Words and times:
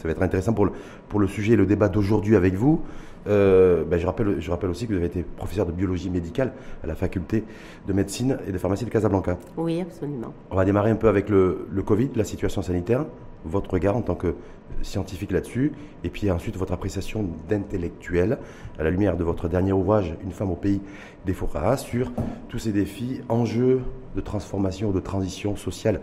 ça 0.00 0.08
va 0.08 0.12
être 0.12 0.22
intéressant 0.22 0.54
pour 0.54 0.64
le, 0.64 0.72
pour 1.08 1.20
le 1.20 1.26
sujet 1.26 1.52
et 1.52 1.56
le 1.56 1.66
débat 1.66 1.88
d'aujourd'hui 1.88 2.36
avec 2.36 2.54
vous. 2.54 2.80
Euh, 3.26 3.84
ben, 3.84 3.98
je, 3.98 4.06
rappelle, 4.06 4.40
je 4.40 4.50
rappelle 4.50 4.70
aussi 4.70 4.86
que 4.86 4.92
vous 4.92 4.98
avez 4.98 5.06
été 5.06 5.22
professeur 5.22 5.66
de 5.66 5.72
biologie 5.72 6.08
médicale 6.08 6.52
à 6.82 6.86
la 6.86 6.94
faculté 6.94 7.44
de 7.86 7.92
médecine 7.92 8.38
et 8.48 8.52
de 8.52 8.56
pharmacie 8.56 8.86
de 8.86 8.90
Casablanca. 8.90 9.36
Oui, 9.58 9.80
absolument. 9.80 10.32
On 10.50 10.56
va 10.56 10.64
démarrer 10.64 10.90
un 10.90 10.96
peu 10.96 11.08
avec 11.08 11.28
le, 11.28 11.66
le 11.70 11.82
Covid, 11.82 12.08
la 12.16 12.24
situation 12.24 12.62
sanitaire, 12.62 13.04
votre 13.44 13.70
regard 13.70 13.96
en 13.96 14.02
tant 14.02 14.14
que 14.14 14.34
scientifique 14.82 15.32
là-dessus, 15.32 15.72
et 16.04 16.08
puis 16.08 16.30
ensuite 16.30 16.56
votre 16.56 16.72
appréciation 16.72 17.28
d'intellectuel 17.48 18.38
à 18.78 18.84
la 18.84 18.90
lumière 18.90 19.16
de 19.16 19.24
votre 19.24 19.48
dernier 19.48 19.72
ouvrage, 19.72 20.14
Une 20.22 20.30
femme 20.30 20.50
au 20.50 20.56
pays 20.56 20.80
des 21.26 21.34
forêts, 21.34 21.76
sur 21.76 22.12
tous 22.48 22.58
ces 22.58 22.72
défis, 22.72 23.20
enjeux 23.28 23.82
de 24.14 24.20
transformation 24.20 24.88
ou 24.88 24.92
de 24.92 25.00
transition 25.00 25.56
sociale 25.56 26.00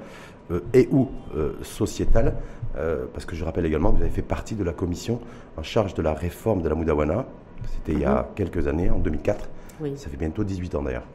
euh, 0.52 0.59
et 0.73 0.88
ou 0.91 1.09
euh, 1.36 1.54
sociétale, 1.64 2.36
euh, 2.78 3.05
parce 3.14 3.25
que 3.25 3.36
je 3.36 3.44
rappelle 3.44 3.66
également 3.66 3.91
que 3.91 3.98
vous 3.98 4.04
avez 4.04 4.12
fait 4.12 4.21
partie 4.21 4.55
de 4.55 4.64
la 4.64 4.73
commission 4.73 5.20
en 5.57 5.64
charge 5.64 5.94
de 5.94 6.02
la 6.02 6.13
réforme 6.13 6.62
de 6.62 6.70
la 6.70 6.76
Moudawana. 6.76 7.26
C'était 7.73 7.94
il 7.94 7.99
y 7.99 8.05
a 8.05 8.22
mhm. 8.22 8.26
quelques 8.35 8.68
années, 8.68 8.90
en 8.90 8.99
2004. 8.99 9.49
Oui. 9.81 9.94
Ça 9.95 10.09
fait 10.09 10.18
bientôt 10.18 10.44
18 10.44 10.76
ans 10.76 10.84
d'ailleurs. 10.84 11.05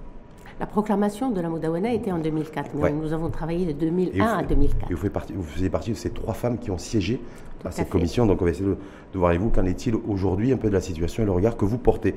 La 0.60 0.66
proclamation 0.66 1.30
de 1.30 1.40
la 1.40 1.48
Moudawana 1.48 1.92
était 1.92 2.12
en 2.12 2.18
2004, 2.18 2.70
mais 2.74 2.92
nous 2.92 3.12
avons 3.12 3.30
travaillé 3.30 3.66
de 3.66 3.72
2001 3.72 4.24
à 4.24 4.42
2004. 4.42 4.90
Et 4.90 4.94
vous, 4.94 5.10
partie, 5.10 5.32
vous 5.32 5.42
faisiez 5.42 5.70
partie 5.70 5.90
de 5.90 5.96
ces 5.96 6.10
trois 6.10 6.34
femmes 6.34 6.58
qui 6.58 6.70
ont 6.70 6.78
siégé 6.78 7.20
à 7.64 7.70
cette 7.70 7.88
commission, 7.88 8.26
donc 8.26 8.42
on 8.42 8.44
va 8.44 8.50
essayer 8.50 8.66
de, 8.66 8.76
voir 9.14 9.30
avec 9.30 9.40
vous 9.40 9.50
qu'en 9.50 9.64
est-il 9.64 9.94
aujourd'hui 9.94 10.52
un 10.52 10.56
peu 10.56 10.68
de 10.68 10.74
la 10.74 10.80
situation 10.80 11.22
et 11.22 11.26
le 11.26 11.32
regard 11.32 11.56
que 11.56 11.64
vous 11.64 11.78
portez. 11.78 12.14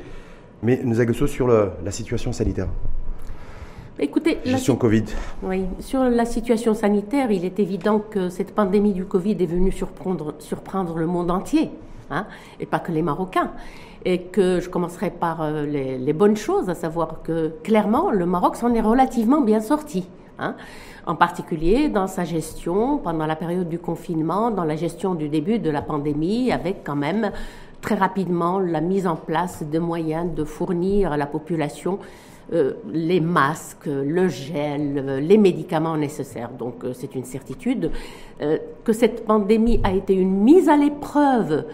Mais 0.64 0.82
nous 0.84 1.02
agissons 1.02 1.28
sur 1.28 1.48
la 1.48 1.92
situation 1.92 2.32
sanitaire. 2.34 2.68
Écoutez, 3.98 4.40
gestion 4.44 4.76
Covid. 4.76 5.06
Oui, 5.42 5.64
sur 5.80 6.04
la 6.04 6.26
situation 6.26 6.74
sanitaire, 6.74 7.32
il 7.32 7.46
est 7.46 7.60
évident 7.62 8.00
que 8.00 8.28
cette 8.28 8.54
pandémie 8.54 8.92
du 8.92 9.06
Covid 9.06 9.38
est 9.40 9.46
venue 9.46 9.72
surprendre, 9.72 10.34
surprendre 10.40 10.98
le 10.98 11.08
monde 11.08 11.32
entier, 11.32 11.72
hein, 12.12 12.26
et 12.60 12.66
pas 12.66 12.80
que 12.80 12.92
les 12.92 13.02
Marocains. 13.02 13.52
Et 14.04 14.24
que 14.24 14.60
je 14.60 14.70
commencerai 14.70 15.12
par 15.12 15.42
euh, 15.42 15.66
les, 15.66 16.14
bonnes 16.14 16.36
choses, 16.36 16.70
à 16.70 16.76
savoir 16.76 17.22
que 17.24 17.54
clairement, 17.64 18.12
le 18.12 18.26
Maroc 18.26 18.58
s'en 18.58 18.74
est 18.74 18.82
relativement 18.82 19.40
bien 19.40 19.62
sorti. 19.62 20.06
Hein, 20.40 20.56
en 21.08 21.16
particulier 21.16 21.88
dans 21.88 22.08
sa 22.08 22.26
gestion 22.26 22.98
pendant 22.98 23.26
la 23.26 23.38
période 23.38 23.70
du 23.70 23.80
confinement, 23.80 24.52
dans 24.52 24.66
la 24.66 24.76
gestion 24.76 25.16
du 25.16 25.30
début 25.30 25.60
de 25.60 25.70
la 25.70 25.82
pandémie, 25.82 26.52
avec 26.52 26.84
quand 26.84 26.98
même 26.98 27.32
très 27.80 27.96
rapidement 27.96 28.60
la 28.60 28.82
mise 28.82 29.08
en 29.08 29.16
place 29.16 29.64
de 29.64 29.80
moyens 29.80 30.36
de 30.36 30.44
fournir 30.44 31.14
à 31.14 31.18
la 31.18 31.28
population 31.28 32.00
les 32.52 33.20
masques, 33.20 33.88
le 33.88 34.28
gel, 34.28 35.20
les 35.22 35.38
médicaments 35.38 35.98
nécessaires. 35.98 36.52
Donc 36.52 36.84
euh, 36.84 36.94
c'est 36.94 37.16
une 37.16 37.24
certitude 37.24 37.92
euh, 38.42 38.58
que 38.84 38.94
cette 38.94 39.26
pandémie 39.26 39.80
a 39.84 39.94
été 39.94 40.14
une 40.14 40.44
mise 40.44 40.70
à 40.70 40.78
l'épreuve 40.78 41.66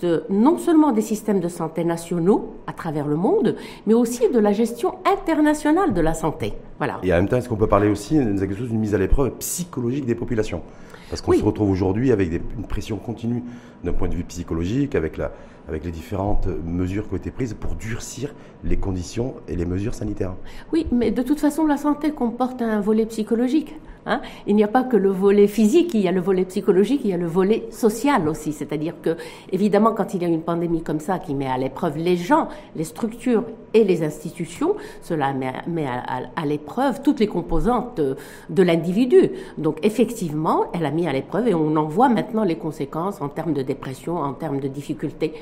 de 0.00 0.24
non 0.30 0.56
seulement 0.56 0.92
des 0.92 1.02
systèmes 1.02 1.40
de 1.40 1.48
santé 1.48 1.84
nationaux 1.84 2.54
à 2.66 2.72
travers 2.72 3.06
le 3.06 3.16
monde, 3.16 3.56
mais 3.86 3.94
aussi 3.94 4.28
de 4.30 4.38
la 4.38 4.52
gestion 4.52 4.94
internationale 5.04 5.92
de 5.92 6.00
la 6.00 6.14
santé. 6.14 6.54
Voilà. 6.78 6.98
Et 7.02 7.12
en 7.12 7.16
même 7.16 7.28
temps, 7.28 7.36
est-ce 7.36 7.48
qu'on 7.48 7.56
peut 7.56 7.66
parler 7.66 7.88
aussi 7.88 8.14
d'une 8.18 8.78
mise 8.78 8.94
à 8.94 8.98
l'épreuve 8.98 9.32
psychologique 9.32 10.06
des 10.06 10.14
populations? 10.14 10.62
Parce 11.10 11.20
qu'on 11.20 11.34
se 11.34 11.44
retrouve 11.44 11.70
aujourd'hui 11.70 12.10
avec 12.10 12.32
une 12.32 12.66
pression 12.66 12.96
continue 12.96 13.44
d'un 13.84 13.92
point 13.92 14.08
de 14.08 14.14
vue 14.14 14.24
psychologique, 14.24 14.94
avec 14.94 15.18
la, 15.18 15.30
avec 15.68 15.84
les 15.84 15.90
différentes 15.90 16.48
mesures 16.64 17.08
qui 17.08 17.14
ont 17.14 17.16
été 17.16 17.30
prises 17.30 17.54
pour 17.54 17.74
durcir 17.74 18.34
les 18.64 18.76
conditions 18.76 19.34
et 19.48 19.56
les 19.56 19.64
mesures 19.64 19.94
sanitaires. 19.94 20.34
Oui, 20.72 20.86
mais 20.92 21.10
de 21.10 21.22
toute 21.22 21.40
façon, 21.40 21.66
la 21.66 21.76
santé 21.76 22.10
comporte 22.10 22.62
un 22.62 22.80
volet 22.80 23.06
psychologique. 23.06 23.74
Hein. 24.08 24.20
il 24.46 24.54
n'y 24.54 24.62
a 24.62 24.68
pas 24.68 24.84
que 24.84 24.96
le 24.96 25.10
volet 25.10 25.48
physique, 25.48 25.92
il 25.94 26.00
y 26.00 26.06
a 26.06 26.12
le 26.12 26.20
volet 26.20 26.44
psychologique, 26.44 27.00
il 27.02 27.10
y 27.10 27.12
a 27.12 27.16
le 27.16 27.26
volet 27.26 27.66
social 27.72 28.28
aussi. 28.28 28.52
C'est-à-dire 28.52 28.94
que, 29.02 29.16
évidemment, 29.50 29.92
quand 29.92 30.14
il 30.14 30.22
y 30.22 30.24
a 30.24 30.28
une 30.28 30.42
pandémie 30.42 30.82
comme 30.82 31.00
ça 31.00 31.18
qui 31.18 31.34
met 31.34 31.48
à 31.48 31.58
l'épreuve 31.58 31.98
les 31.98 32.16
gens, 32.16 32.46
les 32.76 32.84
structures 32.84 33.42
et 33.74 33.82
les 33.82 34.04
institutions, 34.04 34.76
cela 35.02 35.32
met, 35.32 35.86
à, 35.86 36.46
l'épreuve 36.46 37.02
toutes 37.02 37.18
les 37.18 37.26
composantes 37.26 38.00
de, 38.00 38.62
l'individu. 38.62 39.30
Donc, 39.58 39.78
effectivement, 39.82 40.66
elle 40.72 40.86
a 40.86 40.92
mis 40.92 41.08
à 41.08 41.12
l'épreuve 41.12 41.48
et 41.48 41.54
on 41.54 41.74
en 41.74 41.86
voit 41.86 42.08
maintenant 42.08 42.44
les 42.44 42.56
conséquences 42.56 43.20
en 43.20 43.28
termes 43.28 43.54
de 43.54 43.62
dépression, 43.62 44.18
en 44.18 44.34
termes 44.34 44.60
de 44.60 44.68
difficultés 44.68 45.34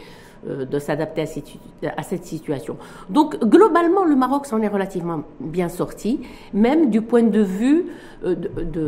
de 0.47 0.79
s'adapter 0.79 1.25
à, 1.97 2.03
cette 2.03 2.25
situation. 2.25 2.77
Donc 3.09 3.39
globalement, 3.45 4.05
le 4.05 4.17
Maroc 4.17 4.47
s'en 4.47 4.61
est 4.61 4.69
relativement 4.69 5.23
bien 5.41 5.69
sorti, 5.69 6.21
même 6.53 6.91
du 6.91 7.03
point 7.03 7.23
de 7.23 7.41
vue 7.41 7.87
euh, 8.25 8.35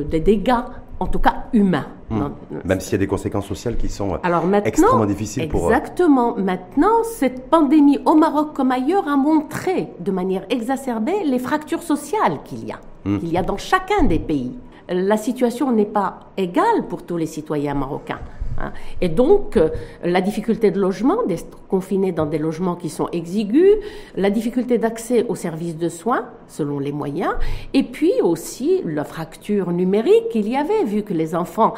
des 0.08 0.20
dégâts, 0.20 0.64
en 1.00 1.06
tout 1.06 1.18
cas 1.18 1.44
humains. 1.52 1.86
Hmm. 2.08 2.28
Même 2.64 2.80
s'il 2.80 2.92
y 2.92 2.94
a 2.94 2.98
des 2.98 3.06
conséquences 3.06 3.46
sociales 3.46 3.76
qui 3.76 3.88
sont 3.88 4.18
Alors 4.22 4.44
extrêmement 4.64 5.06
difficiles 5.06 5.48
pour... 5.48 5.66
Euh, 5.66 5.70
exactement. 5.70 6.36
Maintenant, 6.36 7.02
cette 7.04 7.50
pandémie 7.50 7.98
au 8.04 8.14
Maroc 8.14 8.52
comme 8.54 8.70
ailleurs 8.70 9.08
a 9.08 9.16
montré 9.16 9.88
de 10.00 10.10
manière 10.10 10.44
exacerbée 10.50 11.24
les 11.24 11.38
fractures 11.38 11.82
sociales 11.82 12.38
qu'il 12.44 12.66
y 12.66 12.72
a, 12.72 12.80
hmm. 13.04 13.18
qu'il 13.18 13.32
y 13.32 13.36
a 13.36 13.42
dans 13.42 13.56
chacun 13.56 14.04
des 14.04 14.18
pays. 14.18 14.56
La 14.88 15.16
situation 15.16 15.72
n'est 15.72 15.84
pas 15.84 16.20
égale 16.36 16.86
pour 16.88 17.02
tous 17.02 17.16
les 17.16 17.26
citoyens 17.26 17.74
marocains. 17.74 18.20
Hein. 18.58 18.72
Et 19.00 19.08
donc, 19.08 19.56
euh, 19.56 19.68
la 20.04 20.20
difficulté 20.20 20.70
de 20.70 20.80
logement, 20.80 21.24
d'être 21.26 21.66
confiné 21.68 22.12
dans 22.12 22.26
des 22.26 22.38
logements 22.38 22.76
qui 22.76 22.88
sont 22.88 23.08
exigus, 23.08 23.76
la 24.16 24.30
difficulté 24.30 24.78
d'accès 24.78 25.26
aux 25.28 25.34
services 25.34 25.76
de 25.76 25.88
soins, 25.88 26.26
selon 26.48 26.78
les 26.78 26.92
moyens, 26.92 27.34
et 27.74 27.82
puis 27.82 28.12
aussi 28.22 28.82
la 28.84 29.04
fracture 29.04 29.72
numérique 29.72 30.28
qu'il 30.30 30.48
y 30.48 30.56
avait, 30.56 30.84
vu 30.84 31.02
que 31.02 31.12
les 31.12 31.34
enfants 31.34 31.74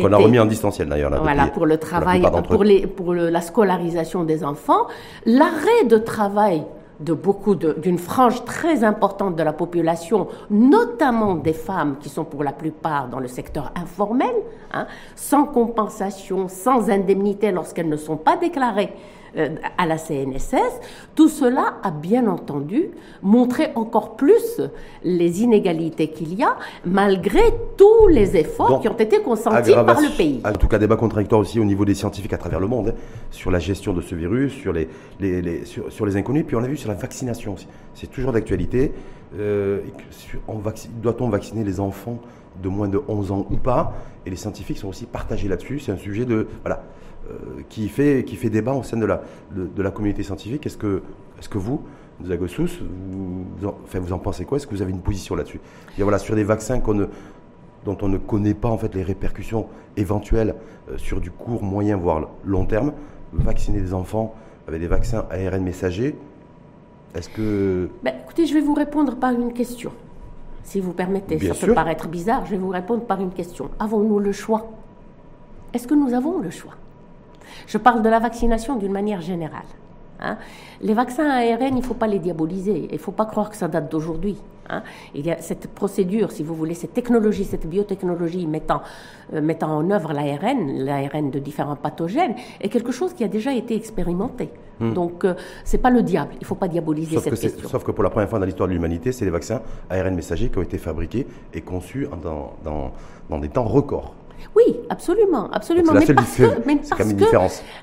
qu'on 0.00 0.12
a 0.12 0.16
remis 0.16 0.38
en 0.38 0.46
distanciel 0.46 0.88
d'ailleurs. 0.88 1.10
Voilà, 1.20 1.48
pour 1.48 1.66
le 1.66 1.76
travail, 1.76 2.22
pour, 2.48 2.62
les, 2.62 2.86
pour 2.86 3.12
la 3.12 3.40
scolarisation 3.40 4.22
des 4.22 4.44
enfants. 4.44 4.86
L'arrêt 5.26 5.84
de 5.88 5.98
travail 5.98 6.62
de 7.00 7.12
beaucoup 7.12 7.54
d'une 7.54 7.98
frange 7.98 8.44
très 8.44 8.84
importante 8.84 9.36
de 9.36 9.42
la 9.42 9.52
population, 9.52 10.28
notamment 10.50 11.34
des 11.34 11.52
femmes 11.52 11.96
qui 11.98 12.08
sont 12.08 12.24
pour 12.24 12.44
la 12.44 12.52
plupart 12.52 13.08
dans 13.08 13.18
le 13.18 13.28
secteur 13.28 13.72
informel, 13.74 14.34
hein, 14.72 14.86
sans 15.16 15.44
compensation, 15.44 16.48
sans 16.48 16.90
indemnité 16.90 17.50
lorsqu'elles 17.50 17.88
ne 17.88 17.96
sont 17.96 18.16
pas 18.16 18.36
déclarées 18.36 18.92
à 19.78 19.86
la 19.86 19.98
CNSS, 19.98 20.80
tout 21.14 21.28
cela 21.28 21.74
a 21.82 21.90
bien 21.90 22.26
entendu 22.26 22.90
montré 23.22 23.68
encore 23.74 24.16
plus 24.16 24.60
les 25.02 25.42
inégalités 25.42 26.08
qu'il 26.08 26.34
y 26.34 26.42
a, 26.42 26.56
malgré 26.84 27.40
tous 27.76 28.08
les 28.08 28.36
efforts 28.36 28.80
qui 28.80 28.88
ont 28.88 28.96
été 28.96 29.20
consentis 29.20 29.72
par 29.72 30.00
le 30.00 30.16
pays. 30.16 30.40
En 30.44 30.52
tout 30.52 30.68
cas, 30.68 30.78
débat 30.78 30.96
contradictoire 30.96 31.40
aussi 31.40 31.60
au 31.60 31.64
niveau 31.64 31.84
des 31.84 31.94
scientifiques 31.94 32.32
à 32.32 32.38
travers 32.38 32.60
le 32.60 32.66
monde, 32.66 32.88
hein, 32.88 33.00
sur 33.30 33.50
la 33.50 33.58
gestion 33.58 33.92
de 33.92 34.00
ce 34.00 34.14
virus, 34.14 34.52
sur 34.52 34.72
les, 34.72 34.88
sur, 35.64 36.06
les 36.06 36.16
inconnus, 36.16 36.44
puis 36.46 36.56
on 36.56 36.62
a 36.62 36.68
vu 36.68 36.76
sur 36.76 36.88
la 36.88 36.96
vaccination 36.96 37.54
C'est 37.94 38.10
toujours 38.10 38.32
d'actualité. 38.32 38.92
Euh, 39.38 39.80
doit-on 41.02 41.28
vacciner 41.28 41.62
les 41.62 41.78
enfants 41.78 42.18
de 42.62 42.68
moins 42.68 42.88
de 42.88 43.00
11 43.08 43.32
ans 43.32 43.46
ou 43.50 43.56
pas? 43.56 43.94
Et 44.26 44.30
les 44.30 44.36
scientifiques 44.36 44.78
sont 44.78 44.88
aussi 44.88 45.06
partagés 45.06 45.48
là-dessus. 45.48 45.78
C'est 45.80 45.92
un 45.92 45.96
sujet 45.96 46.24
de... 46.24 46.48
Voilà 46.62 46.76
euh, 46.76 46.99
qui, 47.68 47.88
fait, 47.88 48.24
qui 48.24 48.36
fait 48.36 48.50
débat 48.50 48.72
au 48.72 48.82
sein 48.82 48.96
de 48.96 49.06
la, 49.06 49.22
de, 49.54 49.82
la 49.82 49.90
communauté 49.90 50.22
scientifique. 50.22 50.66
Est-ce 50.66 50.76
que, 50.76 51.02
est 51.38 51.48
que 51.48 51.58
vous, 51.58 51.82
Zagosous, 52.24 52.80
vous, 53.10 53.44
enfin, 53.84 53.98
vous 53.98 54.12
en 54.12 54.18
pensez 54.18 54.44
quoi? 54.44 54.56
Est-ce 54.56 54.66
que 54.66 54.74
vous 54.74 54.82
avez 54.82 54.92
une 54.92 55.00
position 55.00 55.34
là-dessus? 55.34 55.60
Voilà, 55.98 56.18
Sur 56.18 56.34
des 56.34 56.44
vaccins 56.44 56.80
qu'on 56.80 57.08
dont 57.84 57.96
on 58.02 58.08
ne 58.08 58.18
connaît 58.18 58.54
pas 58.54 58.68
en 58.68 58.76
fait 58.76 58.94
les 58.94 59.02
répercussions 59.02 59.66
éventuelles 59.96 60.54
euh, 60.90 60.98
sur 60.98 61.20
du 61.20 61.30
court, 61.30 61.62
moyen, 61.62 61.96
voire 61.96 62.28
long 62.44 62.66
terme, 62.66 62.92
vacciner 63.32 63.80
des 63.80 63.94
enfants 63.94 64.34
avec 64.68 64.80
des 64.80 64.86
vaccins 64.86 65.24
ARN 65.30 65.62
messagers, 65.62 66.14
est-ce 67.14 67.28
que... 67.28 67.88
Ben, 68.02 68.14
écoutez, 68.22 68.46
je 68.46 68.54
vais 68.54 68.60
vous 68.60 68.74
répondre 68.74 69.16
par 69.16 69.32
une 69.32 69.52
question. 69.52 69.90
Si 70.62 70.78
vous 70.78 70.92
permettez, 70.92 71.38
ça 71.52 71.66
peut 71.66 71.74
paraître 71.74 72.06
bizarre, 72.06 72.44
je 72.46 72.52
vais 72.52 72.58
vous 72.58 72.68
répondre 72.68 73.02
par 73.02 73.20
une 73.20 73.32
question. 73.32 73.70
Avons-nous 73.78 74.18
le 74.20 74.32
choix? 74.32 74.70
Est-ce 75.72 75.88
que 75.88 75.94
nous 75.94 76.14
avons 76.14 76.38
le 76.38 76.50
choix? 76.50 76.74
Je 77.66 77.78
parle 77.78 78.02
de 78.02 78.08
la 78.08 78.18
vaccination 78.18 78.76
d'une 78.76 78.92
manière 78.92 79.20
générale. 79.20 79.66
Hein. 80.20 80.36
Les 80.80 80.94
vaccins 80.94 81.28
ARN, 81.28 81.68
il 81.68 81.74
ne 81.76 81.82
faut 81.82 81.94
pas 81.94 82.06
les 82.06 82.18
diaboliser. 82.18 82.88
Il 82.90 82.94
ne 82.94 82.98
faut 82.98 83.12
pas 83.12 83.26
croire 83.26 83.50
que 83.50 83.56
ça 83.56 83.68
date 83.68 83.90
d'aujourd'hui. 83.90 84.36
Hein. 84.68 84.82
Il 85.14 85.26
y 85.26 85.30
a 85.30 85.38
cette 85.40 85.68
procédure, 85.68 86.30
si 86.30 86.42
vous 86.42 86.54
voulez, 86.54 86.74
cette 86.74 86.94
technologie, 86.94 87.44
cette 87.44 87.66
biotechnologie 87.66 88.46
mettant, 88.46 88.82
euh, 89.34 89.40
mettant 89.40 89.76
en 89.76 89.90
œuvre 89.90 90.12
l'ARN, 90.12 90.84
l'ARN 90.84 91.30
de 91.30 91.38
différents 91.38 91.76
pathogènes, 91.76 92.34
est 92.60 92.68
quelque 92.68 92.92
chose 92.92 93.14
qui 93.14 93.24
a 93.24 93.28
déjà 93.28 93.52
été 93.52 93.74
expérimenté. 93.74 94.50
Hmm. 94.78 94.94
Donc, 94.94 95.24
euh, 95.24 95.34
ce 95.64 95.76
n'est 95.76 95.82
pas 95.82 95.90
le 95.90 96.02
diable. 96.02 96.32
Il 96.34 96.40
ne 96.40 96.46
faut 96.46 96.54
pas 96.54 96.68
diaboliser 96.68 97.18
cette 97.18 97.38
question. 97.38 97.68
Sauf 97.68 97.84
que 97.84 97.90
pour 97.90 98.04
la 98.04 98.10
première 98.10 98.28
fois 98.28 98.38
dans 98.38 98.46
l'histoire 98.46 98.68
de 98.68 98.74
l'humanité, 98.74 99.12
c'est 99.12 99.24
les 99.24 99.30
vaccins 99.30 99.60
ARN 99.90 100.14
messagers 100.14 100.48
qui 100.48 100.58
ont 100.58 100.62
été 100.62 100.78
fabriqués 100.78 101.26
et 101.52 101.60
conçus 101.60 102.06
dans, 102.22 102.54
dans, 102.64 102.92
dans 103.28 103.38
des 103.38 103.48
temps 103.48 103.64
records. 103.64 104.14
Oui, 104.56 104.76
absolument, 104.88 105.48
absolument. 105.52 105.92
Mais 106.00 106.06
parce 106.14 106.36
que, 106.36 106.66
mais 106.66 106.76
parce 106.76 107.02
que 107.12 107.24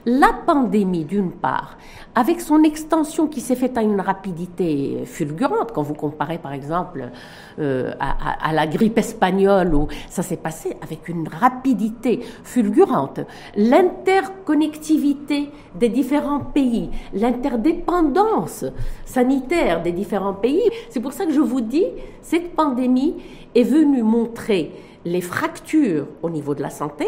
la 0.05 0.31
pandémie, 0.45 1.05
d'une 1.05 1.31
part, 1.31 1.77
avec 2.15 2.41
son 2.41 2.63
extension 2.63 3.27
qui 3.27 3.41
s'est 3.41 3.55
faite 3.55 3.77
à 3.77 3.81
une 3.83 4.01
rapidité 4.01 5.03
fulgurante, 5.05 5.71
quand 5.73 5.83
vous 5.83 5.93
comparez 5.93 6.37
par 6.39 6.53
exemple 6.53 7.09
euh, 7.59 7.91
à, 7.99 8.09
à- 8.09 8.49
à 8.49 8.53
la 8.53 8.65
grippe 8.67 8.97
espagnole, 8.97 9.73
où 9.75 9.87
ça 10.09 10.23
s'est 10.23 10.37
passé 10.37 10.75
avec 10.81 11.07
une 11.09 11.27
rapidité 11.27 12.21
fulgurante, 12.43 13.19
l'interconnectivité 13.55 15.49
des 15.75 15.89
différents 15.89 16.39
pays, 16.39 16.89
l'interdépendance 17.13 18.65
sanitaire 19.05 19.81
des 19.83 19.91
différents 19.91 20.33
pays, 20.33 20.63
c'est 20.89 20.99
pour 20.99 21.13
ça 21.13 21.25
que 21.25 21.31
je 21.33 21.39
vous 21.41 21.61
dis, 21.61 21.85
cette 22.21 22.55
pandémie 22.55 23.15
est 23.55 23.63
venue 23.63 24.03
montrer 24.03 24.71
les 25.11 25.21
fractures 25.21 26.05
au 26.21 26.29
niveau 26.29 26.53
de 26.55 26.61
la 26.61 26.69
santé, 26.69 27.07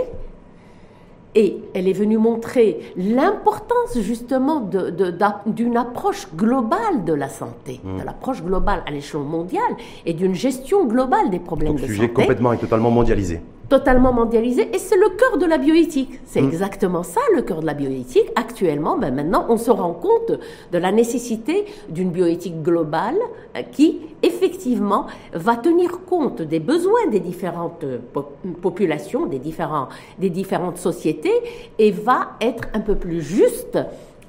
et 1.36 1.58
elle 1.76 1.88
est 1.88 1.94
venue 1.94 2.18
montrer 2.18 2.80
l'importance 2.98 4.00
justement 4.00 4.62
de- 4.62 4.90
de- 4.90 5.12
d'a- 5.12 5.42
d'une 5.46 5.78
approche 5.78 6.28
globale 6.36 7.04
de 7.06 7.14
la 7.14 7.30
santé, 7.30 7.80
Mmh. 7.84 8.00
de 8.00 8.04
l'approche 8.04 8.42
globale 8.44 8.82
à 8.88 8.92
l'échelon 8.92 9.24
mondial 9.24 9.70
et 10.08 10.14
d'une 10.14 10.34
gestion 10.34 10.86
globale 10.88 11.30
des 11.30 11.38
problèmes 11.40 11.74
Donc, 11.74 11.82
de 11.82 11.86
sujet 11.86 12.02
santé 12.08 12.14
complètement 12.14 12.52
et 12.54 12.58
totalement 12.58 12.90
mondialisé. 12.90 13.42
Totalement 13.70 14.12
mondialisé 14.12 14.70
et 14.74 14.80
c'est 14.80 14.98
le 14.98 15.10
cœur 15.10 15.38
de 15.38 15.46
la 15.46 15.58
bioéthique. 15.58 16.20
C'est 16.26 16.42
Mm. 16.42 16.48
exactement 16.50 17.04
ça 17.04 17.22
le 17.36 17.42
cœur 17.44 17.62
de 17.62 17.66
la 17.68 17.74
bioéthique. 17.76 18.30
Actuellement, 18.36 18.98
ben 18.98 19.14
maintenant, 19.14 19.46
on 19.50 19.58
se 19.58 19.72
rend 19.72 19.94
compte 19.94 20.32
de 20.72 20.78
la 20.78 20.92
nécessité 20.92 21.66
d'une 21.90 22.10
bioéthique 22.10 22.62
globale 22.64 23.18
euh, 23.56 23.62
qui, 23.72 24.02
effectivement, 24.24 25.06
va 25.34 25.56
tenir 25.56 26.02
compte 26.06 26.42
des 26.42 26.60
besoins 26.60 27.08
des 27.12 27.20
différentes 27.20 27.84
euh, 27.84 28.00
po- 28.12 28.26
populations, 28.62 29.26
des, 29.28 29.40
différents, 29.40 29.90
des 30.18 30.30
différentes 30.30 30.78
sociétés 30.78 31.34
et 31.78 31.92
va 31.92 32.32
être 32.42 32.64
un 32.74 32.80
peu 32.82 32.96
plus 32.96 33.22
juste 33.22 33.78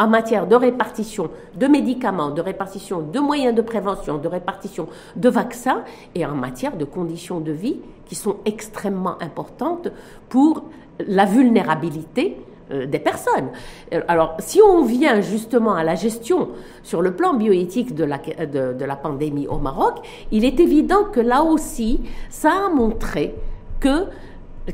en 0.00 0.08
matière 0.08 0.47
de 0.47 0.56
répartition 0.56 1.31
de 1.55 1.67
médicaments, 1.67 2.31
de 2.31 2.41
répartition 2.41 3.00
de 3.02 3.20
moyens 3.20 3.55
de 3.55 3.61
prévention, 3.61 4.17
de 4.17 4.29
répartition 4.29 4.88
de 5.14 5.29
vaccins 5.29 5.85
et 6.14 6.25
en 6.25 6.35
matière 6.35 6.76
de 6.76 6.87
conditions 6.87 7.38
de 7.38 7.52
vie 7.52 7.76
qui 8.06 8.14
sont 8.14 8.37
extrêmement 8.47 9.20
importantes 9.20 9.88
pour 10.31 10.64
la 11.06 11.26
vulnérabilité 11.26 12.38
euh, 12.73 12.87
des 12.87 12.99
personnes. 12.99 13.50
Euh, 13.93 14.00
Alors, 14.08 14.37
si 14.38 14.61
on 14.62 14.85
vient 14.85 15.20
justement 15.20 15.75
à 15.75 15.85
la 15.85 15.97
gestion 15.97 16.49
sur 16.82 17.03
le 17.03 17.12
plan 17.12 17.35
bioéthique 17.35 17.94
de 17.94 18.05
la, 18.05 18.19
de, 18.19 18.73
de 18.73 18.85
la 18.87 18.96
pandémie 18.96 19.49
au 19.49 19.58
Maroc, 19.58 19.99
il 20.32 20.46
est 20.46 20.61
évident 20.61 21.05
que 21.12 21.20
là 21.20 21.43
aussi, 21.43 22.00
ça 22.31 22.53
a 22.67 22.69
montré 22.70 23.35
que 23.81 24.06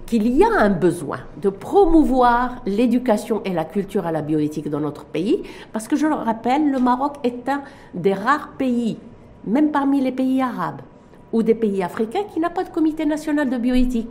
qu'il 0.06 0.28
y 0.36 0.42
a 0.42 0.48
un 0.58 0.70
besoin 0.70 1.20
de 1.40 1.48
promouvoir 1.48 2.62
l'éducation 2.66 3.42
et 3.44 3.52
la 3.52 3.64
culture 3.64 4.06
à 4.06 4.12
la 4.12 4.22
bioéthique 4.22 4.68
dans 4.68 4.80
notre 4.80 5.04
pays, 5.04 5.42
parce 5.72 5.88
que 5.88 5.96
je 5.96 6.06
le 6.06 6.14
rappelle, 6.14 6.70
le 6.70 6.78
Maroc 6.78 7.14
est 7.24 7.48
un 7.48 7.62
des 7.94 8.12
rares 8.12 8.50
pays, 8.58 8.98
même 9.46 9.70
parmi 9.70 10.00
les 10.00 10.12
pays 10.12 10.42
arabes 10.42 10.80
ou 11.32 11.42
des 11.42 11.54
pays 11.54 11.82
africains, 11.82 12.24
qui 12.32 12.40
n'a 12.40 12.50
pas 12.50 12.64
de 12.64 12.70
comité 12.70 13.04
national 13.04 13.50
de 13.50 13.58
bioéthique. 13.58 14.10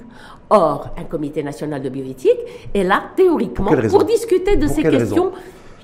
Or, 0.50 0.90
un 0.98 1.06
comité 1.06 1.44
national 1.44 1.82
de 1.82 1.90
bioéthique 1.90 2.40
est 2.74 2.84
là 2.84 3.04
théoriquement 3.16 3.72
Pour 3.90 4.04
discuter 4.04 4.58
de 4.58 4.66
Pour 4.66 4.76
ces 4.76 4.84
questions. 4.84 5.32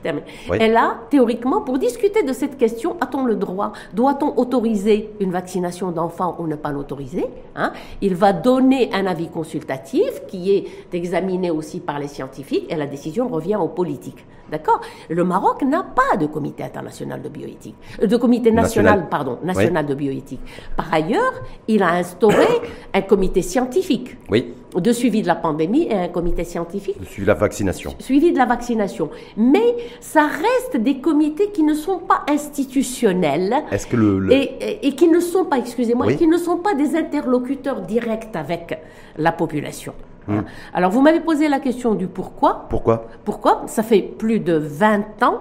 Je 0.01 0.03
termine. 0.03 0.23
Oui. 0.49 0.57
est 0.59 0.67
là 0.67 0.97
théoriquement 1.09 1.61
pour 1.61 1.77
discuter 1.77 2.23
de 2.23 2.33
cette 2.33 2.57
question. 2.57 2.97
A-t-on 3.01 3.23
le 3.25 3.35
droit? 3.35 3.71
Doit-on 3.93 4.33
autoriser 4.37 5.11
une 5.19 5.31
vaccination 5.31 5.91
d'enfants 5.91 6.35
ou 6.39 6.47
ne 6.47 6.55
pas 6.55 6.71
l'autoriser 6.71 7.27
hein? 7.55 7.71
Il 8.01 8.15
va 8.15 8.33
donner 8.33 8.89
un 8.93 9.05
avis 9.05 9.29
consultatif 9.29 10.25
qui 10.27 10.51
est 10.55 10.65
examiné 10.93 11.51
aussi 11.51 11.79
par 11.79 11.99
les 11.99 12.07
scientifiques 12.07 12.65
et 12.71 12.75
la 12.75 12.87
décision 12.87 13.27
revient 13.27 13.57
aux 13.57 13.67
politiques. 13.67 14.25
D'accord? 14.49 14.81
Le 15.09 15.23
Maroc 15.23 15.61
n'a 15.61 15.83
pas 15.83 16.17
de 16.17 16.25
comité 16.25 16.63
international 16.63 17.21
de 17.21 17.29
bioéthique, 17.29 17.75
euh, 18.01 18.07
de 18.07 18.17
comité 18.17 18.51
national, 18.51 18.85
National. 18.99 19.09
pardon, 19.09 19.37
national 19.43 19.85
de 19.85 19.93
bioéthique. 19.93 20.41
Par 20.75 20.93
ailleurs, 20.93 21.33
il 21.69 21.81
a 21.83 21.91
instauré 21.93 22.47
un 22.93 23.01
comité 23.01 23.41
scientifique 23.43 24.17
Oui, 24.29 24.53
de 24.75 24.91
suivi 24.93 25.21
de 25.21 25.27
la 25.27 25.35
pandémie 25.35 25.87
et 25.89 25.93
un 25.93 26.07
comité 26.07 26.43
scientifique 26.43 26.95
je 27.01 27.05
suis 27.07 27.25
la 27.25 27.33
vaccination. 27.33 27.93
suivi 27.99 28.31
de 28.31 28.37
la 28.37 28.45
vaccination. 28.45 29.09
Mais 29.35 29.75
ça 29.99 30.27
reste 30.27 30.77
des 30.81 30.99
comités 30.99 31.49
qui 31.51 31.63
ne 31.63 31.73
sont 31.73 31.97
pas 31.99 32.21
institutionnels 32.29 33.55
Est-ce 33.71 33.87
que 33.87 33.95
le, 33.97 34.19
le- 34.19 34.31
et, 34.33 34.43
et- 34.61 34.87
et 34.87 34.95
qui 34.95 35.07
ne 35.07 35.19
sont 35.19 35.45
pas, 35.45 35.57
excusez-moi, 35.57 36.05
Oui. 36.07 36.15
qui 36.17 36.27
ne 36.27 36.37
sont 36.37 36.57
pas 36.57 36.73
des 36.73 36.95
interlocuteurs 36.95 37.81
directs 37.81 38.35
avec 38.35 38.79
la 39.17 39.31
population. 39.31 39.93
Hmm. 40.27 40.41
Alors 40.73 40.91
vous 40.91 41.01
m'avez 41.01 41.19
posé 41.19 41.47
la 41.49 41.59
question 41.59 41.95
du 41.95 42.07
pourquoi. 42.07 42.67
pourquoi? 42.69 43.07
Pourquoi? 43.25 43.63
Ça 43.67 43.81
fait 43.83 44.01
plus 44.01 44.39
de 44.39 44.53
20 44.53 45.23
ans 45.23 45.39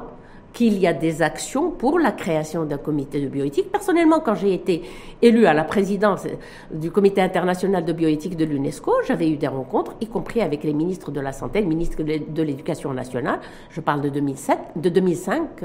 qu'il 0.52 0.78
y 0.78 0.86
a 0.86 0.92
des 0.92 1.22
actions 1.22 1.70
pour 1.70 1.98
la 1.98 2.12
création 2.12 2.64
d'un 2.64 2.78
comité 2.78 3.20
de 3.20 3.28
bioéthique. 3.28 3.70
Personnellement, 3.70 4.20
quand 4.20 4.34
j'ai 4.34 4.54
été 4.54 4.82
élue 5.22 5.46
à 5.46 5.54
la 5.54 5.64
présidence 5.64 6.26
du 6.70 6.90
comité 6.90 7.20
international 7.20 7.84
de 7.84 7.92
bioéthique 7.92 8.36
de 8.36 8.44
l'UNESCO, 8.44 8.92
j'avais 9.06 9.30
eu 9.30 9.36
des 9.36 9.48
rencontres, 9.48 9.94
y 10.00 10.06
compris 10.06 10.40
avec 10.40 10.64
les 10.64 10.72
ministres 10.72 11.10
de 11.10 11.20
la 11.20 11.32
Santé, 11.32 11.60
le 11.60 11.66
ministre 11.66 12.02
de 12.02 12.42
l'Éducation 12.42 12.92
nationale, 12.92 13.40
je 13.70 13.80
parle 13.80 14.00
de 14.00 14.08
2007, 14.08 14.58
de 14.76 14.88
2005, 14.88 15.64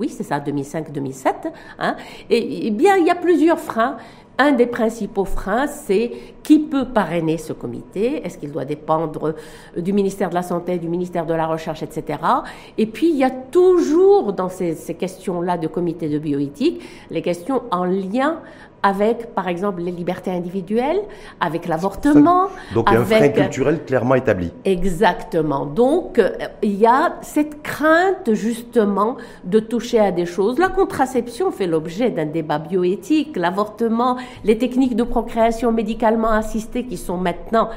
oui, 0.00 0.08
c'est 0.08 0.22
ça, 0.22 0.38
2005-2007. 0.38 1.52
Hein. 1.78 1.96
Et, 2.30 2.66
et 2.66 2.70
bien, 2.70 2.96
il 2.96 3.06
y 3.06 3.10
a 3.10 3.14
plusieurs 3.14 3.60
freins. 3.60 3.98
Un 4.42 4.52
des 4.52 4.64
principaux 4.64 5.26
freins, 5.26 5.66
c'est 5.66 6.12
qui 6.42 6.60
peut 6.60 6.86
parrainer 6.86 7.36
ce 7.36 7.52
comité 7.52 8.24
Est-ce 8.24 8.38
qu'il 8.38 8.50
doit 8.50 8.64
dépendre 8.64 9.34
euh, 9.76 9.80
du 9.82 9.92
ministère 9.92 10.30
de 10.30 10.34
la 10.34 10.42
Santé, 10.42 10.78
du 10.78 10.88
ministère 10.88 11.26
de 11.26 11.34
la 11.34 11.46
Recherche, 11.46 11.82
etc. 11.82 12.18
Et 12.78 12.86
puis, 12.86 13.10
il 13.10 13.16
y 13.16 13.22
a 13.22 13.28
toujours 13.28 14.32
dans 14.32 14.48
ces, 14.48 14.74
ces 14.76 14.94
questions-là 14.94 15.58
de 15.58 15.66
comité 15.66 16.08
de 16.08 16.18
bioéthique, 16.18 16.80
les 17.10 17.20
questions 17.20 17.64
en 17.70 17.84
lien 17.84 18.40
avec, 18.82 19.34
par 19.34 19.48
exemple, 19.48 19.82
les 19.82 19.90
libertés 19.90 20.30
individuelles, 20.30 21.00
avec 21.40 21.66
l'avortement, 21.66 22.48
Donc 22.74 22.88
il 22.90 22.94
y 22.94 22.96
a 22.96 23.00
un 23.00 23.04
frein 23.04 23.28
culturel 23.28 23.84
clairement 23.84 24.14
établi. 24.14 24.52
Exactement. 24.64 25.66
Donc, 25.66 26.18
euh, 26.18 26.30
il 26.62 26.76
y 26.76 26.86
a 26.86 27.16
cette 27.22 27.62
crainte 27.62 28.32
justement 28.32 29.16
de 29.44 29.60
toucher 29.60 30.00
à 30.00 30.12
des 30.12 30.26
choses. 30.26 30.58
La 30.58 30.68
contraception 30.68 31.50
fait 31.50 31.66
l'objet 31.66 32.10
d'un 32.10 32.26
débat 32.26 32.58
bioéthique, 32.58 33.36
l'avortement, 33.36 34.16
les 34.44 34.58
techniques 34.58 34.96
de 34.96 35.04
procréation 35.04 35.72
médicalement 35.72 36.30
assistées 36.30 36.84
qui 36.84 36.96
sont 36.96 37.16
maintenant 37.16 37.68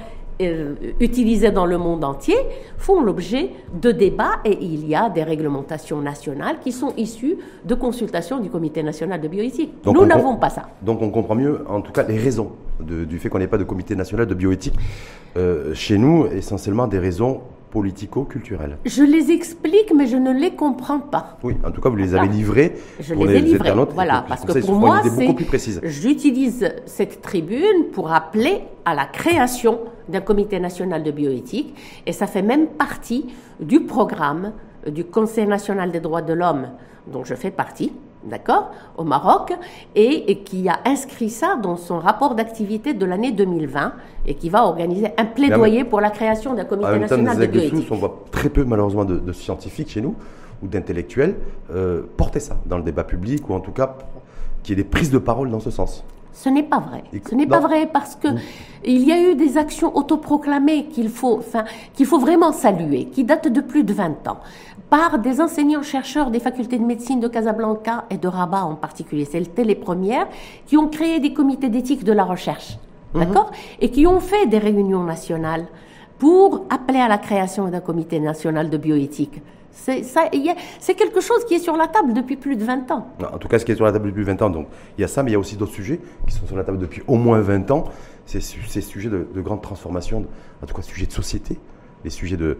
euh, 0.48 0.76
utilisées 1.00 1.52
dans 1.52 1.66
le 1.66 1.78
monde 1.78 2.04
entier 2.04 2.36
font 2.78 3.02
l'objet 3.02 3.52
de 3.82 3.92
débats 3.92 4.40
et 4.46 4.58
il 4.62 4.88
y 4.88 4.96
a 4.96 5.10
des 5.10 5.24
réglementations 5.24 6.02
nationales 6.02 6.58
qui 6.64 6.72
sont 6.72 6.94
issues 6.98 7.38
de 7.66 7.76
consultations 7.76 8.40
du 8.40 8.50
Comité 8.50 8.84
national 8.84 9.20
de 9.22 9.28
bioéthique. 9.28 9.72
Donc 9.84 9.96
Nous 9.96 10.02
on 10.02 10.06
n'avons 10.06 10.36
pas 10.38 10.50
ça. 10.50 10.70
Donc 10.82 11.02
on 11.02 11.10
comprend 11.10 11.36
mieux, 11.36 11.60
en 11.68 11.82
tout 11.82 11.92
cas, 11.92 12.04
les 12.04 12.18
raisons 12.18 12.52
de- 12.80 13.06
du 13.06 13.20
fait 13.20 13.30
qu'on 13.30 13.40
n'ait 13.40 13.48
pas 13.48 13.58
de 13.58 13.64
comité 13.64 13.96
national 13.96 14.26
de 14.26 14.34
bioéthique 14.34 14.76
euh, 15.38 15.74
chez 15.74 15.98
nous, 15.98 16.26
essentiellement 16.28 16.88
des 16.88 17.00
raisons 17.00 17.42
politico-culturelles. 17.74 18.78
Je 18.86 19.04
les 19.04 19.32
explique, 19.32 19.92
mais 19.96 20.06
je 20.08 20.18
ne 20.18 20.32
les 20.32 20.52
comprends 20.52 21.00
pas. 21.00 21.38
Oui, 21.44 21.56
en 21.66 21.72
tout 21.72 21.82
cas, 21.82 21.90
vous 21.90 21.96
les 21.96 22.14
avez 22.14 22.28
Voilà. 22.28 22.32
livrées 22.32 22.74
Je 23.00 23.14
pour 23.16 23.26
les 23.26 23.32
ai 23.32 23.40
les 23.42 23.42
livrés. 23.48 23.70
internautes. 23.70 23.92
Voilà, 23.94 24.24
parce 24.28 24.46
que 24.46 24.60
pour 24.60 24.76
moi, 24.76 25.02
c'est 25.04 25.10
beaucoup 25.26 25.34
plus 25.34 25.46
précise. 25.46 25.82
j'utilise 25.84 26.72
cette 26.86 27.22
tribune 27.22 27.80
pour 27.92 28.12
appeler 28.14 28.62
à 28.86 28.94
la 28.94 29.06
création 29.06 29.80
d'un 30.08 30.22
comité 30.22 30.60
national 30.60 31.02
de 31.04 31.12
bioéthique 31.12 31.74
et 32.06 32.12
ça 32.14 32.28
fait 32.28 32.42
même 32.44 32.68
partie 32.68 33.26
du 33.60 33.80
programme 33.82 34.52
du 34.88 35.04
Conseil 35.06 35.48
national 35.48 35.92
des 35.92 36.00
droits 36.00 36.22
de 36.22 36.34
l'homme 36.34 36.68
dont 37.08 37.24
je 37.24 37.36
fais 37.36 37.52
partie. 37.52 37.92
D'accord 38.26 38.72
Au 38.98 39.04
Maroc, 39.04 39.54
et, 39.96 40.32
et 40.32 40.40
qui 40.40 40.70
a 40.70 40.80
inscrit 40.86 41.30
ça 41.30 41.58
dans 41.62 41.76
son 41.76 42.00
rapport 42.00 42.36
d'activité 42.36 42.94
de 42.94 43.06
l'année 43.06 43.32
2020 43.32 43.94
et 44.26 44.36
qui 44.36 44.50
va 44.50 44.64
organiser 44.66 45.10
un 45.18 45.26
plaidoyer 45.26 45.84
pour 45.84 46.00
la 46.00 46.10
création 46.10 46.54
d'un 46.54 46.66
comité 46.66 46.98
national 47.00 47.38
de 47.38 47.46
bioéthique. 47.46 47.88
on 47.92 47.96
voit 47.96 48.24
très 48.32 48.50
peu 48.50 48.64
malheureusement 48.64 49.06
de, 49.06 49.18
de 49.18 49.34
scientifiques 49.34 49.90
chez 49.90 50.02
nous 50.02 50.16
ou 50.64 50.68
d'intellectuels 50.68 51.36
euh, 51.74 52.04
porter 52.18 52.40
ça 52.40 52.58
dans 52.66 52.78
le 52.78 52.84
débat 52.84 53.04
public 53.04 53.50
ou 53.50 53.54
en 53.54 53.60
tout 53.60 53.72
cas 53.72 53.96
qu'il 54.64 54.78
y 54.78 54.80
ait 54.80 54.84
des 54.84 54.90
prises 54.90 55.12
de 55.12 55.18
parole 55.18 55.50
dans 55.52 55.60
ce 55.60 55.72
sens. 55.72 56.04
Ce 56.34 56.50
n'est 56.50 56.64
pas 56.64 56.80
vrai. 56.80 57.04
Ce 57.30 57.36
n'est 57.36 57.46
pas 57.46 57.60
vrai 57.60 57.88
parce 57.92 58.16
que 58.16 58.28
il 58.84 59.08
y 59.08 59.12
a 59.12 59.22
eu 59.22 59.36
des 59.36 59.58
actions 59.58 59.96
autoproclamées 59.96 60.86
qu'il 60.86 61.10
faut, 61.10 61.38
enfin, 61.38 61.64
qu'il 61.94 62.08
faut 62.08 62.18
vraiment 62.18 62.52
saluer, 62.52 63.06
qui 63.06 63.24
datent 63.24 63.50
de 63.50 63.62
plus 63.62 63.84
de 63.84 63.94
20 63.94 64.28
ans, 64.28 64.40
par 64.94 65.18
des 65.18 65.42
enseignants-chercheurs 65.42 66.30
des 66.30 66.40
facultés 66.40 66.78
de 66.78 66.84
médecine 66.84 67.20
de 67.20 67.28
Casablanca 67.28 68.06
et 68.12 68.18
de 68.18 68.28
Rabat 68.28 68.64
en 68.64 68.76
particulier. 68.76 69.26
C'était 69.26 69.64
les 69.64 69.74
premières 69.74 70.28
qui 70.68 70.78
ont 70.78 70.88
créé 70.88 71.20
des 71.20 71.34
comités 71.34 71.70
d'éthique 71.70 72.04
de 72.04 72.12
la 72.12 72.24
recherche, 72.24 72.78
d'accord, 73.16 73.50
et 73.82 73.90
qui 73.90 74.06
ont 74.06 74.20
fait 74.20 74.46
des 74.46 74.60
réunions 74.60 75.02
nationales 75.02 75.66
pour 76.20 76.68
appeler 76.70 77.00
à 77.00 77.08
la 77.08 77.18
création 77.18 77.70
d'un 77.70 77.80
comité 77.80 78.20
national 78.20 78.70
de 78.70 78.78
bioéthique. 78.78 79.42
C'est 79.72 80.04
c'est 80.04 80.94
quelque 80.94 81.22
chose 81.22 81.44
qui 81.46 81.56
est 81.56 81.60
sur 81.68 81.76
la 81.76 81.88
table 81.88 82.14
depuis 82.14 82.36
plus 82.36 82.56
de 82.56 82.64
20 82.64 82.92
ans. 82.92 83.08
En 83.34 83.40
tout 83.40 83.48
cas, 83.48 83.58
ce 83.58 83.66
qui 83.66 83.72
est 83.72 83.76
sur 83.76 83.86
la 83.86 83.94
table 83.94 84.10
depuis 84.12 84.24
20 84.24 84.44
ans, 84.44 84.52
donc 84.52 84.68
il 85.00 85.02
y 85.02 85.04
a 85.04 85.08
ça, 85.08 85.24
mais 85.24 85.32
il 85.32 85.34
y 85.34 85.38
a 85.38 85.40
aussi 85.40 85.56
d'autres 85.58 85.74
sujets 85.74 86.00
qui 86.28 86.36
sont 86.36 86.46
sur 86.46 86.56
la 86.56 86.64
table 86.64 86.78
depuis 86.78 87.02
au 87.08 87.16
moins 87.16 87.42
20 87.42 87.72
ans. 87.72 87.86
ces, 88.28 88.42
ces 88.42 88.82
sujets 88.82 89.10
de, 89.10 89.28
de, 89.34 89.42
grande 89.42 89.64
transformation, 89.64 90.28
en 90.62 90.66
tout 90.68 90.76
cas 90.76 90.84
sujets 90.84 91.08
de 91.08 91.12
société, 91.12 91.58
les 92.04 92.10
sujets 92.10 92.38
de, 92.38 92.58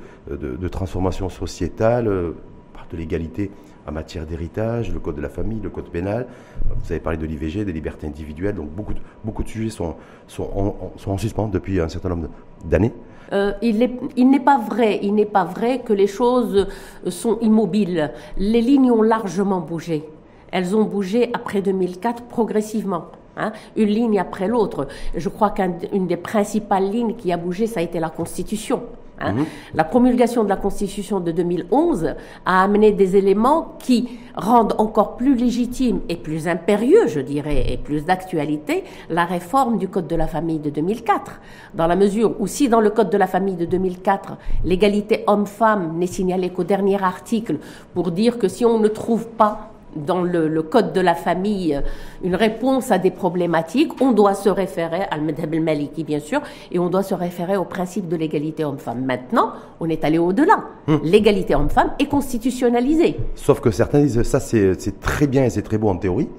transformation 0.70 1.30
sociétale, 1.30 2.06
de 2.06 2.98
l'égalité 2.98 3.52
en 3.88 3.92
matière 3.92 4.26
d'héritage, 4.26 4.94
le 4.94 5.00
code 5.00 5.16
de 5.16 5.22
la 5.22 5.30
famille, 5.30 5.60
le 5.62 5.70
code 5.70 5.90
pénal. 5.90 6.28
Vous 6.70 6.92
avez 6.92 7.02
parlé 7.02 7.18
de 7.18 7.26
l'IVG, 7.26 7.66
des 7.66 7.74
libertés 7.74 8.08
individuelles. 8.08 8.56
Donc 8.56 8.70
beaucoup 8.70 8.94
de, 8.94 9.00
beaucoup 9.24 9.44
de 9.44 9.50
sujets 9.50 9.70
sont, 9.70 9.96
sont 10.28 10.82
en 11.06 11.18
suspens 11.18 11.48
depuis 11.48 11.80
un 11.80 11.90
certain 11.90 12.10
nombre 12.10 12.30
d'années. 12.64 12.94
Euh, 13.34 13.54
il 13.62 13.78
n'est 13.78 14.40
pas 14.40 14.58
vrai, 14.58 15.00
il 15.02 15.16
n'est 15.16 15.26
pas 15.26 15.44
vrai 15.44 15.80
que 15.80 15.94
les 15.94 16.08
choses 16.08 16.68
sont 17.08 17.40
immobiles. 17.42 18.12
Les 18.38 18.62
lignes 18.62 18.92
ont 18.92 19.02
largement 19.02 19.60
bougé. 19.60 20.08
Elles 20.52 20.76
ont 20.76 20.84
bougé 20.84 21.32
après 21.34 21.62
2004 21.62 22.24
progressivement. 22.24 23.06
Hein, 23.36 23.52
une 23.76 23.90
ligne 23.90 24.20
après 24.20 24.48
l'autre. 24.48 24.88
Je 25.16 25.28
crois 25.28 25.50
qu'une 25.50 26.06
des 26.06 26.18
principales 26.18 26.92
lignes 26.92 27.16
qui 27.16 27.32
a 27.32 27.38
bougé, 27.38 27.66
ça 27.66 27.80
a 27.80 27.84
été 27.84 28.00
la 28.00 28.12
Constitution. 28.12 28.84
Hein. 29.20 29.34
Mhm. 29.34 29.46
La 29.76 29.84
promulgation 29.84 30.44
de 30.44 30.50
la 30.50 30.56
Constitution 30.56 31.20
de 31.20 31.32
2011 31.32 32.16
a 32.46 32.64
amené 32.64 32.92
des 32.92 33.16
éléments 33.16 33.76
qui 33.80 34.20
rendent 34.36 34.76
encore 34.78 35.16
plus 35.16 35.36
légitime 35.36 36.02
et 36.10 36.16
plus 36.16 36.48
impérieux, 36.48 37.08
je 37.08 37.20
dirais, 37.20 37.72
et 37.72 37.78
plus 37.78 38.06
d'actualité, 38.06 38.84
la 39.10 39.26
réforme 39.26 39.78
du 39.78 39.88
Code 39.88 40.08
de 40.08 40.16
la 40.16 40.28
famille 40.28 40.60
de 40.60 40.70
2004. 40.70 41.40
Dans 41.74 41.88
la 41.88 41.96
mesure 41.96 42.36
où 42.40 42.48
si 42.48 42.70
dans 42.70 42.82
le 42.82 42.90
Code 42.90 43.10
de 43.10 43.18
la 43.18 43.28
famille 43.28 43.56
de 43.56 43.66
2004, 43.66 44.38
l'égalité 44.66 45.24
homme-femme 45.28 45.98
n'est 45.98 46.08
signalée 46.08 46.50
qu'au 46.50 46.64
dernier 46.64 47.02
article 47.02 47.58
pour 47.94 48.12
dire 48.12 48.40
que 48.40 48.48
si 48.48 48.66
on 48.66 48.80
ne 48.80 48.88
trouve 48.88 49.28
pas 49.28 49.73
dans 49.96 50.22
le, 50.22 50.62
code 50.64 50.94
de 50.94 51.02
la 51.02 51.16
famille 51.16 51.80
une 52.24 52.36
réponse 52.36 52.92
à 52.92 52.98
des 52.98 53.12
problématiques, 53.12 54.02
on 54.02 54.12
doit 54.12 54.34
se 54.34 54.50
référer 54.50 55.02
à 55.02 55.16
al 55.16 55.62
maliki 55.62 56.04
bien 56.04 56.20
sûr, 56.20 56.42
et 56.72 56.80
on 56.80 56.90
doit 56.90 57.04
se 57.04 57.14
référer 57.14 57.58
au 57.58 57.66
principe 57.66 58.08
de 58.08 58.16
l'égalité 58.16 58.64
homme-femme. 58.64 59.04
Maintenant, 59.06 59.54
on 59.80 59.90
est 59.90 60.04
allé 60.04 60.18
au-delà. 60.18 60.64
Hmm. 60.88 60.98
L'égalité 61.04 61.56
homme-femme 61.56 61.92
est 62.00 62.08
constitutionnalisée. 62.08 63.18
Sauf 63.36 63.60
que 63.60 63.72
certains 63.72 64.02
disent 64.02 64.24
ça 64.24 64.40
c'est 64.40 65.00
très 65.00 65.28
bien 65.28 65.46
et 65.46 65.50
c'est 65.50 65.62
très 65.62 65.78
beau 65.78 65.90
en 65.90 65.98
théorie, 65.98 66.30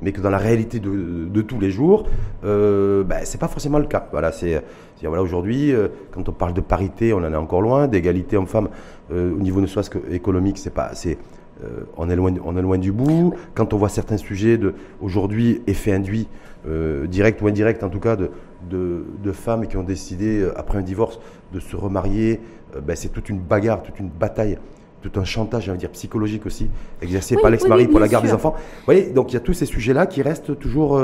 mais 0.00 0.12
que 0.12 0.20
dans 0.20 0.30
la 0.30 0.38
réalité 0.38 0.80
de, 0.80 1.42
tous 1.42 1.60
les 1.60 1.70
jours, 1.70 2.04
euh, 2.44 3.04
ben, 3.04 3.20
c'est 3.24 3.38
pas 3.38 3.48
forcément 3.48 3.78
le 3.78 3.86
cas. 3.86 4.06
Voilà, 4.12 4.32
c'est 4.32 4.62
voilà 5.08 5.22
aujourd'hui, 5.22 5.72
euh, 5.72 5.88
quand 6.12 6.28
on 6.28 6.32
parle 6.32 6.54
de 6.54 6.60
parité, 6.60 7.12
on 7.12 7.18
en 7.18 7.32
est 7.32 7.36
encore 7.36 7.62
loin, 7.62 7.88
d'égalité 7.88 8.36
homme-femme 8.36 8.68
euh, 9.10 9.32
au 9.34 9.38
niveau 9.38 9.60
ne 9.60 9.66
soit-ce 9.66 9.90
économique, 10.10 10.58
c'est 10.58 10.72
pas, 10.72 10.90
c'est 10.94 11.18
euh, 11.64 11.84
on, 11.96 12.10
est 12.10 12.16
loin, 12.16 12.32
on 12.44 12.56
est 12.56 12.62
loin 12.62 12.78
du 12.78 12.92
bout. 12.92 13.34
Quand 13.54 13.72
on 13.72 13.76
voit 13.76 13.88
certains 13.88 14.16
sujets 14.16 14.58
de 14.58 14.74
aujourd'hui 15.00 15.62
effet 15.66 15.92
induit, 15.92 16.28
euh, 16.66 17.06
direct 17.06 17.40
ou 17.42 17.46
indirect 17.46 17.82
en 17.82 17.88
tout 17.88 18.00
cas, 18.00 18.16
de, 18.16 18.30
de, 18.70 19.32
femmes 19.32 19.66
qui 19.66 19.76
ont 19.76 19.82
décidé 19.82 20.40
euh, 20.40 20.58
après 20.58 20.78
un 20.78 20.82
divorce 20.82 21.20
de 21.52 21.60
se 21.60 21.76
remarier, 21.76 22.40
ben, 22.82 22.96
c'est 22.96 23.08
toute 23.08 23.28
une 23.28 23.40
bagarre, 23.40 23.82
toute 23.82 23.98
une 24.00 24.08
bataille 24.08 24.58
tout 25.02 25.18
un 25.18 25.24
chantage, 25.24 25.68
dire, 25.68 25.90
psychologique 25.90 26.46
aussi, 26.46 26.70
exercé 27.00 27.34
par 27.34 27.50
l'ex-mari 27.50 27.88
pour 27.88 27.98
la 27.98 28.06
garde 28.06 28.24
des 28.24 28.32
enfants. 28.32 28.54
Vous 28.56 28.84
voyez, 28.84 29.06
donc 29.10 29.32
il 29.32 29.34
y 29.34 29.36
a 29.36 29.40
tous 29.40 29.52
ces 29.52 29.66
sujets-là 29.66 30.06
qui 30.06 30.22
restent 30.22 30.56
toujours, 30.60 31.02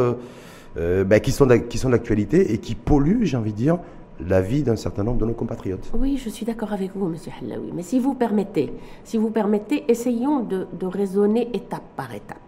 ben, 0.76 1.18
qui 1.20 1.32
sont 1.32 1.48
qui 1.68 1.78
sont 1.78 1.90
d'actualité 1.90 2.52
et 2.52 2.58
qui 2.58 2.76
polluent, 2.76 3.24
j'ai 3.24 3.36
envie 3.36 3.50
de 3.50 3.56
dire, 3.56 3.78
la 4.26 4.40
vie 4.40 4.62
d'un 4.62 4.76
certain 4.76 5.04
nombre 5.04 5.18
de 5.18 5.26
nos 5.26 5.34
compatriotes. 5.34 5.90
Oui, 5.98 6.16
je 6.16 6.28
suis 6.28 6.44
d'accord 6.44 6.72
avec 6.72 6.94
vous, 6.94 7.06
Monsieur 7.06 7.32
Hallaoui. 7.40 7.70
Mais 7.74 7.82
si 7.82 7.98
vous 7.98 8.14
permettez, 8.14 8.72
si 9.04 9.16
vous 9.16 9.30
permettez, 9.30 9.84
essayons 9.90 10.40
de, 10.40 10.66
raisonner 10.82 11.48
étape 11.54 11.82
par 11.96 12.14
étape. 12.14 12.38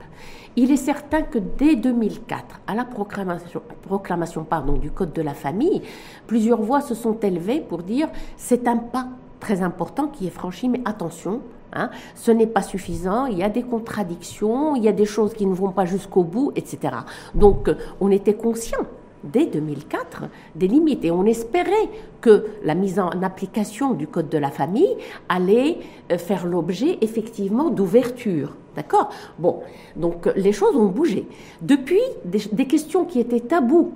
Il 0.56 0.72
est 0.72 0.76
certain 0.76 1.22
que 1.22 1.38
dès 1.38 1.76
2004, 1.76 2.60
à 2.66 2.74
la 2.74 2.84
proclamation, 2.84 3.62
proclamation 3.82 4.44
pardon, 4.44 4.72
du 4.72 4.90
Code 4.90 5.12
de 5.12 5.22
la 5.22 5.34
famille, 5.34 5.82
plusieurs 6.26 6.60
voix 6.60 6.80
se 6.80 6.94
sont 6.94 7.18
élevées 7.20 7.60
pour 7.60 7.82
dire 7.82 8.08
c'est 8.36 8.66
un 8.66 8.76
pas 8.76 9.06
très 9.38 9.62
important 9.62 10.08
qui 10.08 10.26
est 10.26 10.30
franchi, 10.30 10.68
mais 10.68 10.80
attention, 10.84 11.40
hein, 11.72 11.90
ce 12.16 12.32
n'est 12.32 12.48
pas 12.48 12.62
suffisant, 12.62 13.26
il 13.26 13.38
y 13.38 13.44
a 13.44 13.48
des 13.48 13.62
contradictions, 13.62 14.74
il 14.74 14.82
y 14.82 14.88
a 14.88 14.92
des 14.92 15.04
choses 15.04 15.34
qui 15.34 15.46
ne 15.46 15.54
vont 15.54 15.70
pas 15.70 15.84
jusqu'au 15.84 16.24
bout, 16.24 16.52
etc. 16.56 16.96
Donc 17.34 17.70
on 18.00 18.10
était 18.10 18.34
conscient 18.34 18.86
dès 19.24 19.46
2004 19.46 20.24
des 20.54 20.68
limites 20.68 21.04
et 21.04 21.10
on 21.10 21.24
espérait 21.24 21.88
que 22.20 22.46
la 22.64 22.74
mise 22.74 22.98
en 22.98 23.10
application 23.22 23.94
du 23.94 24.06
Code 24.06 24.28
de 24.28 24.38
la 24.38 24.50
famille 24.50 24.96
allait 25.28 25.78
euh, 26.10 26.18
faire 26.18 26.46
l'objet 26.46 26.98
effectivement 27.00 27.70
d'ouverture. 27.70 28.56
D'accord? 28.76 29.10
Bon, 29.38 29.60
donc 29.96 30.30
les 30.36 30.52
choses 30.52 30.76
ont 30.76 30.86
bougé. 30.86 31.26
Depuis, 31.60 32.00
des, 32.24 32.66
questions 32.66 33.04
qui 33.04 33.18
étaient 33.18 33.40
tabous 33.40 33.92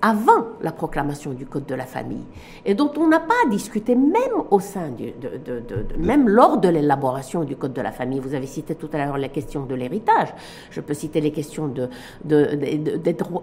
avant 0.00 0.46
la 0.60 0.70
proclamation 0.70 1.32
du 1.32 1.44
Code 1.44 1.66
de 1.66 1.74
la 1.74 1.84
famille 1.84 2.24
et 2.64 2.74
dont 2.74 2.92
on 2.96 3.08
n'a 3.08 3.20
pas 3.20 3.48
discuté 3.50 3.94
même 3.94 4.44
au 4.50 4.60
sein 4.60 4.90
du, 4.90 5.10
de, 5.10 5.96
même 5.98 6.28
lors 6.28 6.58
de 6.58 6.68
l'élaboration 6.68 7.44
du 7.44 7.56
Code 7.56 7.72
de 7.72 7.80
la 7.80 7.90
famille. 7.90 8.20
Vous 8.20 8.34
avez 8.34 8.46
cité 8.46 8.74
tout 8.74 8.88
à 8.92 8.98
l'heure 8.98 9.18
la 9.18 9.28
question 9.28 9.64
de 9.64 9.74
l'héritage. 9.74 10.28
Je 10.70 10.80
peux 10.80 10.94
citer 10.94 11.20
les 11.20 11.32
questions 11.32 11.68
de, 11.68 11.88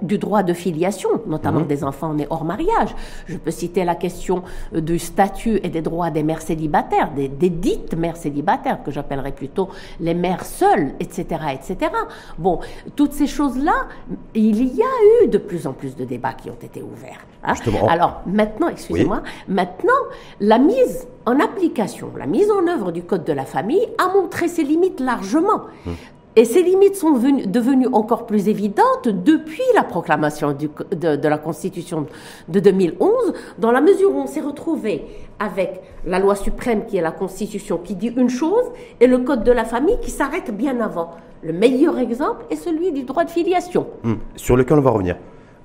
du 0.01 0.17
droit 0.17 0.43
de 0.43 0.53
filiation, 0.53 1.09
notamment 1.27 1.62
mhm. 1.62 1.67
des 1.67 1.83
enfants 1.83 2.13
nés 2.13 2.27
hors 2.29 2.45
mariage. 2.45 2.95
Je 3.27 3.38
peux 3.38 3.51
citer 3.51 3.83
la 3.83 3.95
question 3.95 4.43
du 4.74 4.97
statut 5.00 5.59
et 5.62 5.69
des 5.69 5.81
droits 5.81 6.09
des 6.09 6.24
mères 6.24 6.41
célibataires, 6.41 7.12
des, 7.12 7.27
dites 7.50 7.95
mères 7.95 8.17
célibataires 8.17 8.81
que 8.83 8.91
j'appellerais 8.91 9.33
plutôt 9.33 9.69
les 10.00 10.13
mères 10.13 10.45
seules, 10.45 10.93
etc., 11.00 11.25
etc. 11.53 11.91
Bon, 12.38 12.59
toutes 12.95 13.13
ces 13.13 13.27
choses-là, 13.27 13.88
il 14.33 14.63
y 14.75 14.81
a 14.81 15.24
eu 15.24 15.27
de 15.27 15.38
plus 15.38 15.67
en 15.67 15.74
plus 15.74 15.95
de 15.95 16.05
débats 16.05 16.33
ont 16.50 16.58
été 16.62 16.82
ouverts. 16.82 17.25
Hein. 17.44 17.54
Alors 17.90 18.22
maintenant, 18.25 18.70
excusez-moi, 18.70 19.22
maintenant, 19.48 19.94
la 20.40 20.58
mise 20.58 21.08
en 21.25 21.40
application, 21.40 22.12
la 22.18 22.25
mise 22.25 22.50
en 22.52 22.68
œuvre 22.68 22.92
du 22.92 23.04
Code 23.04 23.24
de 23.24 23.34
la 23.34 23.46
famille 23.46 23.88
a 23.98 24.14
montré 24.14 24.48
ses 24.48 24.64
limites 24.64 25.00
largement. 25.00 25.62
Hum. 25.88 25.96
Et 26.38 26.44
ces 26.44 26.64
limites 26.64 26.98
sont 26.98 27.12
devenues 27.12 27.88
encore 27.94 28.25
plus 28.25 28.50
évidentes 28.50 29.08
depuis 29.08 29.64
la 29.74 29.84
proclamation 29.84 30.52
de, 30.52 31.16
de, 31.16 31.28
la 31.30 31.38
Constitution 31.38 32.08
de 32.50 32.60
2011, 32.60 33.34
dans 33.58 33.72
la 33.72 33.80
mesure 33.80 34.14
où 34.14 34.20
on 34.20 34.28
s'est 34.28 34.42
retrouvé 34.42 35.06
avec 35.40 35.80
la 36.06 36.20
loi 36.20 36.36
suprême 36.36 36.86
qui 36.88 36.98
est 36.98 37.02
la 37.02 37.12
Constitution 37.12 37.78
qui 37.78 37.96
dit 37.96 38.12
une 38.18 38.30
chose 38.30 38.66
et 39.00 39.08
le 39.08 39.20
Code 39.20 39.46
de 39.46 39.52
la 39.54 39.64
famille 39.64 39.98
qui 40.02 40.12
s'arrête 40.12 40.56
bien 40.56 40.82
avant. 40.82 41.12
Le 41.42 41.54
meilleur 41.54 42.00
exemple 42.00 42.46
est 42.50 42.58
celui 42.58 42.92
du 42.92 43.04
droit 43.04 43.24
de 43.24 43.30
filiation. 43.30 43.88
Hum. 44.04 44.18
Sur 44.36 44.58
lequel 44.58 44.80
on 44.80 44.82
va 44.82 44.92
revenir. 44.92 45.16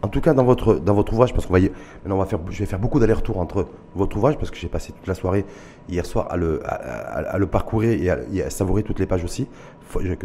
En 0.03 0.09
tout 0.09 0.23
cas, 0.23 0.33
dans 0.33 0.45
votre, 0.45 0.77
dans 0.77 0.95
votre 0.95 1.13
ouvrage, 1.13 1.35
parce 1.35 1.45
qu'on 1.45 1.53
va, 1.53 1.61
maintenant 1.61 2.17
on 2.17 2.19
va 2.19 2.25
faire, 2.25 2.39
je 2.49 2.59
vais 2.59 2.67
faire 2.67 2.79
beaucoup 2.79 2.99
d'allers-retours 2.99 3.39
entre 3.39 3.69
votre 3.95 4.17
ouvrage, 4.17 4.39
parce 4.39 4.51
que 4.51 4.57
j'ai 4.57 4.69
passé 4.69 4.93
toute 4.93 5.07
la 5.07 5.15
soirée 5.15 5.45
hier 5.91 6.07
soir 6.07 6.27
à 6.31 6.39
le, 6.39 6.63
à, 6.65 7.37
le 7.37 7.47
parcourir 7.47 8.25
et 8.33 8.43
à, 8.43 8.51
savourer 8.51 8.83
toutes 8.83 8.99
les 8.99 9.07
pages 9.07 9.25
aussi. 9.25 9.47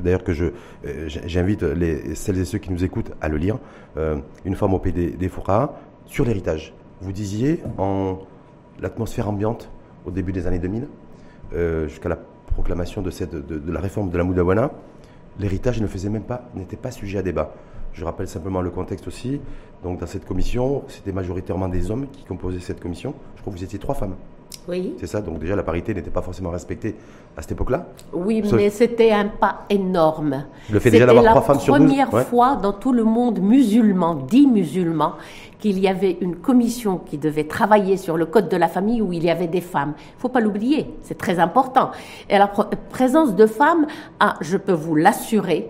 D'ailleurs, 0.02 0.24
que 0.24 0.32
je, 0.32 0.46
euh, 0.86 1.08
j'invite 1.08 1.64
les, 1.64 2.16
celles 2.16 2.38
et 2.38 2.46
ceux 2.46 2.58
qui 2.58 2.72
nous 2.72 2.86
écoutent 2.86 3.12
à 3.20 3.28
le 3.28 3.38
lire. 3.38 3.58
Euh, 3.98 4.18
une 4.46 4.56
femme 4.56 4.74
au 4.74 4.80
PD 4.80 5.12
des 5.12 5.32
sur 6.06 6.24
l'héritage. 6.24 6.74
Vous 7.02 7.12
disiez 7.12 7.62
en 7.78 8.20
l'atmosphère 8.80 9.28
ambiante 9.28 9.70
au 10.06 10.12
début 10.12 10.32
des 10.32 10.48
années 10.48 10.60
2000, 10.60 10.88
euh, 11.54 11.88
jusqu'à 11.88 12.10
la 12.10 12.18
proclamation 12.54 13.02
de, 13.02 13.10
cette, 13.10 13.36
de, 13.36 13.58
de 13.58 13.72
la 13.72 13.80
réforme 13.82 14.10
de 14.10 14.18
la 14.18 14.24
Moudawana, 14.24 14.72
l'héritage 15.40 15.82
ne 15.82 15.88
faisait 15.88 16.10
même 16.10 16.24
pas, 16.24 16.44
n'était 16.56 16.78
pas 16.78 16.92
sujet 16.92 17.18
à 17.18 17.22
débat. 17.22 17.54
Je 17.96 18.04
rappelle 18.04 18.28
simplement 18.28 18.62
le 18.62 18.70
contexte 18.70 19.08
aussi. 19.08 19.40
Donc, 19.82 20.00
dans 20.00 20.06
cette 20.06 20.26
commission, 20.26 20.84
c'était 20.90 21.14
majoritairement 21.14 21.70
des 21.70 21.90
hommes 21.90 22.08
qui 22.12 22.26
composaient 22.26 22.60
cette 22.60 22.82
commission. 22.82 23.14
Je 23.36 23.42
crois 23.42 23.54
que 23.54 23.58
vous 23.58 23.64
étiez 23.64 23.80
trois 23.80 23.96
femmes. 23.96 24.16
Oui. 24.68 24.94
C'est 25.00 25.08
ça, 25.08 25.22
donc 25.22 25.40
déjà 25.40 25.56
la 25.56 25.64
parité 25.64 25.94
n'était 25.94 26.10
pas 26.10 26.22
forcément 26.22 26.50
respectée 26.50 26.96
à 27.38 27.42
cette 27.42 27.52
époque-là 27.52 27.88
Oui, 28.14 28.44
mais 28.54 28.70
c'était 28.70 29.12
un 29.12 29.26
pas 29.28 29.66
énorme. 29.70 30.46
Le 30.72 30.80
fait 30.80 30.90
déjà 30.90 31.06
d'avoir 31.06 31.26
trois 31.26 31.42
femmes 31.42 31.60
sur 31.60 31.76
C'était 31.76 31.96
la 31.96 32.06
première 32.06 32.28
fois 32.28 32.56
dans 32.56 32.74
tout 32.74 32.92
le 32.92 33.04
monde 33.04 33.40
musulman, 33.40 34.16
dit 34.16 34.48
musulman, 34.48 35.14
qu'il 35.60 35.80
y 35.80 35.88
avait 35.88 36.18
une 36.20 36.36
commission 36.38 36.98
qui 36.98 37.18
devait 37.18 37.46
travailler 37.46 37.98
sur 37.98 38.18
le 38.18 38.26
code 38.26 38.50
de 38.50 38.58
la 38.58 38.68
famille 38.68 39.02
où 39.02 39.14
il 39.14 39.24
y 39.24 39.30
avait 39.30 39.48
des 39.48 39.62
femmes. 39.62 39.94
Il 39.98 40.16
ne 40.16 40.22
faut 40.22 40.30
pas 40.30 40.40
l'oublier, 40.40 40.88
c'est 41.04 41.18
très 41.18 41.40
important. 41.40 41.92
Et 42.30 42.38
la 42.38 42.48
présence 42.90 43.36
de 43.36 43.46
femmes, 43.46 43.86
ah, 44.20 44.36
je 44.42 44.58
peux 44.58 44.74
vous 44.74 44.96
l'assurer, 44.96 45.70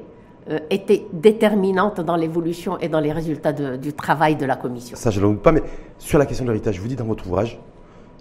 était 0.70 1.06
déterminante 1.12 2.02
dans 2.02 2.16
l'évolution 2.16 2.78
et 2.80 2.88
dans 2.88 3.00
les 3.00 3.12
résultats 3.12 3.52
du 3.52 3.94
travail 3.94 4.36
de 4.36 4.46
la 4.46 4.56
commission. 4.56 4.96
Ça, 4.96 5.10
je 5.10 5.20
ne 5.20 5.26
doute 5.28 5.42
pas, 5.42 5.52
mais 5.52 5.64
sur 5.98 6.20
la 6.20 6.26
question 6.26 6.46
de 6.46 6.52
l'héritage, 6.52 6.76
je 6.76 6.82
vous 6.82 6.88
dis 6.88 6.96
dans 6.96 7.06
votre 7.06 7.26
ouvrage, 7.26 7.60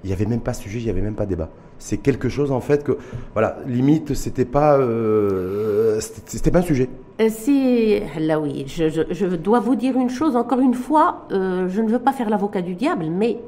il 0.04 0.08
n'y 0.08 0.12
avait 0.12 0.26
même 0.26 0.40
pas 0.40 0.52
sujet, 0.52 0.78
il 0.78 0.84
n'y 0.84 0.90
avait 0.90 1.00
même 1.00 1.14
pas 1.14 1.26
débat. 1.26 1.48
C'est 1.78 1.96
quelque 1.96 2.28
chose 2.28 2.52
en 2.52 2.60
fait 2.60 2.84
que, 2.84 2.98
voilà, 3.32 3.58
limite, 3.66 4.14
c'était 4.14 4.44
pas, 4.44 4.78
euh, 4.78 5.98
c'était 6.00 6.50
pas 6.50 6.60
un 6.60 6.62
sujet. 6.62 6.88
Euh, 7.20 7.28
si, 7.30 8.00
là 8.18 8.40
oui, 8.40 8.64
je, 8.66 8.88
je, 8.88 9.26
dois 9.26 9.60
vous 9.60 9.76
dire 9.76 9.96
une 9.96 10.10
chose, 10.10 10.36
encore 10.36 10.60
une 10.60 10.74
fois, 10.74 11.26
je 11.30 11.80
ne 11.80 11.88
veux 11.88 11.98
pas 11.98 12.12
faire 12.12 12.30
l'avocat 12.30 12.62
du 12.62 12.74
diable, 12.74 13.06
mais 13.10 13.38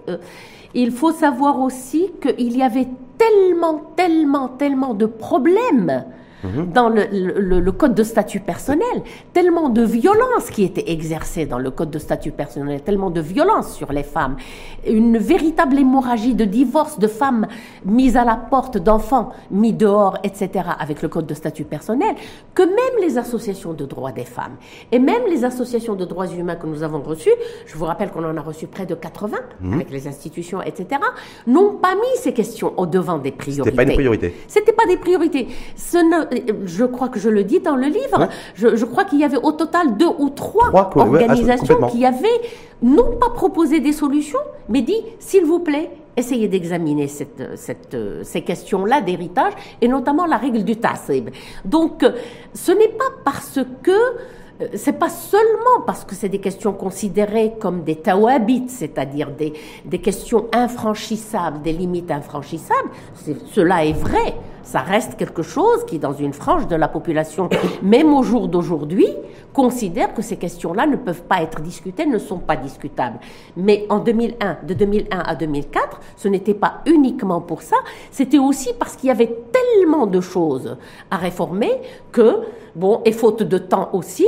il 0.75 0.93
faut 0.93 1.13
savoir 1.13 1.61
aussi 1.61 2.11
qu'il 2.21 2.57
y 2.57 2.63
avait 2.63 2.89
tellement, 3.17 3.93
tellement, 3.97 4.49
tellement 4.49 4.95
de 4.95 5.07
problèmes 5.07 6.05
mhm. 6.47 6.73
dans 6.73 6.89
le, 6.89 7.71
code 7.73 7.95
de 7.95 8.03
statut 8.03 8.41
personnel, 8.41 9.03
tellement 9.33 9.69
de 9.69 9.83
violence 9.83 10.51
qui 10.51 10.65
était 10.65 10.91
exercée 10.91 11.47
dans 11.47 11.59
le 11.59 11.71
code 11.71 11.91
de 11.91 11.99
statut 11.99 12.31
personnel, 12.31 12.81
tellement 12.83 13.11
de 13.11 13.21
violence 13.21 13.75
sur 13.75 13.93
les 13.93 14.03
femmes, 14.03 14.37
une 14.87 15.19
véritable 15.19 15.79
hémorragie 15.79 16.35
de 16.35 16.45
divorce 16.45 16.99
de 16.99 17.07
femmes 17.07 17.47
mises 17.85 18.17
à 18.17 18.25
la 18.25 18.37
porte, 18.37 18.79
d'enfants 18.79 19.33
mis 19.51 19.73
dehors, 19.73 20.19
etc., 20.23 20.65
avec 20.79 21.03
le 21.03 21.09
code 21.09 21.27
de 21.27 21.35
statut 21.35 21.65
personnel, 21.65 22.15
que 22.55 22.63
même 22.63 23.03
les 23.03 23.19
associations 23.19 23.73
de 23.73 23.85
droits 23.85 24.13
des 24.13 24.25
femmes 24.25 24.57
et 24.93 24.99
même 24.99 25.23
les 25.29 25.45
associations 25.45 25.95
de 25.95 26.05
droits 26.05 26.27
humains 26.29 26.57
que 26.57 26.67
nous 26.67 26.83
avons 26.83 27.03
reçues, 27.03 27.35
je 27.67 27.77
vous 27.77 27.85
rappelle 27.85 28.11
qu'on 28.11 28.25
en 28.25 28.37
a 28.37 28.41
reçu 28.41 28.67
près 28.67 28.87
de 28.87 28.95
80 28.95 29.37
mhm. 29.61 29.75
avec 29.75 29.91
les 29.91 30.09
institutions, 30.09 30.63
etc., 30.63 31.01
n'ont 31.47 31.77
pas 31.77 31.95
mis 31.95 32.17
ces 32.17 32.33
questions 32.33 32.73
au 32.77 32.87
devant 32.87 33.19
des 33.19 33.33
priorités. 33.33 33.65
C'était 33.65 33.77
pas 33.77 33.91
une 33.91 33.95
priorité. 33.95 34.35
C'était 34.49 34.73
pas 34.73 34.87
des 34.87 34.97
priorités. 34.97 35.49
Ce 35.77 35.99
je 36.65 36.85
crois 36.85 37.09
que 37.09 37.19
je 37.19 37.29
le 37.29 37.45
dis 37.45 37.61
dans 37.61 37.77
le 37.77 37.87
livre. 37.87 38.29
Je, 38.55 38.85
crois 38.85 39.05
qu'il 39.05 39.21
y 39.21 39.25
avait 39.25 39.37
au 39.37 39.53
total 39.53 39.97
deux 39.97 40.11
ou 40.19 40.31
trois, 40.31 40.71
organisations 40.97 41.89
qui 41.91 42.05
avaient 42.05 42.41
non 42.83 43.17
pas 43.21 43.31
proposé 43.31 43.81
des 43.81 43.93
solutions, 43.93 44.41
mais 44.69 44.83
dit 44.83 45.03
s'il 45.19 45.45
vous 45.45 45.61
plaît, 45.61 45.91
essayez 46.17 46.49
d'examiner 46.49 47.09
cette, 47.09 47.57
cette, 47.57 47.97
ces 48.23 48.43
questions-là 48.43 49.01
d'héritage 49.01 49.53
et 49.81 49.89
notamment 49.89 50.27
la 50.27 50.37
règle 50.37 50.65
du 50.65 50.77
tasib. 50.77 51.31
Donc, 51.65 52.05
ce 52.55 52.73
n'est 52.73 52.89
pas 52.89 53.11
parce 53.25 53.61
que 53.83 53.93
euh, 54.61 54.69
c'est 54.75 54.99
pas 54.99 55.11
seulement 55.11 55.83
parce 55.87 56.05
que 56.05 56.15
c'est 56.15 56.29
des 56.29 56.41
questions 56.41 56.73
considérées 56.73 57.55
comme 57.61 57.83
des 57.83 57.97
tawabit, 57.97 58.69
c'est-à-dire 58.69 59.31
des, 59.31 59.53
des 59.85 59.99
questions 59.99 60.47
infranchissables, 60.53 61.63
des 61.63 61.73
limites 61.73 62.11
infranchissables. 62.11 62.91
Cela 63.53 63.85
est 63.85 63.93
vrai. 63.93 64.35
Ça 64.67 64.81
reste 64.81 65.15
quelque 65.17 65.43
chose 65.43 65.87
qui, 65.87 66.01
dans 66.01 66.13
une 66.13 66.33
frange 66.33 66.67
de 66.67 66.75
la 66.75 66.89
population, 66.89 67.49
même 67.83 68.13
au 68.13 68.25
jour 68.25 68.49
d'aujourd'hui, 68.49 69.07
considère 69.53 70.13
que 70.13 70.23
ces 70.23 70.37
questions-là 70.37 70.89
ne 70.89 70.97
peuvent 70.97 71.23
pas 71.23 71.41
être 71.41 71.61
discutées, 71.61 72.05
ne 72.05 72.19
sont 72.19 72.41
pas 72.41 72.57
discutables. 72.57 73.21
Mais 73.57 73.87
en 73.89 74.01
2001, 74.01 74.59
de 74.67 74.75
2001 74.75 75.19
à 75.21 75.37
2004, 75.37 76.01
ce 76.17 76.27
n'était 76.27 76.53
pas 76.55 76.81
uniquement 76.85 77.41
pour 77.41 77.63
ça, 77.63 77.77
c'était 78.11 78.41
aussi 78.41 78.71
parce 78.77 78.97
qu'il 78.97 79.07
y 79.07 79.13
avait 79.13 79.39
tellement 79.53 80.09
de 80.09 80.21
choses 80.21 80.77
à 81.13 81.17
réformer 81.17 81.71
que, 82.11 82.41
bon, 82.75 83.03
et 83.05 83.13
faute 83.13 83.45
de 83.45 83.59
temps 83.59 83.91
aussi, 83.93 84.27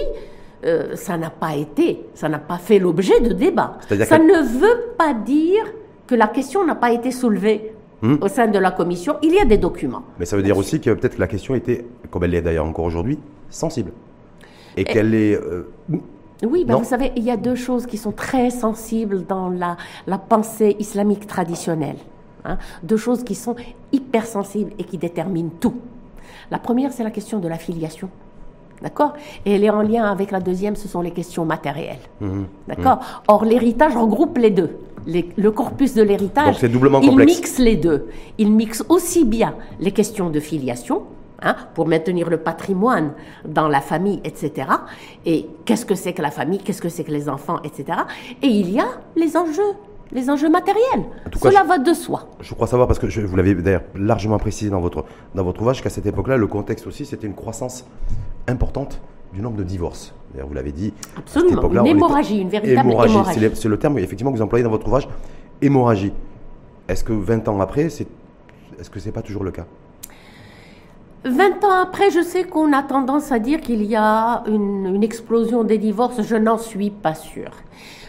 euh, 0.64 0.94
ça 0.94 1.16
n'a 1.16 1.30
pas 1.30 1.56
été, 1.56 2.06
ça 2.14 2.28
n'a 2.28 2.38
pas 2.38 2.58
fait 2.58 2.78
l'objet 2.78 3.18
de 3.20 3.32
débat. 3.32 3.78
Ça 4.04 4.20
ne 4.20 4.40
veut 4.40 4.94
pas 4.96 5.14
dire 5.14 5.64
que 6.06 6.14
la 6.14 6.28
question 6.28 6.64
n'a 6.64 6.76
pas 6.76 6.92
été 6.92 7.10
soulevée 7.10 7.74
au 8.02 8.28
sein 8.28 8.46
de 8.46 8.58
la 8.58 8.70
commission. 8.70 9.16
Il 9.22 9.34
y 9.34 9.38
a 9.38 9.44
des 9.44 9.58
documents. 9.58 10.02
Mais 10.18 10.24
ça 10.24 10.36
veut 10.36 10.42
dire 10.42 10.56
aussi 10.56 10.80
que 10.80 10.90
peut-être 10.90 11.18
la 11.18 11.26
question 11.26 11.54
était, 11.54 11.84
comme 12.10 12.24
elle 12.24 12.30
l'est 12.30 12.42
d'ailleurs 12.42 12.66
encore 12.66 12.84
aujourd'hui, 12.84 13.18
sensible. 13.50 13.92
Et, 14.76 14.84
qu'elle 14.84 15.14
est... 15.14 15.34
Euh, 15.34 15.68
oui, 16.44 16.64
ben 16.64 16.76
vous 16.76 16.84
savez, 16.84 17.10
il 17.16 17.24
y 17.24 17.32
a 17.32 17.36
deux 17.36 17.56
choses 17.56 17.86
qui 17.86 17.96
sont 17.96 18.12
très 18.12 18.50
sensibles 18.50 19.24
dans 19.26 19.48
la, 19.48 19.76
la 20.06 20.18
pensée 20.18 20.76
islamique 20.78 21.26
traditionnelle. 21.26 21.96
Hein. 22.44 22.58
deux 22.84 22.96
choses 22.96 23.24
qui 23.24 23.34
sont 23.34 23.56
hypersensibles 23.90 24.70
et 24.78 24.84
qui 24.84 24.96
déterminent 24.96 25.50
tout. 25.58 25.74
La 26.52 26.60
première, 26.60 26.92
c'est 26.92 27.02
la 27.02 27.10
question 27.10 27.40
de 27.40 27.48
la 27.48 27.58
filiation. 27.58 28.08
D'accord? 28.82 29.14
Et 29.44 29.54
elle 29.54 29.64
est 29.64 29.70
en 29.70 29.82
lien 29.82 30.04
avec 30.04 30.30
la 30.30 30.40
deuxième, 30.40 30.76
ce 30.76 30.88
sont 30.88 31.00
les 31.00 31.10
questions 31.10 31.44
matérielles. 31.44 31.98
Mmh. 32.20 32.42
D'accord? 32.68 32.96
Mmh. 32.96 33.22
Or, 33.28 33.44
l'héritage 33.44 33.96
regroupe 33.96 34.38
les 34.38 34.50
deux. 34.50 34.78
le 35.06 35.50
corpus 35.50 35.94
de 35.94 36.02
l'héritage, 36.02 36.56
il 36.62 37.16
mixe 37.16 37.58
les 37.58 37.76
deux. 37.76 38.08
Il 38.38 38.52
mixe 38.52 38.84
aussi 38.88 39.24
bien 39.24 39.54
les 39.80 39.92
questions 39.92 40.30
de 40.30 40.40
filiation, 40.40 41.02
hein, 41.42 41.56
pour 41.74 41.86
maintenir 41.86 42.28
le 42.30 42.38
patrimoine 42.38 43.12
dans 43.46 43.68
la 43.68 43.80
famille, 43.80 44.20
etc. 44.24 44.68
Et 45.26 45.46
qu'est-ce 45.64 45.86
que 45.86 45.94
c'est 45.94 46.12
que 46.12 46.22
la 46.22 46.30
famille, 46.30 46.58
qu'est-ce 46.58 46.82
que 46.82 46.88
c'est 46.88 47.04
que 47.04 47.12
les 47.12 47.28
enfants, 47.28 47.60
etc. 47.64 48.00
Et 48.42 48.48
il 48.48 48.70
y 48.70 48.80
a 48.80 48.88
les 49.16 49.36
enjeux 49.36 49.74
les 50.12 50.30
enjeux 50.30 50.48
matériels. 50.48 51.04
Cela 51.40 51.64
va 51.64 51.78
de 51.78 51.92
soi. 51.92 52.28
Je 52.40 52.54
crois 52.54 52.66
savoir, 52.66 52.88
parce 52.88 52.98
que 52.98 53.08
je, 53.08 53.20
vous 53.20 53.36
l'avez 53.36 53.54
d'ailleurs 53.54 53.82
largement 53.94 54.38
précisé 54.38 54.70
dans 54.70 54.80
votre, 54.80 55.04
dans 55.34 55.44
votre 55.44 55.60
ouvrage, 55.60 55.82
qu'à 55.82 55.90
cette 55.90 56.06
époque-là, 56.06 56.36
le 56.36 56.46
contexte 56.46 56.86
aussi, 56.86 57.04
c'était 57.04 57.26
une 57.26 57.34
croissance 57.34 57.84
importante 58.48 59.00
du 59.32 59.40
nombre 59.40 59.56
de 59.56 59.64
divorces. 59.64 60.14
Vous 60.34 60.54
l'avez 60.54 60.72
dit. 60.72 60.92
Absolument, 61.16 61.70
une 61.70 61.86
hémorragie, 61.86 62.38
une 62.38 62.48
véritable 62.48 62.90
hémorragie. 62.90 63.18
C'est 63.54 63.68
le, 63.68 63.78
terme, 63.78 63.98
effectivement, 63.98 64.30
que 64.30 64.36
vous 64.36 64.42
employez 64.42 64.62
dans 64.62 64.70
votre 64.70 64.86
ouvrage, 64.86 65.08
hémorragie. 65.62 66.12
Est-ce 66.88 67.02
que 67.02 67.12
20 67.12 67.48
ans 67.48 67.60
après, 67.60 67.82
est-ce 67.82 68.90
que 68.90 69.00
ce 69.00 69.06
n'est 69.06 69.12
pas 69.12 69.22
toujours 69.22 69.44
le 69.44 69.50
cas? 69.50 69.64
20 71.24 71.64
ans 71.64 71.82
après, 71.82 72.10
je 72.10 72.22
sais 72.22 72.44
qu'on 72.44 72.72
a 72.72 72.82
tendance 72.82 73.32
à 73.32 73.38
dire 73.38 73.60
qu'il 73.60 73.82
y 73.82 73.96
a 73.96 74.44
une, 74.46 74.86
une, 74.94 75.02
explosion 75.02 75.64
des 75.64 75.78
divorces. 75.78 76.22
Je 76.22 76.36
n'en 76.36 76.58
suis 76.58 76.90
pas 76.90 77.14
sûre. 77.14 77.50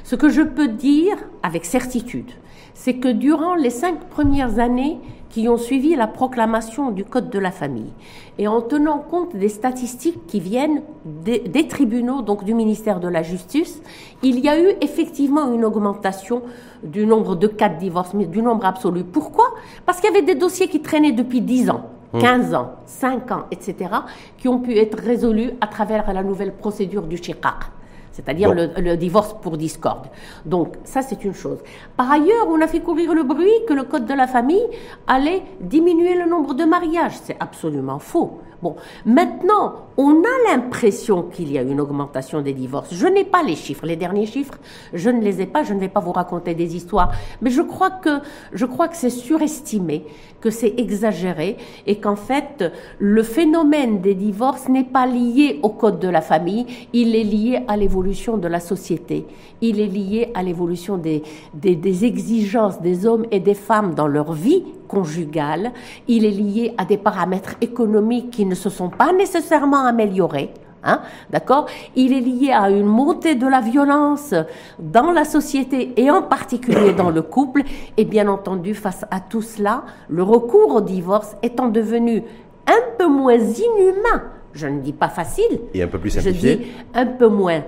Ce 0.03 0.15
que 0.15 0.29
je 0.29 0.41
peux 0.41 0.67
dire 0.67 1.17
avec 1.41 1.65
certitude, 1.65 2.31
c'est 2.73 2.95
que 2.95 3.09
durant 3.09 3.55
les 3.55 3.71
cinq 3.71 3.99
premières 4.09 4.59
années, 4.59 4.99
qui 5.29 5.47
ont 5.47 5.57
suivi 5.57 5.95
la 5.95 6.07
proclamation 6.07 6.91
du 6.91 7.05
Code 7.05 7.29
de 7.29 7.39
la 7.39 7.51
famille 7.51 7.91
et 8.37 8.47
en 8.47 8.61
tenant 8.61 8.99
compte 8.99 9.35
des 9.35 9.49
statistiques 9.49 10.25
qui 10.27 10.39
viennent 10.39 10.81
des, 11.05 11.67
tribunaux, 11.67 12.21
donc 12.21 12.43
du 12.43 12.53
ministère 12.53 12.99
de 12.99 13.07
la 13.07 13.21
Justice, 13.21 13.81
il 14.23 14.39
y 14.39 14.49
a 14.49 14.59
eu 14.59 14.73
effectivement 14.81 15.53
une 15.53 15.65
augmentation 15.65 16.41
du 16.81 17.05
nombre 17.05 17.35
de 17.35 17.47
cas 17.47 17.69
de 17.69 17.77
divorce, 17.77 18.13
mais 18.13 18.25
du 18.25 18.41
nombre 18.41 18.65
absolu. 18.65 19.03
Pourquoi? 19.03 19.53
Parce 19.85 19.99
qu'il 19.99 20.09
y 20.09 20.17
avait 20.17 20.25
des 20.25 20.35
dossiers 20.35 20.67
qui 20.67 20.81
traînaient 20.81 21.11
depuis 21.11 21.41
10 21.41 21.69
ans. 21.69 21.89
15 22.17 22.51
mmh. 22.51 22.55
ans, 22.55 22.71
5 22.85 23.31
ans, 23.31 23.43
etc., 23.51 23.91
qui 24.39 24.47
ont 24.47 24.59
pu 24.59 24.75
être 24.77 24.97
résolus 24.97 25.51
à 25.61 25.67
travers 25.67 26.11
la 26.11 26.23
nouvelle 26.23 26.55
procédure 26.55 27.03
du 27.03 27.17
Chiqaq 27.17 27.69
c'est-à-dire 28.11 28.53
le, 28.53 28.95
divorce 28.95 29.35
pour 29.41 29.57
discorde. 29.57 30.07
Donc 30.45 30.75
ça, 30.83 31.01
c'est 31.01 31.23
une 31.23 31.33
chose. 31.33 31.59
Par 31.95 32.11
ailleurs, 32.11 32.47
on 32.49 32.59
a 32.61 32.67
fait 32.67 32.79
courir 32.81 33.13
le 33.13 33.23
bruit 33.23 33.51
que 33.67 33.73
le 33.73 33.83
Code 33.83 34.05
de 34.05 34.13
la 34.13 34.27
famille 34.27 34.65
allait 35.07 35.43
diminuer 35.59 36.15
le 36.15 36.25
nombre 36.25 36.53
de 36.53 36.65
mariages. 36.65 37.17
C'est 37.23 37.37
absolument 37.39 37.99
faux. 37.99 38.39
Bon, 38.61 38.75
maintenant, 39.05 39.87
on 39.95 40.21
a 40.21 40.51
l'impression 40.51 41.23
qu'il 41.23 41.51
y 41.51 41.57
a 41.57 41.61
une 41.61 41.79
augmentation 41.79 42.41
des 42.41 42.53
divorces. 42.53 42.93
Je 42.93 43.07
n'ai 43.07 43.23
pas 43.23 43.41
les 43.41 43.55
chiffres, 43.55 43.85
les 43.85 43.95
derniers 43.95 44.25
chiffres, 44.25 44.55
je 44.93 45.09
ne 45.09 45.21
les 45.21 45.41
ai 45.41 45.45
pas, 45.45 45.63
je 45.63 45.73
ne 45.73 45.79
vais 45.79 45.87
pas 45.87 46.01
vous 46.01 46.11
raconter 46.11 46.55
des 46.55 46.75
histoires, 46.75 47.11
mais 47.41 47.49
je 47.51 47.61
crois 47.61 47.89
que 47.89 48.19
je 48.51 48.65
crois 48.65 48.87
que 48.89 48.97
c'est 48.97 49.09
surestimé, 49.09 50.05
que 50.41 50.49
c'est 50.49 50.73
exagéré 50.77 51.57
et 51.87 51.99
qu'en 51.99 52.15
fait, 52.15 52.65
le 52.97 53.23
phénomène 53.23 54.01
des 54.01 54.15
divorces 54.15 54.67
n'est 54.67 54.83
pas 54.83 55.05
lié 55.05 55.59
au 55.63 55.69
code 55.69 55.99
de 55.99 56.09
la 56.09 56.21
famille, 56.21 56.65
il 56.91 57.15
est 57.15 57.23
lié 57.23 57.63
à 57.67 57.77
l'évolution 57.77 58.37
de 58.37 58.47
la 58.47 58.59
société. 58.59 59.25
Il 59.61 59.79
est 59.79 59.87
lié 59.87 60.31
à 60.33 60.43
l'évolution 60.43 60.97
des, 60.97 61.23
des, 61.53 61.75
des 61.75 62.05
exigences 62.05 62.81
des 62.81 63.05
hommes 63.05 63.25
et 63.31 63.39
des 63.39 63.53
femmes 63.53 63.93
dans 63.93 64.07
leur 64.07 64.33
vie 64.33 64.63
conjugale, 64.89 65.71
il 66.09 66.25
est 66.25 66.31
lié 66.31 66.73
à 66.77 66.83
des 66.83 66.97
paramètres 66.97 67.55
économiques 67.61 68.31
qui 68.31 68.45
ne 68.45 68.55
se 68.55 68.69
sont 68.69 68.89
pas 68.89 69.13
nécessairement 69.13 69.85
améliorés. 69.85 70.51
Hein, 70.83 71.01
D'accord? 71.29 71.67
Il 71.95 72.13
est 72.13 72.21
lié 72.21 72.51
à 72.51 72.69
une 72.69 72.85
montée 72.85 73.35
de 73.35 73.47
la 73.47 73.61
violence 73.61 74.33
dans 74.79 75.11
la 75.11 75.25
société 75.25 75.93
et 75.97 76.09
en 76.09 76.21
particulier 76.21 76.93
dans 76.93 77.09
le 77.09 77.21
couple. 77.21 77.63
Et 77.97 78.05
bien 78.05 78.27
entendu, 78.27 78.73
face 78.73 79.05
à 79.11 79.19
tout 79.19 79.41
cela, 79.41 79.83
le 80.09 80.23
recours 80.23 80.75
au 80.75 80.81
divorce 80.81 81.35
étant 81.43 81.67
devenu 81.67 82.23
un 82.65 82.81
peu 82.97 83.07
moins 83.07 83.37
inhumain, 83.37 84.23
je 84.53 84.67
ne 84.67 84.79
dis 84.79 84.93
pas 84.93 85.09
facile, 85.09 85.59
et 85.73 85.83
un 85.83 85.87
peu 85.87 85.99
plus 85.99 86.11
simplifié. 86.11 86.51
Je 86.51 86.57
dis 86.57 86.67
un 86.93 87.05
peu 87.05 87.27
moins 87.27 87.61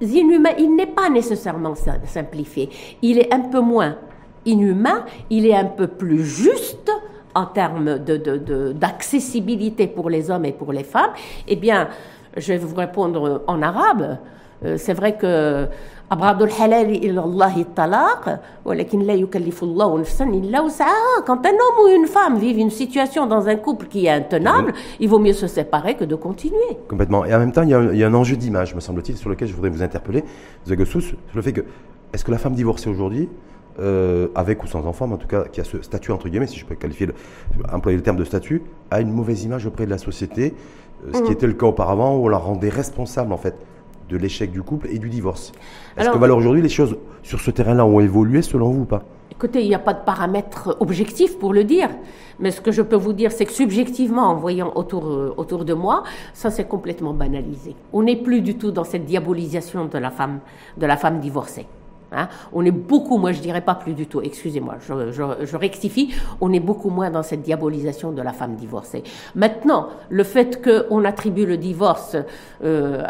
inhumain. 0.00 0.50
Il 0.58 0.74
n'est 0.76 0.86
pas 0.86 1.08
nécessairement 1.08 1.74
simplifié. 2.04 2.68
Il 3.00 3.18
est 3.18 3.32
un 3.32 3.40
peu 3.40 3.60
moins 3.60 3.96
inhumain, 4.46 5.04
il 5.30 5.46
est 5.46 5.56
un 5.56 5.64
peu 5.64 5.86
plus 5.86 6.24
juste 6.24 6.90
en 7.34 7.46
termes 7.46 7.98
d'accessibilité 7.98 9.86
de, 9.86 9.92
pour 9.92 10.08
les 10.10 10.30
hommes 10.30 10.44
et 10.44 10.52
pour 10.52 10.72
les 10.72 10.84
femmes, 10.84 11.10
eh 11.48 11.56
bien, 11.56 11.88
je 12.36 12.52
vais 12.52 12.58
vous 12.58 12.74
répondre 12.74 13.42
en 13.46 13.62
arabe. 13.62 14.18
Euh, 14.64 14.76
c'est 14.78 14.94
vrai 14.94 15.16
que 15.16 15.66
quand 21.26 21.46
un 21.46 21.50
homme 21.50 21.84
ou 21.84 21.88
une 21.88 22.06
femme 22.06 22.38
vivent 22.38 22.58
une 22.58 22.70
situation 22.70 23.26
dans 23.26 23.48
un 23.48 23.56
couple 23.56 23.86
qui 23.86 24.06
est 24.06 24.10
intenable, 24.10 24.72
il 25.00 25.08
vaut 25.08 25.18
mieux 25.18 25.32
se 25.32 25.46
séparer 25.46 25.94
que 25.94 26.04
de 26.04 26.14
continuer. 26.14 26.78
Complètement. 26.88 27.24
Et 27.24 27.34
en 27.34 27.38
même 27.38 27.52
temps, 27.52 27.62
il 27.62 27.70
y 27.70 27.74
a 27.74 27.78
un, 27.78 28.12
un 28.12 28.14
enjeu 28.14 28.36
d'image, 28.36 28.74
me 28.74 28.80
semble-t-il, 28.80 29.16
sur 29.16 29.28
lequel 29.28 29.48
je 29.48 29.54
voudrais 29.54 29.70
vous 29.70 29.82
interpeller, 29.82 30.24
sur 30.64 30.76
le 31.34 31.42
fait 31.42 31.52
que, 31.52 31.62
est-ce 32.12 32.24
que 32.24 32.30
la 32.30 32.38
femme 32.38 32.54
divorcée 32.54 32.88
aujourd'hui 32.88 33.28
euh, 33.80 34.28
avec 34.34 34.62
ou 34.62 34.66
sans 34.66 34.86
enfant, 34.86 35.06
mais 35.06 35.14
en 35.14 35.18
tout 35.18 35.26
cas 35.26 35.44
qui 35.44 35.60
a 35.60 35.64
ce 35.64 35.82
statut 35.82 36.12
entre 36.12 36.28
guillemets, 36.28 36.46
si 36.46 36.58
je 36.58 36.64
peux 36.64 36.74
qualifier, 36.74 37.06
le, 37.06 37.14
employer 37.72 37.96
le 37.96 38.02
terme 38.02 38.16
de 38.16 38.24
statut, 38.24 38.62
a 38.90 39.00
une 39.00 39.10
mauvaise 39.10 39.44
image 39.44 39.66
auprès 39.66 39.84
de 39.84 39.90
la 39.90 39.98
société, 39.98 40.54
euh, 41.06 41.10
ce 41.12 41.22
qui 41.22 41.30
mm. 41.30 41.32
était 41.32 41.46
le 41.46 41.54
cas 41.54 41.66
auparavant 41.66 42.16
où 42.16 42.26
on 42.26 42.28
la 42.28 42.38
rendait 42.38 42.68
responsable 42.68 43.32
en 43.32 43.36
fait 43.36 43.56
de 44.08 44.16
l'échec 44.16 44.52
du 44.52 44.62
couple 44.62 44.88
et 44.90 44.98
du 44.98 45.08
divorce. 45.08 45.52
Est-ce 45.96 46.10
que 46.10 46.22
alors 46.22 46.38
aujourd'hui 46.38 46.62
les 46.62 46.68
choses 46.68 46.96
sur 47.22 47.40
ce 47.40 47.50
terrain-là 47.50 47.84
ont 47.86 48.00
évolué 48.00 48.42
selon 48.42 48.70
vous 48.70 48.82
ou 48.82 48.84
pas? 48.84 49.02
Écoutez, 49.32 49.62
il 49.62 49.68
n'y 49.68 49.74
a 49.74 49.80
pas 49.80 49.94
de 49.94 50.04
paramètre 50.04 50.76
objectif 50.78 51.38
pour 51.38 51.52
le 51.52 51.64
dire, 51.64 51.88
mais 52.38 52.52
ce 52.52 52.60
que 52.60 52.70
je 52.70 52.82
peux 52.82 52.96
vous 52.96 53.12
dire, 53.12 53.32
c'est 53.32 53.46
que 53.46 53.52
subjectivement, 53.52 54.22
en 54.28 54.36
voyant 54.36 54.72
autour, 54.76 55.08
euh, 55.08 55.34
autour 55.36 55.64
de 55.64 55.74
moi, 55.74 56.04
ça 56.32 56.50
c'est 56.50 56.68
complètement 56.68 57.12
banalisé. 57.12 57.74
On 57.92 58.04
n'est 58.04 58.16
plus 58.16 58.40
du 58.42 58.56
tout 58.56 58.70
dans 58.70 58.84
cette 58.84 59.04
diabolisation 59.04 59.86
de 59.86 59.98
la 59.98 60.10
femme, 60.10 60.38
de 60.76 60.86
la 60.86 60.96
femme 60.96 61.18
divorcée. 61.18 61.66
Hein. 62.12 62.28
On 62.52 62.64
est 62.64 62.70
beaucoup 62.70 63.18
moins, 63.18 63.32
je 63.32 63.40
dirais 63.40 63.60
pas 63.60 63.74
plus 63.74 63.94
du 63.94 64.06
tout, 64.06 64.20
excusez-moi, 64.20 64.76
je, 64.80 65.56
rectifie, 65.56 66.14
on 66.40 66.52
est 66.52 66.60
beaucoup 66.60 66.90
moins 66.90 67.10
dans 67.10 67.22
cette 67.22 67.42
diabolisation 67.42 68.12
de 68.12 68.22
la 68.22 68.32
femme 68.32 68.54
divorcée. 68.54 69.02
Maintenant, 69.34 69.88
le 70.08 70.24
fait 70.24 70.62
qu'on 70.62 71.04
attribue 71.04 71.46
le 71.46 71.56
divorce 71.56 72.16
euh, 72.62 73.02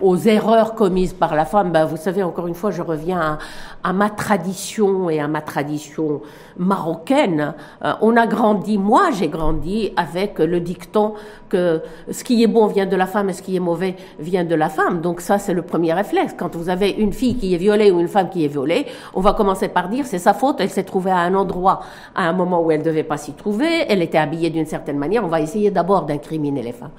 aux 0.00 0.16
erreurs 0.16 0.74
commises 0.74 1.12
par 1.12 1.34
la 1.34 1.44
femme, 1.44 1.72
ben, 1.72 1.84
vous 1.84 1.96
savez, 1.96 2.22
encore 2.22 2.46
une 2.46 2.54
fois, 2.54 2.70
je 2.70 2.82
reviens 2.82 3.38
à, 3.82 3.92
ma 3.92 4.10
tradition 4.10 5.10
et 5.10 5.20
à 5.20 5.28
ma 5.28 5.40
tradition 5.40 6.22
marocaine. 6.58 7.54
Euh, 7.84 7.92
on 8.00 8.16
a 8.16 8.26
grandi, 8.26 8.78
moi 8.78 9.10
j'ai 9.12 9.28
grandi 9.28 9.92
avec 9.96 10.38
le 10.38 10.60
dicton 10.60 11.14
que 11.48 11.80
ce 12.10 12.24
qui 12.24 12.42
est 12.42 12.46
bon 12.46 12.66
vient 12.66 12.86
de 12.86 12.96
la 12.96 13.06
femme 13.06 13.30
et 13.30 13.32
ce 13.32 13.42
qui 13.42 13.56
est 13.56 13.60
mauvais 13.60 13.96
vient 14.18 14.44
de 14.44 14.54
la 14.54 14.68
femme. 14.68 15.00
Donc 15.00 15.20
ça, 15.20 15.38
c'est 15.38 15.54
le 15.54 15.62
premier 15.62 15.92
réflexe. 15.92 16.34
Quand 16.36 16.54
vous 16.56 16.68
avez 16.68 16.90
une 16.90 17.12
fille 17.12 17.36
qui 17.36 17.54
est 17.54 17.58
violée 17.58 17.90
ou 17.90 18.00
une 18.00 18.08
femme 18.08 18.28
qui 18.28 18.44
est 18.44 18.48
violée, 18.48 18.86
on 19.14 19.20
va 19.20 19.32
commencer 19.32 19.68
par 19.68 19.88
dire 19.88 20.06
c'est 20.06 20.18
sa 20.18 20.34
faute, 20.34 20.56
elle 20.60 20.70
s'est 20.70 20.84
trouvée 20.84 21.10
à 21.10 21.18
un 21.18 21.34
endroit 21.34 21.80
à 22.14 22.28
un 22.28 22.32
moment 22.32 22.62
où 22.62 22.70
elle 22.70 22.80
ne 22.80 22.84
devait 22.84 23.02
pas 23.02 23.16
s'y 23.16 23.32
trouver, 23.32 23.84
elle 23.88 24.02
était 24.02 24.18
habillée 24.18 24.50
d'une 24.50 24.66
certaine 24.66 24.98
manière, 24.98 25.24
on 25.24 25.28
va 25.28 25.40
essayer 25.40 25.70
d'abord 25.70 26.02
d'incriminer 26.02 26.62
les 26.62 26.72
femmes. 26.72 26.90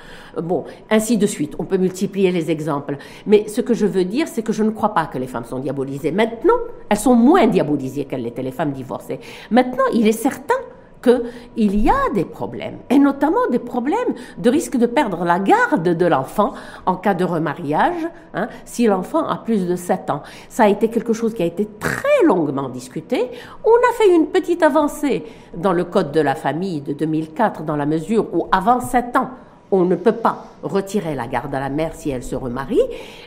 Bon, 0.41 0.65
ainsi 0.89 1.17
de 1.17 1.25
suite, 1.25 1.55
on 1.59 1.65
peut 1.65 1.77
multiplier 1.77 2.31
les 2.31 2.51
exemples. 2.51 2.97
Mais 3.25 3.47
ce 3.47 3.61
que 3.61 3.73
je 3.73 3.85
veux 3.85 4.05
dire, 4.05 4.27
c'est 4.27 4.43
que 4.43 4.53
je 4.53 4.63
ne 4.63 4.71
crois 4.71 4.93
pas 4.93 5.05
que 5.05 5.17
les 5.17 5.27
femmes 5.27 5.45
sont 5.45 5.59
diabolisées. 5.59 6.11
Maintenant, 6.11 6.55
elles 6.89 6.97
sont 6.97 7.15
moins 7.15 7.47
diabolisées 7.47 8.05
qu'elles 8.05 8.23
l'étaient, 8.23 8.43
les 8.43 8.51
femmes 8.51 8.71
divorcées. 8.71 9.19
Maintenant, 9.51 9.85
il 9.93 10.07
est 10.07 10.11
certain 10.11 10.55
qu'il 11.01 11.81
y 11.81 11.89
a 11.89 12.09
des 12.13 12.25
problèmes, 12.25 12.79
et 12.89 12.99
notamment 12.99 13.47
des 13.49 13.59
problèmes 13.59 14.13
de 14.37 14.49
risque 14.49 14.75
de 14.75 14.85
perdre 14.85 15.23
la 15.23 15.39
garde 15.39 15.95
de 15.95 16.05
l'enfant 16.05 16.53
en 16.85 16.95
cas 16.95 17.13
de 17.13 17.23
remariage, 17.23 18.05
hein, 18.33 18.49
si 18.65 18.85
l'enfant 18.85 19.25
a 19.25 19.37
plus 19.37 19.65
de 19.65 19.77
7 19.77 20.09
ans. 20.09 20.23
Ça 20.49 20.63
a 20.63 20.67
été 20.67 20.89
quelque 20.89 21.13
chose 21.13 21.33
qui 21.33 21.41
a 21.41 21.45
été 21.45 21.69
très 21.79 22.25
longuement 22.25 22.67
discuté. 22.67 23.29
On 23.63 23.69
a 23.69 23.93
fait 23.97 24.13
une 24.13 24.27
petite 24.27 24.61
avancée 24.61 25.23
dans 25.55 25.71
le 25.71 25.85
Code 25.85 26.11
de 26.11 26.19
la 26.19 26.35
famille 26.35 26.81
de 26.81 26.91
2004, 26.91 27.63
dans 27.63 27.77
la 27.77 27.85
mesure 27.85 28.27
où 28.33 28.47
avant 28.51 28.81
7 28.81 29.15
ans, 29.15 29.29
on 29.71 29.85
ne 29.85 29.95
peut 29.95 30.11
pas 30.11 30.47
retirer 30.63 31.15
la 31.15 31.27
garde 31.27 31.53
à 31.55 31.59
la 31.59 31.69
mère 31.69 31.95
si 31.95 32.09
elle 32.09 32.23
se 32.23 32.35
remarie, 32.35 32.81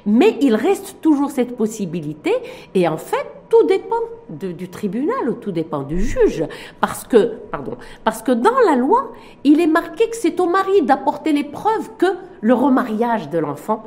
mais 0.05 0.37
il 0.41 0.57
reste 0.57 1.01
toujours 1.01 1.31
cette 1.31 1.57
possibilité, 1.57 2.35
et 2.75 2.87
en 2.87 2.97
fait, 2.97 3.27
tout 3.53 3.67
dépend 3.67 3.97
du 4.31 4.71
tribunal 4.71 5.29
ou 5.29 5.35
tout 5.35 5.53
dépend 5.53 5.83
du 5.83 6.01
juge, 6.01 6.47
parce 6.81 7.05
que, 7.05 7.35
pardon, 7.51 7.77
parce 8.03 8.23
que 8.23 8.33
dans 8.33 8.59
la 8.65 8.77
loi, 8.77 9.13
il 9.45 9.61
est 9.61 9.67
marqué 9.67 10.09
que 10.09 10.17
c'est 10.17 10.41
au 10.41 10.47
mari 10.47 10.81
d'apporter 10.81 11.33
les 11.33 11.45
preuves 11.45 11.91
que 11.99 12.07
le 12.41 12.55
remariage 12.55 13.29
de 13.29 13.39
l'enfant, 13.39 13.85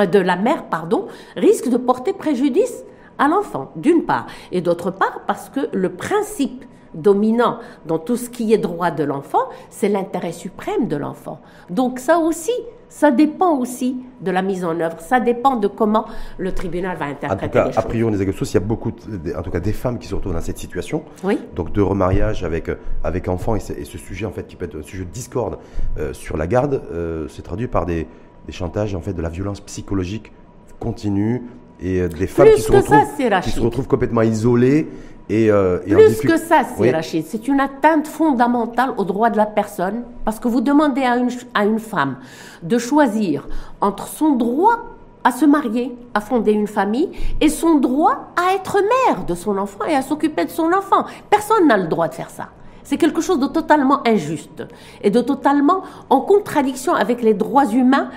euh, 0.00 0.06
de 0.06 0.18
la 0.18 0.34
mère, 0.34 0.64
pardon, 0.64 1.06
risque 1.36 1.68
de 1.68 1.76
porter 1.76 2.14
préjudice 2.14 2.82
à 3.16 3.28
l'enfant, 3.28 3.70
d'une 3.76 4.02
part, 4.02 4.26
et 4.50 4.60
d'autre 4.60 4.90
part 4.90 5.20
parce 5.24 5.50
que 5.50 5.68
le 5.72 5.90
principe 5.90 6.64
dominant 6.92 7.58
dans 7.84 8.00
tout 8.00 8.16
ce 8.16 8.28
qui 8.28 8.52
est 8.52 8.58
droit 8.58 8.90
de 8.90 9.04
l'enfant, 9.04 9.50
c'est 9.70 9.88
l'intérêt 9.88 10.32
suprême 10.32 10.88
de 10.88 10.96
l'enfant. 10.96 11.38
Donc 11.70 12.00
ça 12.00 12.18
aussi, 12.18 12.50
ça 12.88 13.10
dépend 13.10 13.56
aussi 13.58 13.96
de 14.20 14.30
la 14.30 14.42
mise 14.42 14.64
en 14.64 14.78
œuvre, 14.80 15.00
ça 15.00 15.20
dépend 15.20 15.56
de 15.56 15.68
comment 15.68 16.06
le 16.38 16.52
tribunal 16.52 16.96
va 16.96 17.06
interpréter 17.06 17.60
en 17.60 17.64
tout 17.66 17.70
cas, 17.72 17.80
A 17.80 17.82
priori, 17.82 18.14
il 18.14 18.54
y 18.54 18.56
a 18.56 18.60
beaucoup, 18.60 18.90
en 19.36 19.42
tout 19.42 19.50
cas 19.50 19.60
des 19.60 19.72
femmes 19.72 19.98
qui 19.98 20.08
se 20.08 20.14
retrouvent 20.14 20.34
dans 20.34 20.40
cette 20.40 20.58
situation. 20.58 21.02
Oui. 21.24 21.38
Donc 21.54 21.72
de 21.72 21.82
remariage 21.82 22.44
avec, 22.44 22.70
avec 23.04 23.28
enfants 23.28 23.56
et, 23.56 23.60
ce 23.60 23.98
sujet 23.98 24.26
en 24.26 24.32
fait 24.32 24.46
qui 24.46 24.56
peut 24.56 24.64
être 24.64 24.78
un 24.78 24.82
sujet 24.82 25.04
de 25.04 25.10
discorde 25.10 25.58
euh, 25.98 26.12
sur 26.12 26.36
la 26.36 26.46
garde, 26.46 26.82
euh, 26.92 27.26
c'est 27.28 27.42
traduit 27.42 27.68
par 27.68 27.86
des, 27.86 28.06
des, 28.46 28.52
chantages 28.52 28.94
en 28.94 29.00
fait 29.00 29.12
de 29.12 29.22
la 29.22 29.28
violence 29.28 29.60
psychologique 29.60 30.32
continue 30.78 31.42
et 31.80 32.00
euh, 32.00 32.08
des 32.08 32.26
femmes 32.26 32.48
qui 32.54 32.62
se, 32.62 32.72
retrouvent, 32.72 33.42
qui 33.42 33.50
se 33.50 33.60
retrouvent 33.60 33.88
complètement 33.88 34.22
isolées 34.22 34.88
et, 35.28 35.50
euh, 35.50 35.78
Plus 35.80 36.20
que 36.20 36.36
ça, 36.36 36.62
c'est 36.76 36.90
Rachid, 36.90 37.24
c'est 37.26 37.48
une 37.48 37.60
atteinte 37.60 38.06
fondamentale 38.06 38.90
aux 38.96 39.04
droits 39.04 39.30
de 39.30 39.36
la 39.36 39.46
personne, 39.46 40.04
parce 40.24 40.38
que 40.38 40.46
vous 40.46 40.60
demandez 40.60 41.02
à 41.02 41.16
une, 41.16 41.30
à 41.54 41.64
une 41.64 41.80
femme 41.80 42.16
de 42.62 42.78
choisir 42.78 43.48
entre 43.80 44.06
son 44.06 44.32
droit 44.36 44.96
à 45.24 45.32
se 45.32 45.44
marier, 45.44 45.92
à 46.14 46.20
fonder 46.20 46.52
une 46.52 46.68
famille, 46.68 47.10
et 47.40 47.48
son 47.48 47.80
droit 47.80 48.28
à 48.36 48.54
être 48.54 48.78
mère 49.08 49.24
de 49.24 49.34
son 49.34 49.58
enfant 49.58 49.84
et 49.84 49.96
à 49.96 50.02
s'occuper 50.02 50.44
de 50.44 50.50
son 50.50 50.72
enfant. 50.72 51.04
Personne 51.28 51.66
n'a 51.66 51.76
le 51.76 51.88
droit 51.88 52.06
de 52.06 52.14
faire 52.14 52.30
ça. 52.30 52.50
C'est 52.84 52.96
quelque 52.96 53.20
chose 53.20 53.40
de 53.40 53.48
totalement 53.48 54.06
injuste 54.06 54.62
et 55.02 55.10
de 55.10 55.20
totalement 55.20 55.82
en 56.10 56.20
contradiction 56.20 56.94
avec 56.94 57.22
les 57.22 57.34
droits 57.34 57.66
humains 57.66 58.10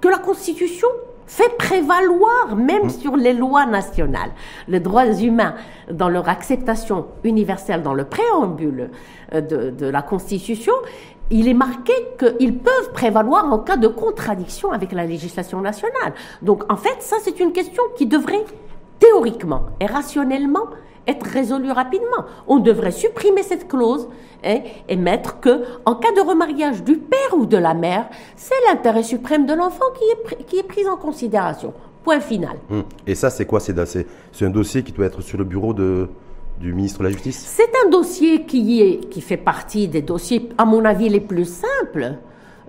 que 0.00 0.06
la 0.06 0.18
Constitution 0.18 0.86
fait 1.32 1.56
prévaloir 1.56 2.56
même 2.56 2.86
mmh. 2.86 2.90
sur 2.90 3.16
les 3.16 3.32
lois 3.32 3.64
nationales. 3.64 4.32
Les 4.68 4.80
droits 4.80 5.06
humains, 5.06 5.54
dans 5.90 6.10
leur 6.10 6.28
acceptation 6.28 7.06
universelle 7.24 7.82
dans 7.82 7.94
le 7.94 8.04
préambule 8.04 8.90
euh, 9.32 9.70
de, 9.70 9.86
la 9.86 10.02
Constitution, 10.02 10.74
il 11.30 11.48
est 11.48 11.54
marqué 11.54 11.94
qu'ils 12.18 12.58
peuvent 12.58 12.92
prévaloir 12.92 13.50
en 13.50 13.58
cas 13.60 13.78
de 13.78 13.88
contradiction 13.88 14.72
avec 14.72 14.92
la 14.92 15.06
législation 15.06 15.62
nationale. 15.62 16.12
Donc 16.42 16.70
en 16.70 16.76
fait, 16.76 16.96
ça 17.00 17.16
c'est 17.22 17.40
une 17.40 17.52
question 17.52 17.82
qui 17.96 18.04
devrait 18.04 18.44
théoriquement 18.98 19.62
et 19.80 19.86
rationnellement 19.86 20.66
être 21.06 21.24
résolu 21.24 21.70
rapidement. 21.70 22.24
On 22.46 22.58
devrait 22.58 22.90
supprimer 22.92 23.42
cette 23.42 23.68
clause 23.68 24.08
hein, 24.44 24.58
et 24.88 24.96
mettre 24.96 25.40
que, 25.40 25.62
en 25.84 25.94
cas 25.94 26.12
de 26.12 26.20
remariage 26.20 26.82
du 26.82 26.96
père 26.96 27.36
ou 27.36 27.46
de 27.46 27.56
la 27.56 27.74
mère, 27.74 28.08
c'est 28.36 28.54
l'intérêt 28.68 29.02
suprême 29.02 29.46
de 29.46 29.54
l'enfant 29.54 29.86
qui 29.96 30.04
est, 30.04 30.44
qui 30.44 30.58
est 30.58 30.62
pris 30.62 30.86
en 30.88 30.96
considération. 30.96 31.72
Point 32.04 32.20
final. 32.20 32.56
Hum. 32.70 32.84
Et 33.06 33.14
ça, 33.14 33.30
c'est 33.30 33.46
quoi 33.46 33.60
C'est 33.60 33.76
un 34.42 34.50
dossier 34.50 34.82
qui 34.82 34.92
doit 34.92 35.06
être 35.06 35.22
sur 35.22 35.38
le 35.38 35.44
bureau 35.44 35.72
de, 35.72 36.08
du 36.60 36.74
ministre 36.74 37.00
de 37.00 37.04
la 37.04 37.10
Justice? 37.10 37.44
C'est 37.46 37.70
un 37.84 37.90
dossier 37.90 38.44
qui, 38.44 38.82
est, 38.82 39.08
qui 39.08 39.20
fait 39.20 39.36
partie 39.36 39.88
des 39.88 40.02
dossiers, 40.02 40.48
à 40.58 40.64
mon 40.64 40.84
avis, 40.84 41.08
les 41.08 41.20
plus 41.20 41.44
simples. 41.44 42.14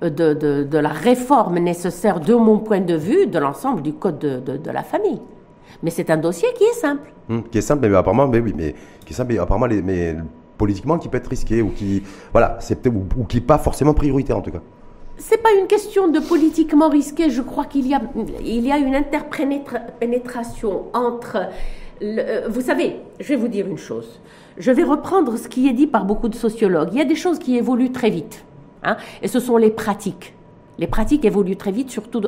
De, 0.01 0.33
de, 0.33 0.63
de 0.63 0.77
la 0.79 0.89
réforme 0.89 1.59
nécessaire, 1.59 2.19
de 2.19 2.33
mon 2.33 2.59
point 2.59 2.81
de 2.81 2.95
vue, 2.95 3.25
de 3.25 3.39
l'ensemble 3.39 3.81
du 3.81 3.93
Code 3.93 4.19
de, 4.19 4.57
de 4.57 4.71
la 4.71 4.83
famille. 4.83 5.21
Mais 5.83 5.91
c'est 5.91 6.09
un 6.09 6.17
dossier 6.17 6.47
qui 6.57 6.63
est 6.63 6.73
simple. 6.73 7.13
Hum, 7.29 7.43
qui 7.43 7.57
est 7.57 7.61
simple, 7.61 7.87
mais 7.87 7.95
apparemment, 7.95 8.27
mais 8.27 8.39
oui, 8.39 8.53
mais 8.55 8.73
qui 9.05 9.13
est 9.13 9.15
simple, 9.15 9.33
mais 9.33 9.39
apparemment, 9.39 9.67
mais 9.83 10.15
politiquement, 10.57 10.97
qui 10.97 11.09
peut 11.09 11.17
être 11.17 11.27
risqué 11.27 11.61
ou 11.61 11.69
qui, 11.69 12.01
voilà, 12.31 12.57
c'est 12.61 12.87
ou, 12.87 13.05
ou 13.17 13.25
qui 13.25 13.37
n'est 13.37 13.43
pas 13.43 13.57
forcément 13.57 13.93
prioritaire 13.93 14.37
en 14.37 14.41
tout 14.41 14.51
cas. 14.51 14.61
C'est 15.17 15.41
pas 15.41 15.51
une 15.59 15.67
question 15.67 16.07
de 16.07 16.19
politiquement 16.19 16.89
risqué. 16.89 17.29
Je 17.29 17.41
crois 17.41 17.65
qu'il 17.65 17.87
y 17.87 17.93
a, 17.93 18.01
il 18.43 18.65
y 18.65 18.71
a 18.71 18.77
une 18.77 18.95
interpénétration 18.95 20.85
entre. 20.93 21.49
Euh, 22.01 22.47
vous 22.49 22.61
savez, 22.61 22.97
je 23.19 23.29
vais 23.29 23.35
vous 23.35 23.47
dire 23.49 23.67
une 23.67 23.77
chose. 23.77 24.19
Je 24.57 24.71
vais 24.71 24.83
reprendre 24.83 25.37
ce 25.37 25.47
qui 25.47 25.67
est 25.67 25.73
dit 25.73 25.87
par 25.87 26.05
beaucoup 26.05 26.29
de 26.29 26.35
sociologues. 26.35 26.89
Il 26.93 26.97
y 26.97 27.01
a 27.01 27.05
des 27.05 27.15
choses 27.15 27.39
qui 27.39 27.57
évoluent 27.57 27.91
très 27.91 28.09
vite, 28.09 28.45
hein, 28.83 28.97
et 29.21 29.27
ce 29.27 29.39
sont 29.39 29.57
les 29.57 29.69
pratiques. 29.69 30.33
Les 30.79 30.87
pratiques 30.87 31.23
évoluent 31.25 31.55
très 31.55 31.71
vite, 31.71 31.91
surtout 31.91 32.21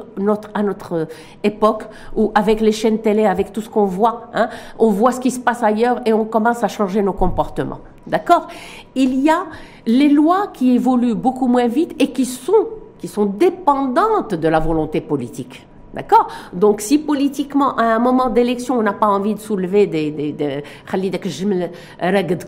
à 0.54 0.64
notre 0.64 1.08
époque, 1.44 1.84
où 2.16 2.32
avec 2.36 2.62
les 2.62 2.72
chaînes 2.72 3.00
télé, 3.00 3.26
avec 3.26 3.52
tout 3.52 3.62
ce 3.62 3.70
qu'on 3.70 3.86
voit, 3.86 4.30
hein, 4.34 4.50
on 4.78 4.92
voit 4.92 5.12
ce 5.12 5.20
qui 5.20 5.32
se 5.32 5.40
passe 5.40 5.64
ailleurs 5.64 6.02
et 6.06 6.14
on 6.14 6.26
commence 6.26 6.64
à 6.64 6.68
changer 6.68 7.02
nos 7.02 7.14
comportements. 7.14 7.80
D'accord? 8.06 8.48
Il 8.94 9.20
y 9.20 9.30
a 9.30 9.46
les 9.88 10.10
lois 10.10 10.48
qui 10.54 10.76
évoluent 10.76 11.16
beaucoup 11.16 11.48
moins 11.48 11.68
vite 11.68 11.96
et 12.00 12.12
qui 12.12 12.26
sont, 12.26 12.68
qui 13.00 13.08
sont 13.08 13.26
dépendantes 13.26 14.36
de 14.36 14.48
la 14.48 14.60
volonté 14.60 15.02
politique. 15.02 15.66
D'accord? 15.96 16.28
Donc, 16.52 16.82
si 16.82 16.98
politiquement, 16.98 17.78
à 17.78 17.84
un 17.84 18.00
moment 18.00 18.30
d'élection, 18.30 18.78
on 18.78 18.84
n'a 18.84 18.92
pas 18.92 19.08
envie 19.08 19.34
de 19.34 19.40
soulever 19.40 19.88
des, 19.88 20.12
des, 20.12 20.34
des 20.34 20.62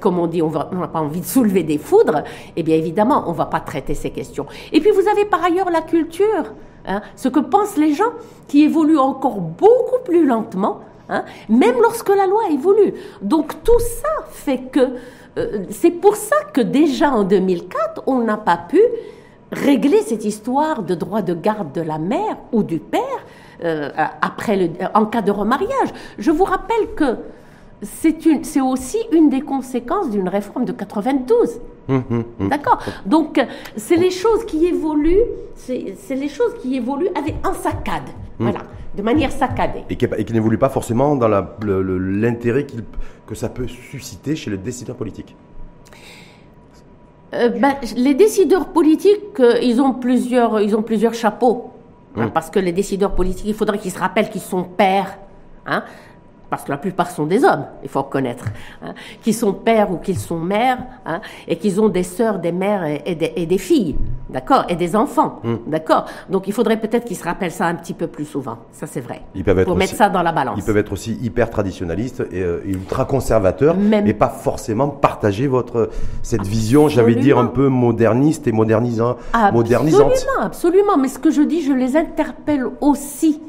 comme 0.01 0.19
on 0.19 0.27
dit, 0.27 0.41
on 0.41 0.51
n'a 0.51 0.87
pas 0.87 0.99
envie 0.99 1.21
de 1.21 1.25
soulever 1.25 1.63
des 1.63 1.77
foudres, 1.77 2.23
eh 2.57 2.63
bien 2.63 2.75
évidemment, 2.75 3.23
on 3.27 3.31
ne 3.31 3.37
va 3.37 3.45
pas 3.45 3.61
traiter 3.61 3.93
ces 3.93 4.09
questions. 4.09 4.47
Et 4.73 4.81
puis, 4.81 4.91
vous 4.91 5.07
avez 5.07 5.23
par 5.23 5.41
ailleurs 5.45 5.71
la 5.71 5.81
culture, 5.81 6.53
hein, 6.85 7.01
ce 7.15 7.29
que 7.29 7.39
pensent 7.39 7.77
les 7.77 7.93
gens 7.93 8.11
qui 8.49 8.63
évoluent 8.63 8.99
encore 8.99 9.39
beaucoup 9.39 10.03
plus 10.03 10.25
lentement, 10.25 10.81
hein, 11.07 11.23
même 11.47 11.75
lorsque 11.81 12.09
la 12.09 12.27
loi 12.27 12.41
évolue. 12.51 12.95
Donc, 13.21 13.63
tout 13.63 13.79
ça 13.79 14.25
fait 14.29 14.63
que, 14.69 14.89
euh, 15.37 15.59
c'est 15.69 15.91
pour 15.91 16.17
ça 16.17 16.35
que 16.51 16.59
déjà 16.59 17.11
en 17.11 17.23
2004, 17.23 18.03
on 18.07 18.19
n'a 18.19 18.35
pas 18.35 18.57
pu 18.57 18.81
régler 19.53 20.01
cette 20.01 20.25
histoire 20.25 20.83
de 20.83 20.95
droit 20.95 21.21
de 21.21 21.33
garde 21.33 21.71
de 21.71 21.81
la 21.81 21.97
mère 21.97 22.37
ou 22.51 22.63
du 22.63 22.79
père 22.79 23.23
euh, 23.63 23.89
après 24.21 24.55
le, 24.55 24.69
en 24.93 25.05
cas 25.05 25.21
de 25.21 25.31
remariage. 25.31 25.89
Je 26.17 26.31
vous 26.31 26.43
rappelle 26.43 26.93
que 26.95 27.17
c'est 27.83 28.61
aussi 28.61 28.97
une 29.11 29.29
des 29.29 29.41
conséquences 29.41 30.09
d'une 30.09 30.27
réforme 30.29 30.65
de 30.65 30.71
92. 30.71 31.59
Hum, 31.89 32.03
hum, 32.09 32.23
hum. 32.39 32.49
D'accord 32.49 32.79
Donc, 33.05 33.39
c'est 33.75 33.95
les 33.95 34.11
choses 34.11 34.45
qui 34.45 34.65
évoluent, 34.65 35.23
c'est 35.55 36.15
les 36.15 36.27
choses 36.27 36.55
qui 36.61 36.75
évoluent 36.75 37.11
avec 37.15 37.35
en 37.45 37.53
saccade. 37.53 38.09
Voilà, 38.39 38.59
de 38.95 39.01
manière 39.01 39.31
saccadée. 39.31 39.83
Et 39.89 39.95
qui, 39.95 40.07
qui 40.07 40.33
n'évolue 40.33 40.59
pas 40.59 40.69
forcément 40.69 41.15
dans 41.15 41.27
l'intérêt 41.27 42.67
que 43.25 43.35
ça 43.35 43.49
peut 43.49 43.67
susciter 43.67 44.35
chez 44.35 44.51
les 44.51 44.57
décideurs 44.57 44.95
politiques. 44.95 45.35
Euh, 47.33 47.49
ben, 47.49 47.75
les 47.95 48.13
décideurs 48.13 48.69
politiques, 48.69 49.39
euh, 49.39 49.59
ils, 49.61 49.81
ont 49.81 49.93
plusieurs, 49.93 50.61
ils 50.61 50.75
ont 50.75 50.81
plusieurs 50.81 51.13
chapeaux. 51.13 51.71
Hein, 52.15 52.29
parce 52.33 52.49
que 52.49 52.59
les 52.59 52.71
décideurs 52.71 53.13
politiques, 53.13 53.47
il 53.47 53.53
faudrait 53.53 53.77
qu'ils 53.77 53.91
se 53.91 53.99
rappellent 53.99 54.29
qu'ils 54.29 54.41
sont 54.41 54.63
pères. 54.63 55.17
Hein, 55.65 55.83
parce 56.49 56.63
que 56.63 56.71
la 56.71 56.77
plupart 56.77 57.11
sont 57.11 57.25
des 57.25 57.43
hommes, 57.43 57.65
il 57.83 57.89
faut 57.89 58.01
reconnaître, 58.01 58.45
hein, 58.81 58.93
qui 59.21 59.33
sont 59.33 59.53
pères 59.53 59.91
ou 59.91 59.97
qu'ils 59.97 60.17
sont 60.17 60.39
mères, 60.39 60.79
hein, 61.05 61.21
et 61.47 61.57
qu'ils 61.57 61.81
ont 61.81 61.89
des 61.89 62.03
sœurs, 62.03 62.39
des 62.39 62.51
mères 62.51 62.85
et, 62.85 63.15
des, 63.15 63.57
filles, 63.57 63.95
d'accord, 64.29 64.65
et 64.69 64.75
des 64.75 64.95
enfants, 64.95 65.39
hmm. 65.43 65.55
d'accord. 65.67 66.05
Donc 66.29 66.47
il 66.47 66.53
faudrait 66.53 66.79
peut-être 66.79 67.05
qu'ils 67.05 67.17
se 67.17 67.23
rappellent 67.23 67.51
ça 67.51 67.65
un 67.65 67.75
petit 67.75 67.93
peu 67.93 68.07
plus 68.07 68.25
souvent, 68.25 68.59
ça 68.71 68.87
c'est 68.87 69.01
vrai, 69.01 69.21
ils 69.35 69.43
peuvent 69.43 69.65
pour 69.65 69.75
mettre 69.75 69.95
ça 69.95 70.09
dans 70.09 70.23
la 70.23 70.31
balance. 70.31 70.57
Ils 70.57 70.63
peuvent 70.63 70.77
être 70.77 70.93
aussi 70.93 71.17
hyper 71.21 71.49
traditionnalistes 71.49 72.23
et, 72.31 72.41
euh, 72.41 72.61
ultra 72.65 73.05
conservateurs, 73.05 73.75
mais 73.77 74.13
pas 74.13 74.29
forcément 74.29 74.87
partager 74.87 75.47
votre 75.47 75.89
cette 76.21 76.45
vision, 76.45 76.87
j'avais 76.87 77.15
dire 77.15 77.37
un 77.37 77.45
peu 77.45 77.67
moderniste 77.67 78.47
et 78.47 78.51
modernisant, 78.51 79.17
modernisante. 79.53 80.11
Absolument, 80.11 80.41
absolument. 80.41 80.97
Mais 80.97 81.07
ce 81.07 81.19
que 81.19 81.31
je 81.31 81.41
dis, 81.41 81.61
je 81.61 81.73
les 81.73 81.95
interpelle 81.95 82.65
aussi 82.81 83.41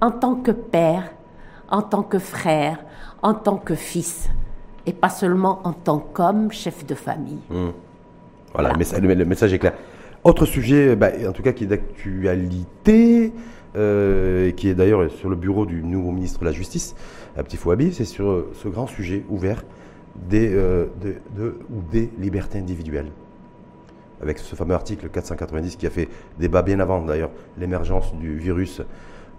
en 0.00 0.10
tant 0.10 0.34
que 0.34 0.50
père 0.50 1.04
en 1.70 1.82
tant 1.82 2.02
que 2.02 2.18
frère, 2.18 2.78
en 3.22 3.34
tant 3.34 3.56
que 3.56 3.74
fils, 3.74 4.28
et 4.86 4.92
pas 4.92 5.08
seulement 5.08 5.60
en 5.64 5.72
tant 5.72 5.98
qu'homme, 5.98 6.50
chef 6.50 6.86
de 6.86 6.94
famille. 6.94 7.38
Hmm. 7.48 7.70
Voilà, 8.52 8.72
Le, 8.72 9.24
message, 9.24 9.52
est 9.52 9.58
clair. 9.58 9.74
Autre 10.24 10.44
sujet, 10.44 10.96
bah, 10.96 11.10
en 11.26 11.32
tout 11.32 11.42
cas 11.42 11.52
qui 11.52 11.64
est 11.64 11.68
d'actualité, 11.68 13.32
euh, 13.76 14.50
qui 14.50 14.68
est 14.68 14.74
d'ailleurs 14.74 15.10
sur 15.10 15.28
le 15.28 15.36
bureau 15.36 15.64
du 15.64 15.82
nouveau 15.82 16.10
ministre 16.10 16.40
de 16.40 16.44
la 16.44 16.52
Justice, 16.52 16.96
Petit 17.36 17.56
Fouabi, 17.56 17.92
c'est 17.92 18.04
sur 18.04 18.28
euh, 18.28 18.50
ce 18.54 18.68
grand 18.68 18.86
sujet 18.86 19.24
ouvert 19.28 19.62
des, 20.28 20.52
euh, 20.52 20.86
de, 21.00 21.58
ou 21.70 21.80
des 21.90 22.10
libertés 22.18 22.58
individuelles. 22.58 23.10
Avec 24.20 24.38
ce 24.38 24.54
fameux 24.54 24.74
article 24.74 25.08
490 25.08 25.76
qui 25.76 25.86
a 25.86 25.90
fait 25.90 26.08
débat 26.38 26.62
bien 26.62 26.80
avant 26.80 27.00
d'ailleurs 27.00 27.30
l'émergence 27.56 28.14
du 28.16 28.36
virus 28.36 28.82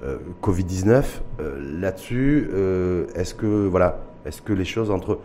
euh, 0.03 0.17
Covid-19, 0.41 1.03
euh, 1.39 1.79
là-dessus, 1.79 2.49
euh, 2.53 3.05
est-ce 3.13 3.35
que, 3.35 3.67
voilà, 3.67 3.99
est-ce 4.25 4.41
que 4.41 4.51
les 4.51 4.65
choses 4.65 4.89
entre 4.89 5.19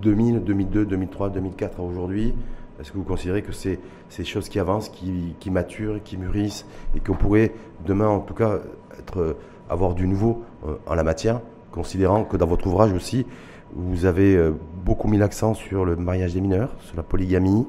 2000, 0.00 0.44
2002, 0.44 0.84
2003, 0.84 1.30
2004 1.30 1.80
à 1.80 1.82
aujourd'hui, 1.82 2.34
est-ce 2.80 2.92
que 2.92 2.98
vous 2.98 3.04
considérez 3.04 3.42
que 3.42 3.50
c'est 3.50 3.80
ces 4.10 4.24
choses 4.24 4.48
qui 4.48 4.60
avancent, 4.60 4.90
qui, 4.90 5.50
maturent, 5.50 6.00
qui 6.04 6.16
mûrissent, 6.16 6.66
et 6.96 7.00
qu'on 7.00 7.14
pourrait 7.14 7.52
demain, 7.84 8.06
en 8.06 8.20
tout 8.20 8.34
cas, 8.34 8.60
être, 8.96 9.36
avoir 9.68 9.94
du 9.94 10.06
nouveau 10.06 10.44
en 10.86 10.94
la 10.94 11.02
matière, 11.02 11.40
considérant 11.72 12.24
que 12.24 12.36
dans 12.36 12.46
votre 12.46 12.66
ouvrage 12.66 12.92
aussi, 12.92 13.26
vous 13.74 14.04
avez 14.04 14.50
beaucoup 14.84 15.08
mis 15.08 15.18
l'accent 15.18 15.54
sur 15.54 15.84
le 15.84 15.96
mariage 15.96 16.34
des 16.34 16.40
mineurs, 16.40 16.74
sur 16.80 16.96
la 16.96 17.04
polygamie, 17.04 17.66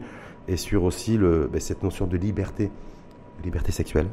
et 0.48 0.58
sur 0.58 0.84
aussi 0.84 1.18
ben, 1.18 1.60
cette 1.60 1.84
notion 1.84 2.06
de 2.08 2.18
liberté, 2.18 2.72
liberté 3.44 3.72
sexuelle? 3.72 4.08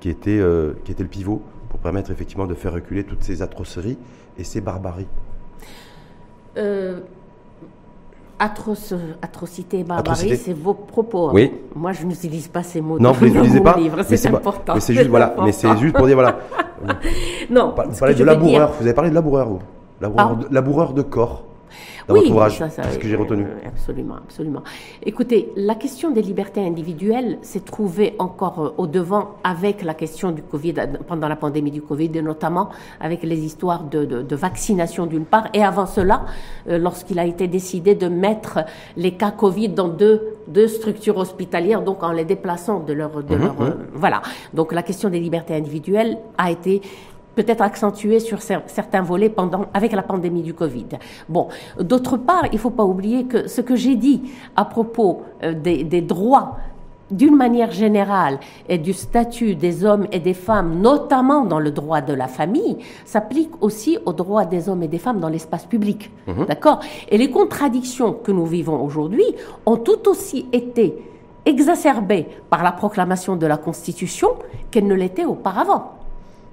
Qui 0.00 0.08
était, 0.08 0.38
euh, 0.38 0.72
qui 0.84 0.92
était 0.92 1.02
le 1.02 1.08
pivot 1.08 1.42
pour 1.68 1.78
permettre 1.78 2.10
effectivement 2.10 2.46
de 2.46 2.54
faire 2.54 2.72
reculer 2.72 3.04
toutes 3.04 3.22
ces 3.22 3.42
atroceries 3.42 3.98
et 4.38 4.44
ces 4.44 4.60
barbaries 4.60 5.06
euh, 6.56 7.00
atrocité 8.40 9.78
et 9.80 9.84
barbarie, 9.84 10.36
c'est 10.36 10.52
vos 10.52 10.74
propos. 10.74 11.28
Hein. 11.28 11.32
Oui. 11.34 11.52
Moi, 11.76 11.92
je 11.92 12.04
n'utilise 12.06 12.48
pas 12.48 12.62
ces 12.62 12.80
mots 12.80 12.98
non, 12.98 13.10
dans 13.10 13.12
vous 13.12 13.26
n'utilisez 13.26 13.60
pas. 13.60 13.76
C'est 14.08 14.26
important. 14.26 14.74
Mais 14.74 14.80
c'est 14.80 14.94
juste, 14.94 15.08
voilà, 15.08 15.36
mais 15.44 15.52
c'est 15.52 15.76
juste 15.76 15.94
pour 15.94 16.06
dire, 16.06 16.16
voilà. 16.16 16.38
non. 17.50 17.74
Vous 17.88 17.98
parlez 17.98 18.14
de 18.14 18.24
laboureur. 18.24 18.72
Vous 18.80 18.86
avez 18.86 18.94
parlé 18.94 19.10
de 19.10 19.14
laboureur, 19.14 19.48
vous. 19.48 19.60
Laboureur, 20.00 20.36
de, 20.36 20.46
laboureur 20.50 20.92
de 20.94 21.02
corps 21.02 21.44
oui, 22.08 22.32
C'est 22.58 22.92
ce 22.92 22.98
que 22.98 23.08
j'ai 23.08 23.16
retenu. 23.16 23.44
Euh, 23.44 23.68
absolument, 23.68 24.16
absolument. 24.16 24.62
Écoutez, 25.04 25.52
la 25.56 25.74
question 25.74 26.10
des 26.10 26.22
libertés 26.22 26.64
individuelles 26.64 27.38
s'est 27.42 27.60
trouvée 27.60 28.14
encore 28.18 28.60
euh, 28.60 28.74
au 28.78 28.86
devant 28.86 29.36
avec 29.44 29.82
la 29.82 29.94
question 29.94 30.30
du 30.30 30.42
Covid, 30.42 30.74
euh, 30.78 30.86
pendant 31.06 31.28
la 31.28 31.36
pandémie 31.36 31.70
du 31.70 31.82
Covid, 31.82 32.10
et 32.14 32.22
notamment 32.22 32.70
avec 33.00 33.22
les 33.22 33.38
histoires 33.38 33.84
de, 33.84 34.34
vaccination 34.34 35.06
d'une 35.06 35.24
part, 35.24 35.48
et 35.52 35.62
avant 35.62 35.86
cela, 35.86 36.24
lorsqu'il 36.66 37.18
a 37.18 37.26
été 37.26 37.46
décidé 37.46 37.94
de 37.94 38.08
mettre 38.08 38.60
les 38.96 39.12
cas 39.12 39.30
Covid 39.30 39.70
dans 39.70 39.88
deux, 39.88 40.38
deux 40.48 40.68
structures 40.68 41.18
hospitalières, 41.18 41.82
donc 41.82 42.02
en 42.02 42.12
les 42.12 42.24
déplaçant 42.24 42.80
de 42.80 42.92
leur... 42.92 43.22
De 43.22 43.36
mmh, 43.36 43.38
leur 43.38 43.54
mmh. 43.54 43.74
voilà. 43.94 44.22
Donc 44.54 44.72
la 44.72 44.82
question 44.82 45.10
des 45.10 45.20
libertés 45.20 45.54
individuelles 45.54 46.18
a 46.38 46.50
été 46.50 46.80
peut-être 47.40 47.62
accentué 47.62 48.20
sur 48.20 48.42
certains 48.42 49.02
volets 49.02 49.30
pendant, 49.30 49.66
avec 49.72 49.92
la 49.92 50.02
pandémie 50.02 50.42
du 50.42 50.52
Covid. 50.52 50.88
Bon, 51.28 51.48
d'autre 51.80 52.18
part, 52.18 52.44
il 52.52 52.56
ne 52.56 52.58
faut 52.58 52.70
pas 52.70 52.84
oublier 52.84 53.24
que 53.24 53.48
ce 53.48 53.62
que 53.62 53.76
j'ai 53.76 53.96
dit 53.96 54.22
à 54.56 54.64
propos 54.64 55.22
euh, 55.42 55.54
des, 55.54 55.84
des 55.84 56.02
droits 56.02 56.58
d'une 57.10 57.34
manière 57.34 57.72
générale 57.72 58.38
et 58.68 58.78
du 58.78 58.92
statut 58.92 59.54
des 59.54 59.84
hommes 59.84 60.06
et 60.12 60.20
des 60.20 60.34
femmes, 60.34 60.80
notamment 60.80 61.44
dans 61.44 61.58
le 61.58 61.70
droit 61.70 62.00
de 62.00 62.12
la 62.12 62.28
famille, 62.28 62.76
s'applique 63.04 63.50
aussi 63.60 63.98
aux 64.06 64.12
droits 64.12 64.44
des 64.44 64.68
hommes 64.68 64.82
et 64.82 64.88
des 64.88 64.98
femmes 64.98 65.18
dans 65.18 65.28
l'espace 65.28 65.66
public. 65.66 66.10
Mhm. 66.26 66.46
D'accord? 66.46 66.80
Et 67.08 67.18
les 67.18 67.30
contradictions 67.30 68.12
que 68.12 68.32
nous 68.32 68.46
vivons 68.46 68.84
aujourd'hui 68.84 69.26
ont 69.66 69.76
tout 69.76 70.08
aussi 70.08 70.46
été 70.52 70.96
exacerbées 71.46 72.26
par 72.50 72.62
la 72.62 72.72
proclamation 72.72 73.34
de 73.34 73.46
la 73.46 73.56
Constitution 73.56 74.28
qu'elles 74.70 74.86
ne 74.86 74.94
l'étaient 74.94 75.24
auparavant. 75.24 75.99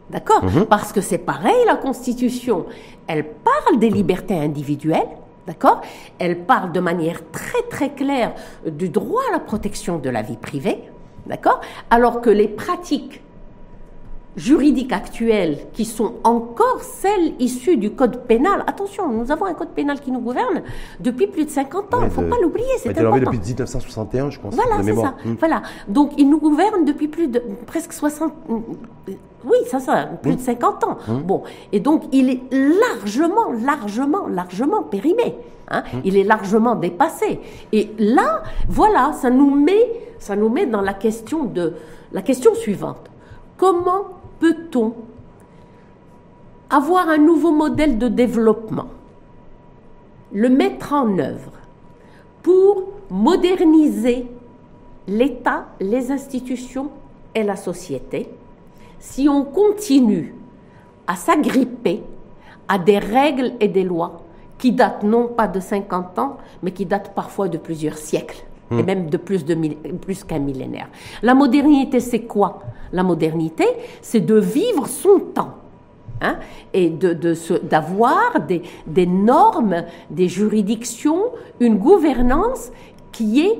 D'accord 0.09 0.43
mhm. 0.43 0.65
Parce 0.65 0.93
que 0.93 1.01
c'est 1.01 1.17
pareil, 1.17 1.65
la 1.65 1.75
Constitution, 1.75 2.65
elle 3.07 3.25
parle 3.25 3.79
des 3.79 3.89
libertés 3.89 4.37
individuelles, 4.37 5.09
d'accord 5.45 5.81
Elle 6.17 6.45
parle 6.45 6.71
de 6.71 6.79
manière 6.79 7.19
très 7.31 7.61
très 7.69 7.89
claire 7.89 8.33
du 8.65 8.89
droit 8.89 9.21
à 9.29 9.33
la 9.33 9.39
protection 9.39 9.97
de 9.97 10.09
la 10.09 10.21
vie 10.21 10.37
privée, 10.37 10.79
d'accord 11.25 11.59
Alors 11.89 12.21
que 12.21 12.29
les 12.29 12.47
pratiques 12.47 13.21
juridiques 14.37 14.93
actuelles 14.93 15.57
qui 15.73 15.83
sont 15.83 16.13
encore 16.23 16.81
celles 16.81 17.33
issues 17.39 17.75
du 17.77 17.91
code 17.91 18.21
pénal. 18.25 18.63
Attention, 18.67 19.11
nous 19.11 19.31
avons 19.31 19.45
un 19.45 19.53
code 19.55 19.69
pénal 19.69 19.99
qui 19.99 20.11
nous 20.11 20.19
gouverne 20.19 20.61
depuis 20.99 21.27
plus 21.27 21.45
de 21.45 21.49
50 21.49 21.93
ans. 21.95 21.97
Il 22.01 22.05
ne 22.05 22.09
faut 22.09 22.21
pas 22.21 22.37
l'oublier, 22.41 22.67
c'est 22.77 22.97
important. 22.97 23.31
depuis 23.31 23.39
1961, 23.39 24.29
je 24.29 24.39
pense. 24.39 24.53
Voilà, 24.53 24.83
c'est 24.83 24.95
ça. 24.95 25.15
Hmm. 25.25 25.35
Voilà. 25.39 25.63
Donc, 25.87 26.11
il 26.17 26.29
nous 26.29 26.39
gouverne 26.39 26.85
depuis 26.85 27.07
plus 27.07 27.27
de 27.27 27.41
presque 27.65 27.91
60... 27.91 28.31
Oui, 29.45 29.57
ça, 29.67 29.79
ça, 29.79 30.09
plus 30.21 30.35
de 30.35 30.41
50 30.41 30.83
ans. 30.83 30.97
Hmm. 31.07 31.21
Bon, 31.21 31.43
et 31.71 31.79
donc, 31.79 32.03
il 32.11 32.29
est 32.29 32.41
largement, 32.51 33.51
largement, 33.51 34.27
largement 34.27 34.83
périmé. 34.83 35.35
Hein. 35.69 35.83
Hmm. 35.91 35.99
Il 36.03 36.15
est 36.15 36.23
largement 36.23 36.75
dépassé. 36.75 37.39
Et 37.71 37.91
là, 37.97 38.43
voilà, 38.69 39.13
ça 39.13 39.31
nous 39.31 39.55
met, 39.55 39.89
ça 40.19 40.35
nous 40.35 40.49
met 40.49 40.67
dans 40.67 40.81
la 40.81 40.93
question 40.93 41.45
de 41.45 41.73
la 42.11 42.21
question 42.21 42.53
suivante. 42.53 43.09
Comment 43.57 44.16
peut-on 44.39 44.93
avoir 46.69 47.09
un 47.09 47.17
nouveau 47.17 47.51
modèle 47.51 47.97
de 47.97 48.07
développement, 48.07 48.87
le 50.33 50.49
mettre 50.49 50.93
en 50.93 51.17
œuvre 51.17 51.53
pour 52.43 52.83
moderniser 53.09 54.27
l'État, 55.07 55.67
les 55.79 56.11
institutions 56.11 56.91
et 57.33 57.43
la 57.43 57.55
société, 57.55 58.29
si 58.99 59.29
on 59.29 59.43
continue 59.43 60.33
à 61.05 61.15
s'agripper 61.15 62.03
à 62.67 62.77
des 62.77 62.99
règles 62.99 63.53
et 63.59 63.69
des 63.69 63.83
lois 63.83 64.23
qui 64.57 64.71
datent 64.71 65.03
non 65.03 65.27
pas 65.27 65.47
de 65.47 65.59
50 65.59 66.19
ans, 66.19 66.37
mais 66.63 66.71
qui 66.71 66.85
datent 66.85 67.13
parfois 67.13 67.47
de 67.47 67.57
plusieurs 67.57 67.97
siècles? 67.97 68.43
Et 68.71 68.75
hmm. 68.75 68.85
même 68.85 69.09
de 69.09 69.17
plus, 69.17 69.45
de, 69.45 69.55
plus 70.01 70.23
qu'un 70.23 70.39
millénaire. 70.39 70.89
La 71.21 71.33
modernité, 71.33 71.99
c'est 71.99 72.21
quoi? 72.21 72.61
La 72.91 73.03
modernité, 73.03 73.65
c'est 74.01 74.21
de 74.21 74.35
vivre 74.35 74.87
son 74.87 75.19
temps. 75.33 75.53
Hein, 76.19 76.37
et 76.73 76.89
de, 76.89 77.13
d'avoir 77.61 78.39
des, 78.47 78.63
des 78.87 79.05
normes, 79.05 79.83
des 80.09 80.27
juridictions, 80.27 81.25
une 81.59 81.77
gouvernance 81.77 82.71
qui 83.11 83.41
est 83.41 83.59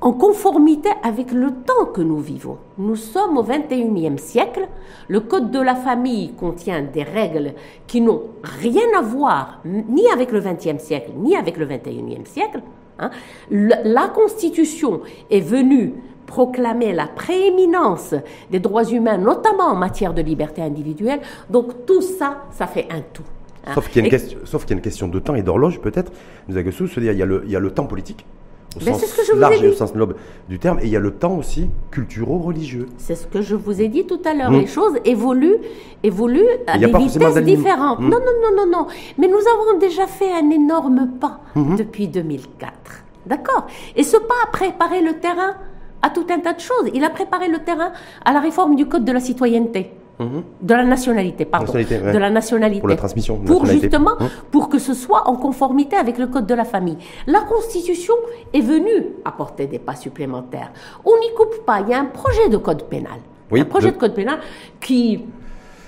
en 0.00 0.12
conformité 0.12 0.90
avec 1.02 1.32
le 1.32 1.50
temps 1.50 1.86
que 1.86 2.02
nous 2.02 2.18
vivons. 2.20 2.58
Nous 2.76 2.96
sommes 2.96 3.38
au 3.38 3.42
21e 3.42 4.18
siècle. 4.18 4.68
Le 5.08 5.20
Code 5.20 5.50
de 5.50 5.58
la 5.58 5.74
famille 5.74 6.34
contient 6.34 6.82
des 6.82 7.02
règles 7.02 7.54
qui 7.86 8.00
n'ont 8.00 8.22
rien 8.42 8.86
à 8.98 9.00
voir 9.00 9.60
ni 9.64 10.06
avec 10.10 10.32
le 10.32 10.40
20e 10.40 10.78
siècle, 10.78 11.12
ni 11.16 11.34
avec 11.34 11.56
le 11.56 11.66
21e 11.66 12.26
siècle. 12.26 12.60
Hein. 12.98 13.10
La 13.50 14.08
Constitution 14.08 15.00
est 15.30 15.40
venue 15.40 15.94
proclamer 16.26 16.92
la 16.92 17.06
prééminence 17.06 18.14
des 18.50 18.58
droits 18.58 18.84
humains, 18.84 19.16
notamment 19.16 19.64
en 19.64 19.76
matière 19.76 20.12
de 20.12 20.22
liberté 20.22 20.60
individuelle. 20.60 21.20
Donc 21.48 21.86
tout 21.86 22.02
ça, 22.02 22.44
ça 22.50 22.66
fait 22.66 22.86
un 22.90 23.00
tout. 23.12 23.22
Hein. 23.66 23.72
Sauf 23.74 23.88
qu'il 23.88 24.02
y, 24.02 24.02
a 24.02 24.04
une 24.06 24.10
question, 24.10 24.38
sauf 24.44 24.62
qu'il 24.64 24.70
y 24.70 24.74
a 24.74 24.78
une 24.78 24.82
question 24.82 25.08
de 25.08 25.18
temps 25.18 25.34
et 25.34 25.42
d'horloge 25.42 25.80
peut-être, 25.80 26.12
nous 26.48 26.56
se 26.72 27.00
dire 27.00 27.12
il 27.12 27.18
y, 27.18 27.22
a 27.22 27.26
le, 27.26 27.42
il 27.46 27.50
y 27.50 27.56
a 27.56 27.60
le 27.60 27.70
temps 27.70 27.86
politique 27.86 28.26
au 28.76 28.84
Ben, 28.84 28.94
sens 28.94 29.04
ce 29.04 29.16
que 29.16 29.24
je 29.26 29.32
vous 29.32 29.38
ai 29.38 29.40
large 29.40 29.62
et 29.62 29.68
au 29.68 29.72
sens 29.72 29.94
noble 29.94 30.16
du 30.48 30.58
terme. 30.58 30.78
Et 30.80 30.84
il 30.84 30.90
y 30.90 30.96
a 30.96 31.00
le 31.00 31.12
temps 31.12 31.36
aussi 31.36 31.68
culturo-religieux. 31.90 32.86
C'est 32.98 33.14
ce 33.14 33.26
que 33.26 33.42
je 33.42 33.54
vous 33.56 33.80
ai 33.80 33.88
dit 33.88 34.06
tout 34.06 34.20
à 34.24 34.34
l'heure. 34.34 34.50
Mm. 34.50 34.60
Les 34.60 34.66
choses 34.66 34.94
évoluent, 35.04 35.58
évoluent 36.02 36.44
à 36.66 36.78
des 36.78 36.86
vitesses 36.86 37.36
différentes. 37.38 38.00
Mm. 38.00 38.08
Non, 38.08 38.18
non, 38.18 38.32
non, 38.42 38.56
non, 38.66 38.78
non. 38.78 38.86
Mais 39.18 39.28
nous 39.28 39.38
avons 39.38 39.78
déjà 39.78 40.06
fait 40.06 40.30
un 40.32 40.50
énorme 40.50 41.08
pas 41.20 41.40
Mm-hmm. 41.56 41.76
depuis 41.76 42.08
2004. 42.08 42.72
D'accord? 43.24 43.66
Et 43.96 44.02
ce 44.02 44.16
pas 44.18 44.34
a 44.44 44.50
préparé 44.50 45.00
le 45.00 45.14
terrain 45.14 45.54
à 46.02 46.10
tout 46.10 46.26
un 46.30 46.38
tas 46.38 46.52
de 46.52 46.60
choses. 46.60 46.90
Il 46.94 47.02
a 47.02 47.10
préparé 47.10 47.48
le 47.48 47.58
terrain 47.60 47.92
à 48.24 48.32
la 48.32 48.40
réforme 48.40 48.76
du 48.76 48.86
Code 48.86 49.04
de 49.04 49.12
la 49.12 49.20
citoyenneté. 49.20 49.90
De 50.18 50.74
la 50.74 50.84
nationalité, 50.84 51.44
pardon. 51.44 51.66
Nationalité, 51.66 51.98
ouais. 52.06 52.12
De 52.12 52.18
la 52.18 52.30
nationalité. 52.30 52.80
Pour 52.80 52.88
la 52.88 52.96
transmission 52.96 53.36
Pour 53.36 53.62
nationalité. 53.64 53.82
justement, 53.90 54.12
Hum. 54.18 54.28
pour 54.50 54.68
que 54.70 54.78
ce 54.78 54.94
soit 54.94 55.28
en 55.28 55.36
conformité 55.36 55.94
avec 55.96 56.16
le 56.16 56.26
Code 56.28 56.46
de 56.46 56.54
la 56.54 56.64
famille. 56.64 56.96
La 57.26 57.40
Constitution 57.40 58.14
est 58.54 58.60
venue 58.62 59.08
apporter 59.26 59.66
des 59.66 59.78
pas 59.78 59.94
supplémentaires. 59.94 60.72
On 61.04 61.12
n'y 61.20 61.34
coupe 61.36 61.64
pas. 61.66 61.80
Il 61.82 61.88
y 61.90 61.94
a 61.94 62.00
un 62.00 62.06
projet 62.06 62.48
de 62.48 62.56
code 62.56 62.84
pénal. 62.84 63.18
Oui, 63.50 63.60
un 63.60 63.64
projet 63.66 63.88
de- 63.90 63.94
de 63.94 63.98
code 64.00 64.14
pénal 64.14 64.38
qui 64.80 65.20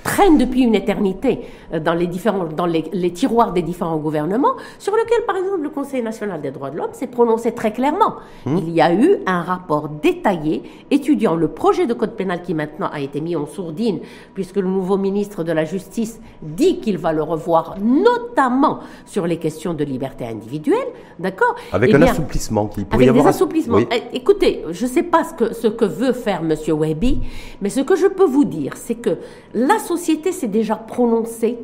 traîne 0.04 0.36
depuis 0.38 0.62
une 0.62 0.74
éternité 0.74 1.40
dans 1.84 1.94
les 1.94 2.06
différents 2.06 2.44
dans 2.44 2.66
les, 2.66 2.84
les 2.92 3.12
tiroirs 3.12 3.52
des 3.52 3.62
différents 3.62 3.96
gouvernements 3.98 4.54
sur 4.78 4.92
lequel 4.94 5.24
par 5.26 5.36
exemple 5.36 5.62
le 5.62 5.68
Conseil 5.70 6.02
national 6.02 6.40
des 6.40 6.50
droits 6.50 6.70
de 6.70 6.76
l'homme 6.76 6.92
s'est 6.92 7.06
prononcé 7.08 7.52
très 7.52 7.72
clairement. 7.72 8.16
Il 8.46 8.70
y 8.70 8.80
a 8.80 8.92
eu 8.92 9.16
un 9.26 9.42
rapport 9.42 9.88
détaillé 9.88 10.62
étudiant 10.90 11.34
le 11.36 11.48
projet 11.48 11.86
de 11.86 11.94
code 11.94 12.12
pénal 12.12 12.42
qui 12.42 12.54
maintenant 12.54 12.88
a 12.92 13.00
été 13.00 13.20
mis 13.20 13.36
en 13.36 13.46
sourdine 13.46 14.00
puisque 14.34 14.56
le 14.56 14.68
nouveau 14.68 14.96
ministre 14.96 15.44
de 15.44 15.52
la 15.52 15.64
Justice 15.64 16.20
dit 16.42 16.80
qu'il 16.80 16.98
va 16.98 17.12
le 17.12 17.22
revoir 17.22 17.76
notamment 17.80 18.80
sur 19.04 19.26
les 19.26 19.36
questions 19.38 19.74
de 19.74 19.84
liberté 19.84 20.26
individuelle, 20.26 20.88
d'accord? 21.18 21.54
Avec 21.72 21.90
Eh 21.90 21.94
un 21.96 21.98
bien, 21.98 22.08
assouplissement 22.12 22.66
qui 22.66 22.84
pourrait 22.84 22.96
avec 23.04 23.06
y 23.06 23.10
avoir. 23.10 23.24
des 23.24 23.28
assouplissements. 23.30 23.76
Oui. 23.76 23.88
Eh, 23.92 24.16
Écoutez, 24.16 24.64
je 24.70 24.84
ne 24.84 24.90
sais 24.90 25.02
pas 25.02 25.24
ce 25.24 25.34
que, 25.34 25.54
ce 25.54 25.66
que 25.68 25.84
veut 25.84 26.12
faire 26.12 26.40
M. 26.42 26.54
Weby, 26.68 27.20
mais 27.60 27.68
ce 27.70 27.80
que 27.80 27.96
je 27.96 28.06
peux 28.06 28.24
vous 28.24 28.44
dire, 28.44 28.72
c'est 28.76 28.94
que 28.96 29.18
la 29.54 29.78
société 29.78 30.32
s'est 30.32 30.48
déjà 30.48 30.76
prononcée, 30.76 31.57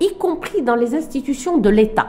y 0.00 0.14
compris 0.16 0.62
dans 0.62 0.74
les 0.76 0.94
institutions 0.94 1.58
de 1.58 1.68
l'État. 1.68 2.08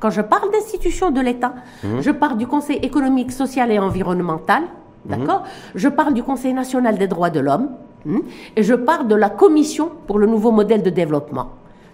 Quand 0.00 0.10
je 0.10 0.20
parle 0.20 0.50
d'institutions 0.52 1.10
de 1.10 1.20
l'État, 1.20 1.54
Mhm. 1.82 2.00
je 2.02 2.10
parle 2.10 2.36
du 2.36 2.46
Conseil 2.46 2.76
économique, 2.82 3.32
social 3.32 3.70
et 3.70 3.78
environnemental, 3.78 4.62
Mhm. 5.06 5.10
d'accord? 5.18 5.42
Je 5.74 5.88
parle 5.88 6.14
du 6.14 6.22
Conseil 6.22 6.52
national 6.52 6.98
des 6.98 7.06
droits 7.06 7.30
de 7.30 7.40
l'homme, 7.40 7.68
hein, 8.08 8.20
et 8.56 8.62
je 8.62 8.74
parle 8.74 9.08
de 9.08 9.14
la 9.14 9.30
Commission 9.30 9.90
pour 10.06 10.18
le 10.18 10.26
nouveau 10.26 10.50
modèle 10.50 10.82
de 10.82 10.90
développement. 10.90 11.50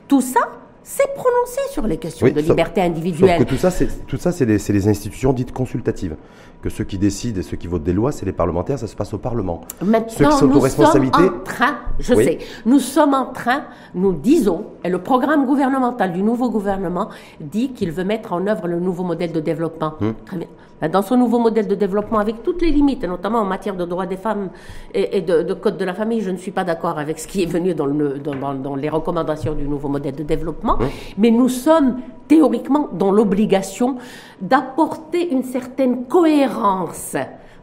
Tout 0.09 0.20
ça 0.20 0.40
s'est 0.83 1.09
prononcé 1.14 1.61
sur 1.70 1.87
les 1.87 1.98
questions 1.98 2.26
Oui, 2.26 2.33
de 2.33 2.40
sauf- 2.40 2.48
liberté 2.50 2.81
Sauf 2.81 2.90
individuelle. 2.90 3.38
que 3.38 3.44
tout 3.44 3.57
ça, 3.59 3.70
c'est 3.70 4.07
tout 4.07 4.16
ça, 4.16 4.33
c'est 4.33 4.46
les, 4.46 4.59
c'est 4.59 4.72
les 4.72 4.88
institutions 4.88 5.33
dites 5.33 5.53
consultatives. 5.53 6.16
Que 6.62 6.68
ceux 6.68 6.85
qui 6.85 6.98
décident 6.98 7.38
et 7.40 7.42
ceux 7.42 7.57
qui 7.57 7.68
votent 7.68 7.85
des 7.85 7.92
lois, 7.94 8.12
c'est 8.12 8.26
les 8.26 8.33
parlementaires, 8.33 8.79
ça 8.79 8.87
se 8.87 8.94
passe 8.96 9.14
au 9.14 9.18
Parlement. 9.18 9.62
Ceux 9.79 9.85
qui 9.87 9.90
Maintenant, 9.92 10.31
sont 10.33 10.44
aux 10.46 10.48
nous 10.48 10.61
responsabilités- 10.61 11.18
sommes 11.18 11.35
en 11.40 11.44
train, 11.44 11.74
je 11.98 12.14
Oui. 12.14 12.24
sais, 12.24 12.38
nous 12.66 12.81
sommes 12.81 13.14
en 13.14 13.26
train, 13.26 13.62
nous 13.94 14.12
disons, 14.12 14.64
le 14.88 14.98
programme 14.98 15.44
gouvernemental 15.46 16.12
du 16.12 16.22
nouveau 16.22 16.48
gouvernement 16.50 17.08
dit 17.40 17.72
qu'il 17.72 17.90
veut 17.90 18.04
mettre 18.04 18.32
en 18.32 18.46
œuvre 18.46 18.66
le 18.68 18.80
nouveau 18.80 19.02
modèle 19.04 19.32
de 19.32 19.40
développement. 19.40 19.94
Très 20.24 20.36
bien. 20.38 20.46
Dans 20.90 21.02
son 21.02 21.18
nouveau 21.18 21.38
modèle 21.38 21.68
de 21.68 21.74
développement, 21.74 22.20
avec 22.20 22.42
toutes 22.42 22.62
les 22.62 22.70
limites, 22.70 23.04
notamment 23.04 23.40
en 23.40 23.44
matière 23.44 23.76
de 23.76 23.84
droits 23.84 24.06
des 24.06 24.16
femmes 24.16 24.48
et, 24.94 25.18
et 25.18 25.20
de, 25.20 25.42
de 25.42 25.52
code 25.52 25.76
de 25.76 25.84
la 25.84 25.92
famille, 25.92 26.22
je 26.22 26.30
ne 26.30 26.38
suis 26.38 26.52
pas 26.52 26.64
d'accord 26.64 26.98
avec 26.98 27.18
ce 27.18 27.28
qui 27.28 27.42
est 27.42 27.46
venu 27.46 27.74
dans, 27.74 27.84
le- 27.84 28.18
dans- 28.18 28.34
dans- 28.34 28.54
dans 28.54 28.76
les 28.76 28.88
recommandations 28.88 29.52
du 29.52 29.68
nouveau 29.68 29.88
modèle 29.88 30.14
de 30.16 30.22
développement, 30.22 30.78
Hum. 30.80 30.88
mais 31.18 31.30
nous 31.30 31.50
sommes 31.50 31.96
théoriquement 32.28 32.88
dans 32.94 33.12
l'obligation 33.12 33.96
d'apporter 34.40 35.30
une 35.32 35.42
certaine 35.42 36.04
cohérence 36.06 37.14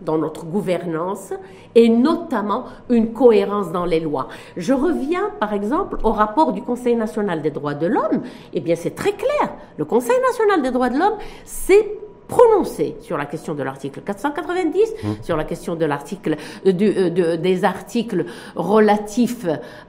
dans 0.01 0.17
notre 0.17 0.45
gouvernance 0.45 1.33
et 1.75 1.89
notamment 1.89 2.65
une 2.89 3.13
cohérence 3.13 3.71
dans 3.71 3.85
les 3.85 3.99
lois. 3.99 4.27
Je 4.55 4.73
reviens 4.73 5.31
par 5.39 5.53
exemple 5.53 5.97
au 6.03 6.11
rapport 6.11 6.53
du 6.53 6.61
Conseil 6.61 6.95
national 6.95 7.41
des 7.41 7.51
droits 7.51 7.73
de 7.75 7.87
l'homme. 7.87 8.21
Eh 8.53 8.59
bien 8.59 8.75
c'est 8.75 8.95
très 8.95 9.13
clair. 9.13 9.53
Le 9.77 9.85
Conseil 9.85 10.17
national 10.29 10.61
des 10.61 10.71
droits 10.71 10.89
de 10.89 10.97
l'homme 10.97 11.17
s'est 11.45 11.87
prononcé 12.27 12.95
sur 13.01 13.17
la 13.17 13.25
question 13.25 13.53
de 13.55 13.63
l'article 13.63 14.01
490, 14.01 14.93
sur 15.21 15.37
la 15.37 15.43
question 15.45 15.75
de 15.75 15.85
l'article 15.85 16.35
euh, 16.65 16.71
euh, 16.81 17.09
de- 17.09 17.35
des 17.37 17.63
articles 17.63 18.25
relatifs 18.55 19.45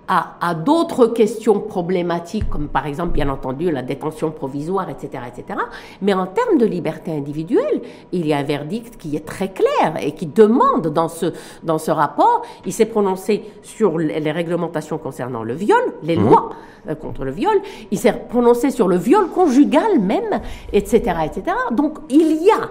à, 0.06 0.36
à 0.40 0.54
d'autres 0.54 1.06
questions 1.08 1.60
problématiques, 1.60 2.48
comme 2.48 2.68
par 2.68 2.86
exemple, 2.86 3.12
bien 3.12 3.28
entendu, 3.28 3.70
la 3.70 3.82
détention 3.82 4.30
provisoire, 4.30 4.88
etc., 4.88 5.24
etc. 5.26 5.58
Mais 6.00 6.14
en 6.14 6.26
termes 6.26 6.58
de 6.58 6.64
liberté 6.66 7.10
individuelle, 7.12 7.82
il 8.12 8.26
y 8.26 8.32
a 8.32 8.38
un 8.38 8.42
verdict 8.44 8.96
qui 8.96 9.16
est 9.16 9.26
très 9.26 9.50
clair 9.52 9.96
et 10.00 10.12
qui 10.12 10.26
demande 10.26 10.86
dans 10.88 11.08
ce, 11.08 11.26
dans 11.62 11.78
ce 11.78 11.90
rapport, 11.90 12.42
il 12.64 12.72
s'est 12.72 12.86
prononcé 12.86 13.42
sur 13.62 13.98
les 13.98 14.32
réglementations 14.32 14.98
concernant 14.98 15.42
le 15.42 15.54
viol, 15.54 15.82
les 16.02 16.16
lois 16.16 16.50
euh, 16.88 16.94
contre 16.94 17.24
le 17.24 17.30
viol, 17.32 17.56
il 17.90 17.98
s'est 17.98 18.12
prononcé 18.28 18.70
sur 18.70 18.88
le 18.88 18.96
viol 18.96 19.28
conjugal 19.28 19.98
même, 20.00 20.40
etc., 20.72 20.96
etc. 21.26 21.56
Donc 21.72 21.98
il 22.08 22.27
y 22.36 22.50
a 22.50 22.70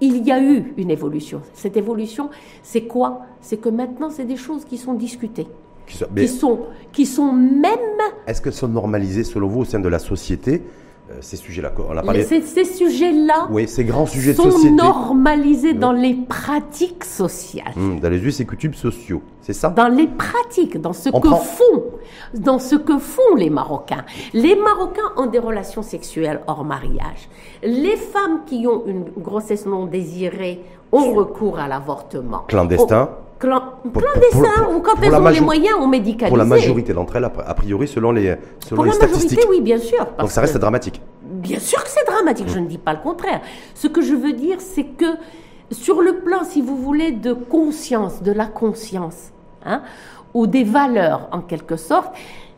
il 0.00 0.26
y 0.26 0.30
a 0.30 0.38
eu 0.42 0.74
une 0.76 0.90
évolution. 0.90 1.40
Cette 1.54 1.76
évolution, 1.78 2.28
c'est 2.62 2.82
quoi? 2.82 3.22
C'est 3.40 3.56
que 3.56 3.70
maintenant, 3.70 4.10
c'est 4.10 4.26
des 4.26 4.36
choses 4.36 4.64
qui 4.66 4.76
sont 4.76 4.92
discutées, 4.92 5.46
Qui 5.86 5.96
sont- 5.96 6.06
qui 6.14 6.28
sont, 6.28 6.58
qui 6.92 7.06
sont 7.06 7.32
même 7.32 7.78
Est-ce 8.26 8.42
qu'elles 8.42 8.52
sont 8.52 8.68
normalisées 8.68 9.24
selon 9.24 9.48
vous 9.48 9.60
au 9.60 9.64
sein 9.64 9.78
de 9.80 9.88
la 9.88 9.98
société? 9.98 10.62
Ces 11.20 11.36
sujets-là 11.36 11.72
On 11.88 11.96
a 11.96 12.02
parlé. 12.02 12.24
ces, 12.24 12.42
ces 12.42 12.64
sujets-là 12.64 13.46
Oui, 13.50 13.68
ces 13.68 13.84
grands 13.84 14.06
sujets 14.06 14.32
de 14.32 14.36
sont 14.36 14.50
société. 14.50 14.74
normalisés 14.74 15.72
dans 15.72 15.92
les 15.92 16.14
pratiques 16.14 17.04
sociales. 17.04 17.72
Hum, 17.76 18.00
dans 18.00 18.08
les 18.10 18.18
us 18.24 18.40
et 18.40 18.44
coutumes 18.44 18.74
sociaux, 18.74 19.22
c'est 19.40 19.52
ça? 19.52 19.68
Dans 19.70 19.88
les 19.88 20.08
pratiques, 20.08 20.80
dans 20.80 20.92
ce 20.92 21.08
On 21.12 21.20
que 21.20 21.28
prend- 21.28 21.36
font, 21.38 21.84
dans 22.34 22.58
ce 22.58 22.74
que 22.76 22.98
font 22.98 23.34
les 23.36 23.50
Marocains. 23.50 24.04
Les 24.34 24.56
Marocains 24.56 25.12
ont 25.16 25.26
des 25.26 25.38
relations 25.38 25.82
sexuelles 25.82 26.40
hors 26.46 26.64
mariage. 26.64 27.28
Les 27.62 27.96
femmes 27.96 28.40
qui 28.46 28.66
ont 28.66 28.82
une 28.86 29.04
grossesse 29.18 29.64
non 29.66 29.86
désirée 29.86 30.60
ont 30.92 31.12
recours 31.12 31.58
à 31.58 31.68
l'avortement. 31.68 32.42
Clandestin. 32.48 33.02
Au- 33.04 33.25
clan- 33.38 33.62
Pour- 33.92 34.02
clandestin, 34.02 34.64
pour- 34.64 34.76
ou 34.76 34.80
quand 34.80 34.94
elles 35.02 35.14
ont 35.14 35.28
les 35.28 35.40
moyens, 35.40 35.76
on 35.80 35.86
médicalisé. 35.86 36.28
Pour 36.28 36.36
la 36.36 36.44
majorité 36.44 36.92
d'entre 36.92 37.16
elles, 37.16 37.24
a 37.24 37.54
priori, 37.54 37.86
selon 37.88 38.12
les, 38.12 38.36
selon 38.64 38.76
Pour 38.76 38.84
les 38.84 38.90
la 38.90 38.96
statistiques. 38.96 39.38
majorité, 39.38 39.48
oui, 39.50 39.60
bien 39.62 39.78
sûr. 39.78 40.06
Donc 40.18 40.30
ça 40.30 40.40
reste 40.40 40.54
que- 40.54 40.58
dramatique. 40.58 41.00
Bien 41.22 41.58
sûr 41.58 41.82
que 41.82 41.90
c'est 41.90 42.06
dramatique, 42.06 42.48
je 42.48 42.58
ne 42.58 42.66
dis 42.66 42.78
pas 42.78 42.92
le 42.92 43.00
contraire. 43.00 43.40
Ce 43.74 43.88
que 43.88 44.00
je 44.00 44.14
veux 44.14 44.32
dire, 44.32 44.56
c'est 44.60 44.84
que 44.84 45.06
sur 45.70 46.00
le 46.02 46.16
plan, 46.20 46.44
si 46.44 46.62
vous 46.62 46.76
voulez, 46.76 47.10
de 47.12 47.32
conscience, 47.32 48.22
de 48.22 48.32
la 48.32 48.46
conscience, 48.46 49.32
hein, 49.64 49.82
ou 50.34 50.46
des 50.46 50.64
valeurs 50.64 51.28
en 51.32 51.40
quelque 51.40 51.76
sorte, 51.76 52.14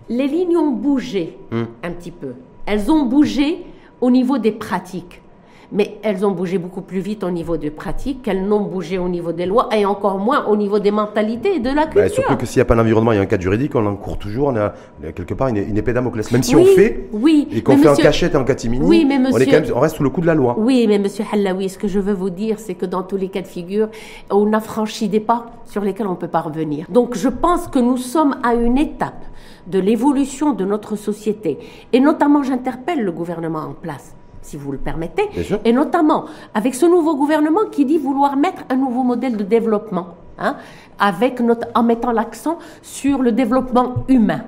les 0.09 0.27
lignes 0.27 0.57
ont 0.57 0.71
bougé 0.71 1.39
un 1.53 1.91
petit 1.93 2.11
peu. 2.11 2.35
Elles 2.67 2.91
ont 2.91 3.05
bougé 3.05 3.65
au 4.01 4.11
niveau 4.11 4.39
des 4.39 4.53
pratiques. 4.53 5.23
Mais 5.71 5.99
elles 6.03 6.25
ont 6.25 6.31
bougé 6.31 6.57
beaucoup 6.57 6.81
plus 6.81 7.01
vite 7.01 7.23
au 7.25 7.31
niveau 7.31 7.59
des 7.59 7.71
pratiques 7.71 8.23
qu'elles 8.23 8.43
n'ont 8.47 8.63
bougé 8.63 8.97
au 8.97 9.09
niveau 9.09 9.33
des 9.33 9.45
lois 9.45 9.69
et 9.77 9.85
encore 9.85 10.19
moins 10.19 10.47
au 10.47 10.57
niveau 10.57 10.79
des 10.79 10.91
mentalités 10.91 11.57
et 11.57 11.61
de 11.61 11.69
la 11.69 11.83
culture. 11.85 12.01
Bah, 12.03 12.09
surtout 12.09 12.37
que 12.37 12.47
s'il 12.47 12.59
n'y 12.59 12.63
a 12.63 12.65
pas 12.65 12.75
d'environnement, 12.75 13.13
il 13.13 13.17
y 13.17 13.19
a 13.19 13.23
un 13.23 13.27
cadre 13.27 13.43
juridique, 13.43 13.75
on 13.75 13.85
en 13.85 13.95
court 13.97 14.17
toujours, 14.17 14.49
on 14.49 14.57
a, 14.57 14.73
quelque 15.15 15.35
part 15.35 15.49
une, 15.49 15.59
une 15.59 15.77
épée 15.77 15.93
Damoclès. 15.93 16.33
Même 16.33 16.43
si 16.43 16.57
Oui, 16.57 16.63
on 16.63 16.75
fait 16.75 17.09
oui, 17.13 17.49
et 17.53 17.63
qu'on 17.63 17.73
fait 17.73 17.89
monsieur- 17.89 17.91
en 17.91 18.07
cachette 18.07 18.33
et 18.35 18.37
en 18.39 18.45
catimini, 18.45 18.83
Oui, 18.87 19.05
mais 19.07 19.17
on, 19.17 19.19
est 19.19 19.33
monsieur- 19.33 19.45
quand 19.47 19.61
même- 19.67 19.73
on 19.77 19.81
reste 19.81 19.97
sous 19.97 20.03
le 20.03 20.09
coup 20.11 20.23
de 20.23 20.27
la 20.27 20.35
loi. 20.35 20.55
Oui, 20.59 20.87
mais 20.89 20.99
Monsieur 20.99 21.25
Hallaoui, 21.31 21.69
ce 21.69 21.77
que 21.77 21.87
je 21.87 22.01
veux 22.01 22.15
vous 22.15 22.31
dire, 22.31 22.59
c'est 22.59 22.75
que 22.75 22.87
dans 22.87 23.03
tous 23.03 23.17
les 23.19 23.29
cas 23.29 23.43
de 23.43 23.47
figure, 23.47 23.89
on 24.31 24.51
a 24.55 24.61
franchi 24.61 25.09
des 25.09 25.21
pas 25.21 25.47
sur 25.67 25.83
lesquels 25.83 26.07
on 26.07 26.13
ne 26.13 26.17
peut 26.17 26.29
pas 26.29 26.41
revenir. 26.41 26.87
Donc 26.89 27.15
je 27.15 27.29
pense 27.29 27.69
que 27.69 27.79
nous 27.79 27.99
sommes 27.99 28.37
à 28.43 28.55
une 28.55 28.79
étape 28.79 29.23
de 29.67 29.79
l'évolution 29.79 30.55
de 30.55 30.65
notre 30.65 30.97
société. 30.97 31.59
Et 31.93 32.01
notamment, 32.01 32.43
j'interpelle 32.43 33.03
le 33.05 33.13
gouvernement 33.13 33.59
en 33.61 33.75
place, 33.75 34.15
si 34.49 34.57
vous 34.57 34.73
le 34.73 34.79
permettez. 34.79 35.29
Et 35.65 35.73
notamment 35.73 36.25
avec 36.55 36.75
ce 36.75 36.87
nouveau 36.87 37.15
gouvernement 37.17 37.65
qui 37.71 37.85
dit 37.85 37.99
vouloir 37.99 38.37
mettre 38.37 38.63
un 38.71 38.77
nouveau 38.77 39.03
modèle 39.03 39.37
de 39.37 39.45
développement, 39.45 40.09
hein, 40.39 40.57
avec 40.99 41.41
notre, 41.41 41.67
en 41.75 41.83
mettant 41.83 42.13
l'accent 42.13 42.59
sur 42.83 43.23
le 43.23 43.33
développement 43.33 44.05
humain. 44.09 44.43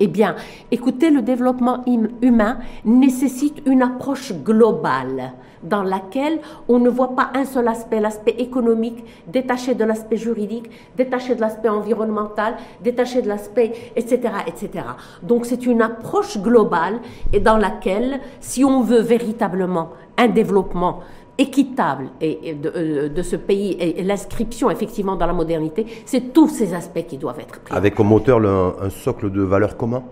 Eh 0.00 0.08
bien, 0.08 0.34
écoutez, 0.70 1.08
le 1.10 1.22
développement 1.22 1.82
hum- 1.86 2.08
humain 2.20 2.58
nécessite 2.84 3.62
une 3.66 3.82
approche 3.82 4.32
globale 4.44 5.32
dans 5.64 5.82
laquelle 5.82 6.38
on 6.68 6.78
ne 6.78 6.88
voit 6.88 7.14
pas 7.16 7.30
un 7.34 7.44
seul 7.44 7.66
aspect, 7.68 8.00
l'aspect 8.00 8.36
économique, 8.38 9.04
détaché 9.26 9.74
de 9.74 9.84
l'aspect 9.84 10.16
juridique, 10.16 10.70
détaché 10.96 11.34
de 11.34 11.40
l'aspect 11.40 11.68
environnemental, 11.68 12.54
détaché 12.82 13.22
de 13.22 13.28
l'aspect, 13.28 13.72
etc., 13.96 14.20
etc. 14.46 14.84
Donc 15.22 15.46
c'est 15.46 15.66
une 15.66 15.82
approche 15.82 16.38
globale 16.38 17.00
et 17.32 17.40
dans 17.40 17.56
laquelle, 17.56 18.20
si 18.40 18.64
on 18.64 18.82
veut 18.82 19.00
véritablement 19.00 19.90
un 20.18 20.28
développement 20.28 21.00
équitable 21.36 22.10
et, 22.20 22.50
et 22.50 22.54
de, 22.54 22.72
euh, 22.76 23.08
de 23.08 23.22
ce 23.22 23.34
pays 23.34 23.72
et, 23.80 24.02
l'inscription 24.04 24.70
effectivement 24.70 25.16
dans 25.16 25.26
la 25.26 25.32
modernité, 25.32 25.84
c'est 26.06 26.32
tous 26.32 26.48
ces 26.48 26.74
aspects 26.74 27.04
qui 27.08 27.18
doivent 27.18 27.40
être 27.40 27.58
pris. 27.60 27.74
Avec 27.74 27.96
comme 27.96 28.06
moteur 28.08 28.38
le- 28.38 28.48
un, 28.48 28.74
un 28.82 28.90
socle 28.90 29.30
de 29.32 29.42
valeurs 29.42 29.76
commun 29.76 30.04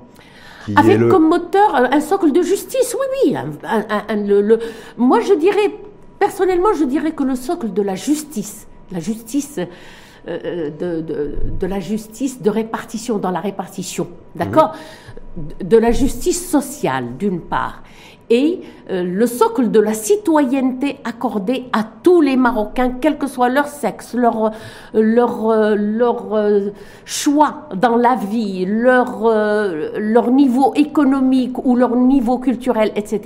qui 0.64 0.72
est 0.72 0.78
Avec 0.78 0.98
le- 0.98 1.08
comme 1.08 1.28
moteur 1.28 1.74
euh, 1.74 1.86
un 1.90 2.00
socle 2.00 2.32
de 2.32 2.42
justice, 2.42 2.94
oui, 2.98 3.06
oui. 3.30 3.36
un- 3.36 3.50
un- 3.64 4.04
un- 4.08 4.16
le- 4.16 4.40
le- 4.42 4.58
moi, 4.96 5.20
je 5.20 5.34
dirais 5.34 5.74
personnellement, 6.18 6.72
je 6.78 6.84
dirais 6.84 7.12
que 7.12 7.24
le 7.24 7.34
socle 7.36 7.72
de 7.72 7.82
la 7.82 7.94
justice, 7.94 8.66
la 8.90 9.00
justice 9.00 9.58
euh, 10.28 10.70
de, 10.70 11.00
de, 11.00 11.34
de, 11.60 11.66
la 11.66 11.80
justice 11.80 12.40
de 12.40 12.48
répartition 12.50 13.18
dans 13.18 13.30
la 13.32 13.40
répartition, 13.40 14.08
d'accord? 14.36 14.72
De 15.64 15.76
la 15.78 15.90
justice 15.90 16.48
sociale, 16.48 17.16
d'une 17.18 17.40
part, 17.40 17.82
et 18.32 18.60
euh, 18.90 19.04
le 19.04 19.26
socle 19.26 19.70
de 19.70 19.78
la 19.78 19.92
citoyenneté 19.92 20.96
accordée 21.04 21.64
à 21.74 21.84
tous 22.02 22.22
les 22.22 22.36
Marocains, 22.36 22.92
quel 22.98 23.18
que 23.18 23.26
soit 23.26 23.50
leur 23.50 23.68
sexe, 23.68 24.14
leur, 24.14 24.52
euh, 24.94 24.94
euh, 24.94 26.70
choix 27.04 27.68
dans 27.76 27.96
la 27.96 28.14
vie, 28.14 28.64
leur, 28.64 29.30
leur 29.98 30.30
niveau 30.30 30.72
économique 30.74 31.62
ou 31.64 31.76
leur 31.76 31.94
niveau 31.94 32.38
culturel, 32.38 32.90
etc. 32.96 33.20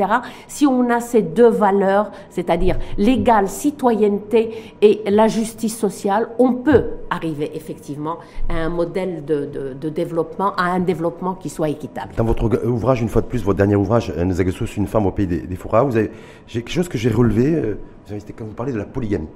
Si 0.48 0.66
on 0.66 0.90
a 0.90 0.98
ces 0.98 1.22
deux 1.22 1.50
valeurs, 1.50 2.10
c'est-à-dire 2.28 2.76
l'égale 2.98 3.48
citoyenneté 3.48 4.74
et 4.82 5.02
la 5.06 5.28
justice 5.28 5.78
sociale, 5.78 6.28
on 6.40 6.54
peut 6.54 6.82
arriver 7.10 7.50
effectivement 7.54 8.18
à 8.48 8.54
un 8.54 8.68
modèle 8.68 9.24
de, 9.24 9.46
de, 9.46 9.72
de 9.74 9.88
développement, 9.88 10.54
à 10.56 10.64
un 10.64 10.80
développement 10.80 11.34
qui 11.34 11.48
soit 11.48 11.68
équitable. 11.68 12.14
Dans 12.16 12.24
votre 12.24 12.64
ouvrage, 12.66 13.02
une 13.02 13.08
fois 13.08 13.22
de 13.22 13.26
plus, 13.26 13.44
votre 13.44 13.58
dernier 13.58 13.76
ouvrage, 13.76 14.12
Nous 14.16 14.40
une 14.76 14.86
femme 14.86 15.06
au 15.06 15.12
pays 15.12 15.26
des, 15.26 15.40
des 15.40 15.56
vous 15.56 15.96
avez, 15.96 16.10
j'ai 16.46 16.62
quelque 16.62 16.72
chose 16.72 16.88
que 16.88 16.98
j'ai 16.98 17.10
relevé, 17.10 17.54
euh, 17.54 17.78
c'était 18.06 18.32
quand 18.32 18.44
vous 18.44 18.54
parlez 18.54 18.72
de 18.72 18.78
la 18.78 18.84
polygamie. 18.84 19.28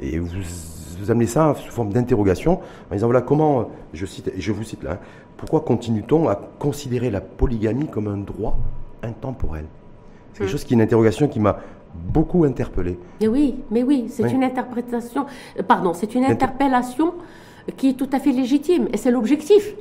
Et 0.00 0.18
vous, 0.18 0.28
vous 0.98 1.10
amenez 1.10 1.26
ça 1.26 1.54
sous 1.54 1.70
forme 1.70 1.92
d'interrogation 1.92 2.60
en 2.90 2.94
disant 2.94 3.06
voilà 3.06 3.22
comment, 3.22 3.70
je, 3.92 4.06
cite, 4.06 4.28
et 4.28 4.40
je 4.40 4.52
vous 4.52 4.64
cite 4.64 4.82
là, 4.82 4.92
hein, 4.92 4.98
pourquoi 5.36 5.60
continue-t-on 5.60 6.28
à 6.28 6.34
considérer 6.58 7.10
la 7.10 7.20
polygamie 7.20 7.86
comme 7.88 8.08
un 8.08 8.16
droit 8.16 8.56
intemporel? 9.02 9.64
C'est 10.32 10.40
quelque 10.40 10.48
hmm. 10.48 10.52
chose 10.52 10.64
qui 10.64 10.74
est 10.74 10.76
une 10.76 10.82
interrogation 10.82 11.28
qui 11.28 11.40
m'a 11.40 11.58
beaucoup 11.94 12.44
interpellé. 12.44 12.98
Mais 13.20 13.28
oui, 13.28 13.56
mais 13.70 13.82
oui, 13.82 14.06
c'est 14.08 14.30
une 14.30 14.44
interprétation, 14.44 15.26
euh, 15.58 15.62
pardon, 15.62 15.92
c'est 15.94 16.14
une 16.14 16.24
interpellation 16.24 17.14
qui 17.76 17.90
est 17.90 17.94
tout 17.94 18.08
à 18.12 18.18
fait 18.18 18.32
légitime 18.32 18.88
et 18.92 18.96
c'est 18.96 19.10
l'objectif. 19.10 19.74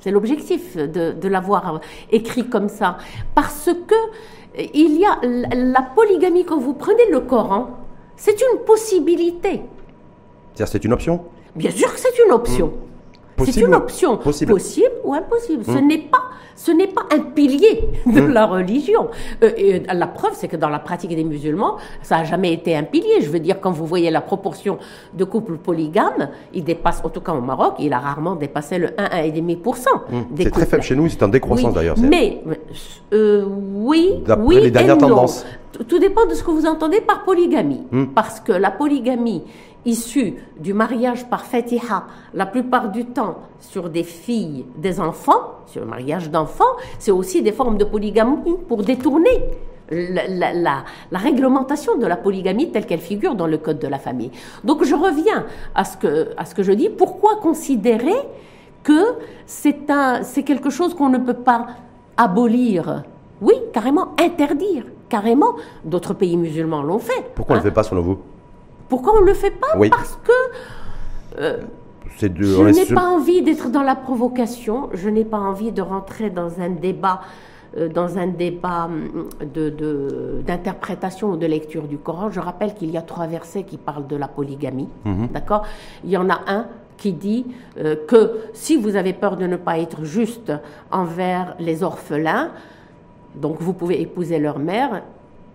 C'est 0.00 0.10
l'objectif 0.10 0.76
de, 0.76 1.12
de 1.12 1.28
l'avoir 1.28 1.80
écrit 2.10 2.48
comme 2.48 2.68
ça. 2.68 2.98
Parce 3.34 3.70
que 3.86 3.94
il 4.74 4.98
y 4.98 5.04
a 5.04 5.18
la 5.54 5.82
polygamie, 5.82 6.44
quand 6.44 6.58
vous 6.58 6.74
prenez 6.74 7.08
le 7.10 7.20
Coran, 7.20 7.68
c'est 8.16 8.38
une 8.40 8.64
possibilité. 8.64 9.62
C'est-à-dire 10.54 10.68
c'est 10.68 10.84
une 10.84 10.92
option? 10.92 11.20
Bien 11.56 11.70
sûr 11.70 11.92
que 11.92 12.00
c'est 12.00 12.18
une 12.26 12.32
option. 12.32 12.66
Hmm. 12.66 12.91
C'est 13.44 13.60
une 13.60 13.74
option 13.74 14.16
possible, 14.16 14.52
ou 15.04 15.14
impossible. 15.14 15.64
Ce 15.64 15.72
hmm. 15.72 15.86
n'est 15.86 15.98
pas, 15.98 16.22
ce 16.54 16.70
n'est 16.70 16.86
pas 16.86 17.02
un 17.12 17.20
pilier 17.20 17.88
de 18.06 18.20
hmm. 18.20 18.32
la 18.32 18.46
religion. 18.46 19.08
Euh, 19.42 19.50
et 19.56 19.80
la 19.92 20.06
preuve, 20.06 20.32
c'est 20.34 20.48
que 20.48 20.56
dans 20.56 20.68
la 20.68 20.78
pratique 20.78 21.14
des 21.14 21.24
musulmans, 21.24 21.76
ça 22.02 22.18
n'a 22.18 22.24
jamais 22.24 22.52
été 22.52 22.76
un 22.76 22.82
pilier. 22.84 23.20
Je 23.20 23.30
veux 23.30 23.40
dire, 23.40 23.60
quand 23.60 23.70
vous 23.72 23.86
voyez 23.86 24.10
la 24.10 24.20
proportion 24.20 24.78
de 25.14 25.24
couples 25.24 25.56
polygames, 25.56 26.30
il 26.52 26.64
dépasse, 26.64 27.00
en 27.04 27.08
tout 27.08 27.20
cas 27.20 27.32
au 27.32 27.40
Maroc, 27.40 27.74
il 27.78 27.92
a 27.92 27.98
rarement 27.98 28.36
dépassé 28.36 28.78
le 28.78 28.90
1, 28.98 29.28
1,5%. 29.28 29.86
C'est 30.36 30.50
très 30.50 30.66
faible 30.66 30.82
chez 30.82 30.96
nous, 30.96 31.08
c'est 31.08 31.22
en 31.22 31.28
décroissance 31.28 31.74
d'ailleurs. 31.74 31.96
Mais, 31.98 32.42
euh, 33.12 33.44
oui, 33.74 34.22
oui 34.38 34.60
les 34.60 34.70
dernières 34.70 34.98
tendances. 34.98 35.44
Tout 35.88 35.98
dépend 35.98 36.26
de 36.26 36.34
ce 36.34 36.42
que 36.42 36.50
vous 36.50 36.66
entendez 36.66 37.00
par 37.00 37.24
polygamie. 37.24 37.82
Parce 38.14 38.40
que 38.40 38.52
la 38.52 38.70
polygamie 38.70 39.42
issus 39.84 40.34
du 40.58 40.74
mariage 40.74 41.26
par 41.26 41.44
Fatiha, 41.44 42.04
la 42.34 42.46
plupart 42.46 42.90
du 42.90 43.06
temps 43.06 43.38
sur 43.60 43.88
des 43.88 44.04
filles, 44.04 44.64
des 44.76 45.00
enfants, 45.00 45.58
sur 45.66 45.82
le 45.82 45.86
mariage 45.86 46.30
d'enfants, 46.30 46.76
c'est 46.98 47.10
aussi 47.10 47.42
des 47.42 47.52
formes 47.52 47.78
de 47.78 47.84
polygamie 47.84 48.56
pour 48.68 48.82
détourner 48.82 49.42
la, 49.90 50.52
la, 50.52 51.18
réglementation 51.18 51.98
de 51.98 52.06
la 52.06 52.16
polygamie 52.16 52.70
telle 52.70 52.86
qu'elle 52.86 53.00
figure 53.00 53.34
dans 53.34 53.46
le 53.46 53.58
code 53.58 53.78
de 53.78 53.88
la 53.88 53.98
famille. 53.98 54.30
Donc 54.64 54.84
je 54.84 54.94
reviens 54.94 55.44
à 55.74 55.84
ce 55.84 55.96
que, 55.96 56.30
à 56.36 56.44
ce 56.44 56.54
que 56.54 56.62
je 56.62 56.72
dis. 56.72 56.88
Pourquoi 56.88 57.36
considérer 57.36 58.16
que 58.82 59.02
c'est 59.46 60.42
quelque 60.44 60.70
chose 60.70 60.94
qu'on 60.94 61.10
ne 61.10 61.18
peut 61.18 61.34
pas 61.34 61.66
abolir? 62.16 63.02
Oui, 63.40 63.54
carrément 63.72 64.14
interdire. 64.18 64.84
Carrément, 65.08 65.56
d'autres 65.84 66.14
pays 66.14 66.38
musulmans 66.38 66.82
l'ont 66.82 66.98
fait. 66.98 67.32
Pourquoi 67.34 67.56
on 67.56 67.58
ne 67.58 67.62
le 67.62 67.66
hein. 67.66 67.70
fait 67.70 67.74
pas 67.74 67.82
selon 67.82 68.00
vous? 68.00 68.18
Pourquoi 68.92 69.14
on 69.16 69.22
ne 69.22 69.26
le 69.28 69.32
fait 69.32 69.52
pas 69.52 69.68
Parce 69.88 70.18
que 70.22 71.40
euh, 71.40 71.56
je 72.20 72.62
n'ai 72.62 72.84
pas 72.84 73.08
envie 73.08 73.40
d'être 73.40 73.70
dans 73.70 73.82
la 73.82 73.94
provocation, 73.94 74.90
je 74.92 75.08
n'ai 75.08 75.24
pas 75.24 75.38
envie 75.38 75.72
de 75.72 75.80
rentrer 75.80 76.28
dans 76.28 76.60
un 76.60 76.68
débat 76.68 77.22
euh, 77.78 77.88
dans 77.88 78.18
un 78.18 78.26
débat 78.26 78.84
hum, 78.84 79.30
d'interprétation 80.46 81.30
de, 81.30 81.32
ou 81.32 81.36
de 81.38 81.46
lecture 81.46 81.84
du 81.88 81.96
Coran. 81.96 82.30
Je 82.30 82.38
rappelle 82.38 82.74
qu'il 82.74 82.90
y 82.90 82.98
a 82.98 83.00
trois 83.00 83.26
versets 83.26 83.62
qui 83.62 83.78
parlent 83.78 84.06
de 84.06 84.16
la 84.16 84.28
polygamie. 84.28 84.90
Mhm. 85.06 85.28
D'accord? 85.28 85.62
Il 86.04 86.10
y 86.10 86.18
en 86.18 86.28
a 86.28 86.40
un 86.46 86.66
qui 86.98 87.14
dit 87.14 87.46
euh, 87.78 87.96
que 88.06 88.40
si 88.52 88.76
vous 88.76 88.96
avez 88.96 89.14
peur 89.14 89.38
de 89.38 89.46
ne 89.46 89.56
pas 89.56 89.78
être 89.78 90.04
juste 90.04 90.52
envers 90.90 91.56
les 91.58 91.82
orphelins, 91.82 92.50
donc 93.36 93.56
vous 93.58 93.72
pouvez 93.72 94.02
épouser 94.02 94.38
leur 94.38 94.58
mère, 94.58 95.02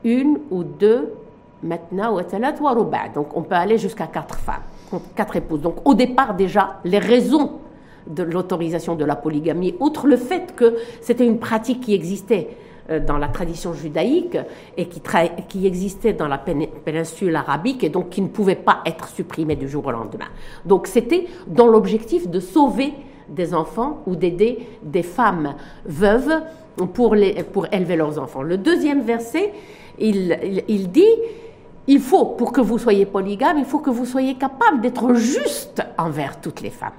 une 0.04 0.40
ou 0.50 0.64
deux 0.64 1.14
Donc 1.64 3.36
on 3.36 3.42
peut 3.42 3.56
aller 3.56 3.78
jusqu'à 3.78 4.08
quatre 4.08 4.36
femmes, 4.36 4.64
quatre 5.16 5.36
épouses. 5.36 5.62
Donc 5.62 5.78
au 5.86 5.94
départ 5.94 6.36
déjà, 6.36 6.80
les 6.84 7.00
raisons 7.00 7.60
de 8.08 8.24
l'autorisation 8.24 8.96
de 8.96 9.06
la 9.06 9.16
polygamie, 9.16 9.76
outre 9.80 10.08
le 10.08 10.18
fait 10.18 10.56
que 10.56 10.76
c'était 11.02 11.26
une 11.26 11.40
pratique 11.40 11.82
qui 11.82 11.94
existait 11.94 12.50
euh, 12.90 13.00
dans 13.00 13.18
la 13.18 13.28
tradition 13.28 13.74
judaïque 13.74 14.38
et 14.78 14.88
qui, 14.88 15.02
qui 15.50 15.68
existait 15.68 16.14
dans 16.14 16.28
la 16.28 16.38
péninsule 16.38 17.36
arabique 17.36 17.84
et 17.84 17.90
donc 17.90 18.10
qui 18.10 18.22
ne 18.22 18.28
pouvait 18.28 18.56
pas 18.56 18.80
être 18.86 19.10
supprimée 19.10 19.56
du 19.56 19.68
jour 19.68 19.86
au 19.86 19.92
lendemain. 19.92 20.28
Donc 20.66 20.88
c'était 20.88 21.28
dans 21.48 21.68
l'objectif 21.68 22.30
de 22.30 22.40
sauver 22.40 22.94
des 23.28 23.54
enfants 23.54 24.04
ou 24.08 24.16
d'aider 24.16 24.60
des 24.84 25.04
femmes 25.04 25.56
veuves 25.86 26.42
pour, 26.94 27.16
élever 27.16 27.96
leurs 27.98 28.20
enfants. 28.20 28.42
Le 28.42 28.58
deuxième 28.58 29.02
verset, 29.02 29.52
il 30.00 30.90
dit 30.92 31.04
il 31.88 32.00
faut, 32.00 32.26
pour 32.26 32.52
que 32.52 32.62
vous 32.62 32.78
soyez 32.78 33.06
polygame, 33.06 33.58
il 33.58 33.66
faut 33.66 33.80
que 33.80 33.90
vous 33.90 34.06
soyez 34.06 34.36
capable 34.36 34.82
d'être 34.82 35.14
juste 35.14 35.82
envers 35.98 36.40
toutes 36.42 36.62
les 36.62 36.70
femmes. 36.70 36.92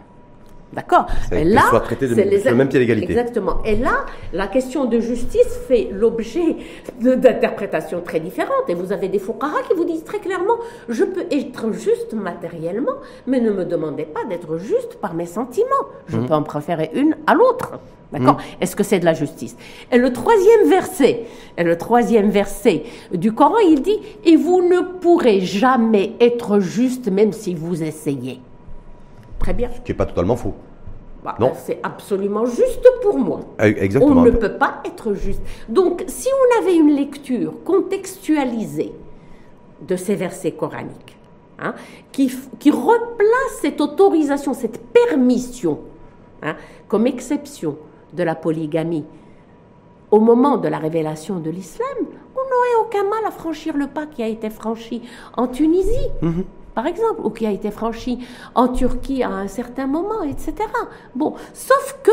D'accord 0.72 1.06
Et 1.32 1.44
là, 1.44 1.62
soit 1.70 1.80
traité 1.80 2.06
de, 2.08 2.14
le 2.14 2.54
même 2.54 2.68
pied 2.68 2.78
d'égalité. 2.78 3.12
Exactement. 3.12 3.62
Et 3.64 3.76
là, 3.76 4.04
la 4.34 4.46
question 4.48 4.84
de 4.84 5.00
justice 5.00 5.58
fait 5.66 5.88
l'objet 5.92 6.56
d'interprétations 7.00 8.02
très 8.02 8.20
différentes. 8.20 8.68
Et 8.68 8.74
vous 8.74 8.92
avez 8.92 9.08
des 9.08 9.18
fuqaha 9.18 9.62
qui 9.66 9.74
vous 9.74 9.84
disent 9.84 10.04
très 10.04 10.18
clairement 10.18 10.58
je 10.88 11.04
peux 11.04 11.24
être 11.30 11.72
juste 11.72 12.12
matériellement, 12.12 12.96
mais 13.26 13.40
ne 13.40 13.50
me 13.50 13.64
demandez 13.64 14.04
pas 14.04 14.24
d'être 14.28 14.58
juste 14.58 14.96
par 15.00 15.14
mes 15.14 15.26
sentiments. 15.26 15.66
Je 16.06 16.18
mhm. 16.18 16.26
peux 16.26 16.34
en 16.34 16.42
préférer 16.42 16.90
une 16.94 17.16
à 17.26 17.34
l'autre. 17.34 17.78
D'accord 18.12 18.36
mhm. 18.36 18.62
Est-ce 18.62 18.74
que 18.74 18.82
c'est 18.82 19.00
de 19.00 19.04
la 19.04 19.14
justice 19.14 19.56
Et 19.92 19.98
le 19.98 20.12
troisième 20.12 20.68
verset, 20.68 21.24
et 21.56 21.62
le 21.62 21.76
troisième 21.76 22.30
verset 22.30 22.84
du 23.12 23.32
Coran, 23.32 23.58
il 23.58 23.82
dit 23.82 23.98
Et 24.24 24.36
vous 24.36 24.62
ne 24.62 24.80
pourrez 24.80 25.40
jamais 25.40 26.12
être 26.20 26.60
juste 26.60 27.10
même 27.10 27.32
si 27.32 27.54
vous 27.54 27.82
essayez. 27.82 28.40
Très 29.38 29.52
bien. 29.52 29.68
Ce 29.74 29.80
qui 29.80 29.92
n'est 29.92 29.96
pas 29.96 30.06
totalement 30.06 30.36
faux. 30.36 30.54
Bah, 31.22 31.36
non. 31.38 31.52
C'est 31.54 31.80
absolument 31.82 32.46
juste 32.46 32.88
pour 33.02 33.18
moi. 33.18 33.40
Eh, 33.60 33.74
exactement. 33.82 34.22
On 34.22 34.24
ne 34.24 34.30
peut 34.30 34.56
pas 34.56 34.82
être 34.84 35.14
juste. 35.14 35.42
Donc, 35.68 36.04
si 36.06 36.28
on 36.28 36.62
avait 36.62 36.76
une 36.76 36.94
lecture 36.94 37.54
contextualisée 37.64 38.92
de 39.86 39.96
ces 39.96 40.14
versets 40.14 40.52
coraniques, 40.52 41.18
hein, 41.58 41.74
qui, 42.12 42.32
qui 42.58 42.70
replace 42.70 43.58
cette 43.60 43.80
autorisation, 43.80 44.54
cette 44.54 44.80
permission, 44.86 45.80
hein, 46.42 46.56
comme 46.88 47.06
exception 47.06 47.76
de 48.12 48.22
la 48.22 48.34
polygamie, 48.34 49.04
au 50.10 50.20
moment 50.20 50.56
de 50.56 50.68
la 50.68 50.78
révélation 50.78 51.38
de 51.38 51.50
l'islam, 51.50 51.88
on 52.00 52.40
n'aurait 52.40 52.86
aucun 52.86 53.04
mal 53.04 53.24
à 53.26 53.30
franchir 53.30 53.76
le 53.76 53.86
pas 53.86 54.06
qui 54.06 54.22
a 54.22 54.26
été 54.26 54.50
franchi 54.50 55.02
en 55.36 55.46
Tunisie. 55.46 56.08
Mhm 56.22 56.44
par 56.78 56.86
exemple, 56.86 57.22
ou 57.24 57.30
qui 57.30 57.44
a 57.44 57.50
été 57.50 57.72
franchi 57.72 58.24
en 58.54 58.68
Turquie 58.68 59.24
à 59.24 59.30
un 59.30 59.48
certain 59.48 59.88
moment, 59.88 60.22
etc. 60.22 60.54
Bon, 61.16 61.34
sauf 61.52 61.98
que 62.04 62.12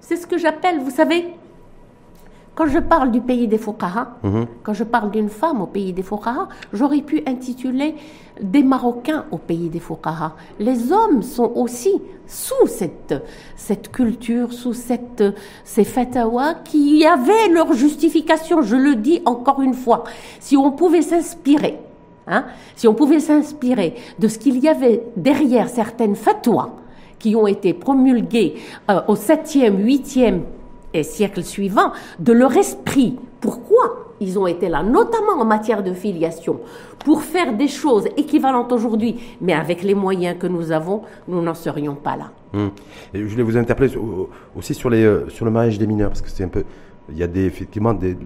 c'est 0.00 0.16
ce 0.16 0.26
que 0.26 0.38
j'appelle, 0.38 0.80
vous 0.80 0.88
savez, 0.88 1.26
quand 2.60 2.66
je 2.66 2.78
parle 2.78 3.10
du 3.10 3.22
pays 3.22 3.48
des 3.48 3.56
Fouqaha, 3.56 4.18
mhm. 4.22 4.46
quand 4.62 4.74
je 4.74 4.84
parle 4.84 5.10
d'une 5.10 5.30
femme 5.30 5.62
au 5.62 5.66
pays 5.66 5.94
des 5.94 6.02
Fouqaha, 6.02 6.46
j'aurais 6.74 7.00
pu 7.00 7.22
intituler 7.26 7.94
des 8.38 8.62
Marocains 8.62 9.24
au 9.30 9.38
pays 9.38 9.70
des 9.70 9.80
Fouqaha. 9.80 10.34
Les 10.58 10.92
hommes 10.92 11.22
sont 11.22 11.50
aussi 11.54 12.02
sous 12.26 12.66
cette, 12.66 13.14
cette 13.56 13.90
culture, 13.90 14.52
sous 14.52 14.74
cette, 14.74 15.24
ces 15.64 15.84
fatawas 15.84 16.56
qui 16.62 17.06
avaient 17.06 17.48
leur 17.48 17.72
justification. 17.72 18.60
Je 18.60 18.76
le 18.76 18.96
dis 18.96 19.22
encore 19.24 19.62
une 19.62 19.72
fois. 19.72 20.04
Si 20.38 20.54
on 20.54 20.70
pouvait 20.70 21.00
s'inspirer 21.00 21.78
Hein, 22.26 22.44
si 22.76 22.86
on 22.86 22.94
pouvait 22.94 23.18
s'inspirer 23.18 23.94
de 24.18 24.28
ce 24.28 24.38
qu'il 24.38 24.58
y 24.58 24.68
avait 24.68 25.02
derrière 25.16 25.70
certaines 25.70 26.14
fatwas 26.14 26.68
qui 27.18 27.34
ont 27.34 27.46
été 27.46 27.72
promulguées 27.72 28.56
euh, 28.90 29.00
au 29.08 29.14
7e, 29.14 29.82
8e 29.82 30.40
et 30.94 31.02
siècle 31.02 31.42
suivant, 31.42 31.92
de 32.18 32.32
leur 32.32 32.56
esprit 32.56 33.16
Pourquoi 33.40 34.10
ils 34.20 34.38
ont 34.38 34.46
été 34.46 34.68
là, 34.68 34.82
notamment 34.82 35.40
en 35.40 35.44
matière 35.44 35.82
de 35.82 35.94
filiation, 35.94 36.60
pour 36.98 37.22
faire 37.22 37.56
des 37.56 37.68
choses 37.68 38.06
équivalentes 38.16 38.70
aujourd'hui, 38.70 39.16
mais 39.40 39.54
avec 39.54 39.82
les 39.82 39.94
moyens 39.94 40.36
que 40.38 40.46
nous 40.46 40.72
avons, 40.72 41.02
nous 41.26 41.40
n'en 41.40 41.54
serions 41.54 41.94
pas 41.94 42.16
là. 42.16 42.30
Hum. 42.52 42.70
Je 43.14 43.24
voulais 43.24 43.42
vous 43.42 43.56
interpeller 43.56 43.92
aussi 44.56 44.78
euh, 44.84 45.28
sur 45.28 45.44
le 45.44 45.50
mariage 45.50 45.78
des 45.78 45.86
mineurs, 45.86 46.10
parce 46.10 46.20
que 46.20 46.28
c'est 46.28 46.44
un 46.44 46.48
peu. 46.48 46.64
Il 47.10 47.18
y 47.18 47.22
a 47.22 47.26
effectivement 47.34 47.94
des 47.94 48.16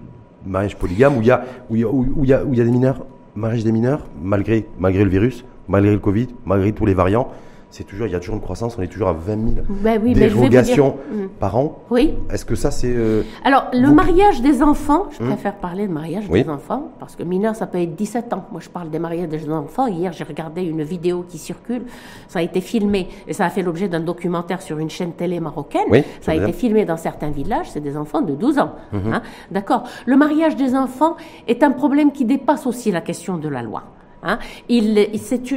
mariages 0.45 0.75
polygames 0.75 1.17
où 1.17 1.21
il 1.21 1.27
y 1.27 2.33
a, 2.33 2.43
des 2.43 2.71
mineurs, 2.71 3.05
mariage 3.35 3.63
des 3.63 3.71
mineurs, 3.71 4.05
malgré 4.21 4.65
le 4.81 5.09
virus, 5.09 5.45
malgré 5.67 5.91
le 5.93 5.99
Covid, 5.99 6.27
malgré 6.45 6.71
tous 6.71 6.85
les 6.85 6.93
variants 6.93 7.29
c'est 7.75 7.83
toujours, 7.83 8.07
il 8.07 8.13
y 8.13 8.15
a 8.15 8.19
toujours 8.21 8.35
une 8.35 8.41
croissance, 8.41 8.77
on 8.79 8.81
est 8.81 8.87
toujours 8.87 9.09
à 9.09 9.13
20 9.13 9.25
000 9.25 9.65
ben 9.67 10.01
dérogations 10.13 10.95
hmm. 11.11 11.27
par 11.41 11.57
an. 11.57 11.83
Oui. 11.89 12.13
Est-ce 12.31 12.45
que 12.45 12.55
ça, 12.55 12.71
c'est. 12.71 12.93
Euh, 12.95 13.23
Alors, 13.43 13.65
le 13.73 13.91
mariage 13.91 14.41
des 14.41 14.63
enfants, 14.63 15.07
je 15.11 15.21
hmm. 15.21 15.27
préfère 15.27 15.55
parler 15.55 15.85
de 15.85 15.91
mariage 15.91 16.29
des 16.29 16.47
enfants, 16.47 16.91
parce 17.01 17.17
que 17.17 17.23
mineur, 17.23 17.53
ça 17.53 17.67
peut 17.67 17.81
être 17.81 17.93
17 17.93 18.31
ans. 18.31 18.45
Moi, 18.53 18.61
je 18.63 18.69
parle 18.69 18.89
des 18.91 18.99
mariages 18.99 19.27
des 19.27 19.49
enfants. 19.49 19.87
Hier, 19.87 20.13
j'ai 20.13 20.23
regardé 20.23 20.63
une 20.63 20.83
vidéo 20.83 21.25
qui 21.27 21.37
circule. 21.37 21.81
Ça 22.29 22.39
a 22.39 22.43
été 22.43 22.61
filmé, 22.61 23.09
et 23.27 23.33
ça 23.33 23.43
a 23.43 23.49
fait 23.49 23.61
l'objet 23.61 23.89
d'un 23.89 23.99
documentaire 23.99 24.61
sur 24.61 24.79
une 24.79 24.89
chaîne 24.89 25.11
télé 25.11 25.41
marocaine. 25.41 25.87
Oui, 25.89 26.01
ça 26.21 26.31
a 26.31 26.35
été 26.35 26.53
filmé 26.53 26.85
dans 26.85 26.95
certains 26.95 27.29
villages, 27.29 27.71
c'est 27.71 27.81
des 27.81 27.97
enfants 27.97 28.21
de 28.21 28.35
12 28.35 28.57
ans. 28.57 28.71
Mhm. 28.93 29.13
Hein. 29.13 29.21
D'accord 29.51 29.83
Le 30.05 30.15
mariage 30.15 30.55
des 30.55 30.75
enfants 30.75 31.17
est 31.45 31.61
un 31.61 31.71
problème 31.71 32.13
qui 32.13 32.23
dépasse 32.23 32.67
aussi 32.67 32.89
la 32.93 33.01
question 33.01 33.37
de 33.37 33.49
la 33.49 33.61
loi. 33.61 33.83
Hein. 34.25 34.39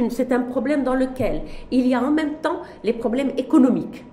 c'est 0.09 0.31
un 0.31 0.41
problème 0.41 0.83
dans 0.83 0.93
lequel 0.93 1.41
il 1.71 1.87
y 1.87 1.93
a 1.95 2.01
en 2.01 2.11
même 2.11 2.35
temps 2.41 2.61
les 2.83 2.93
problèmes 2.93 3.31
économiques. 3.37 4.05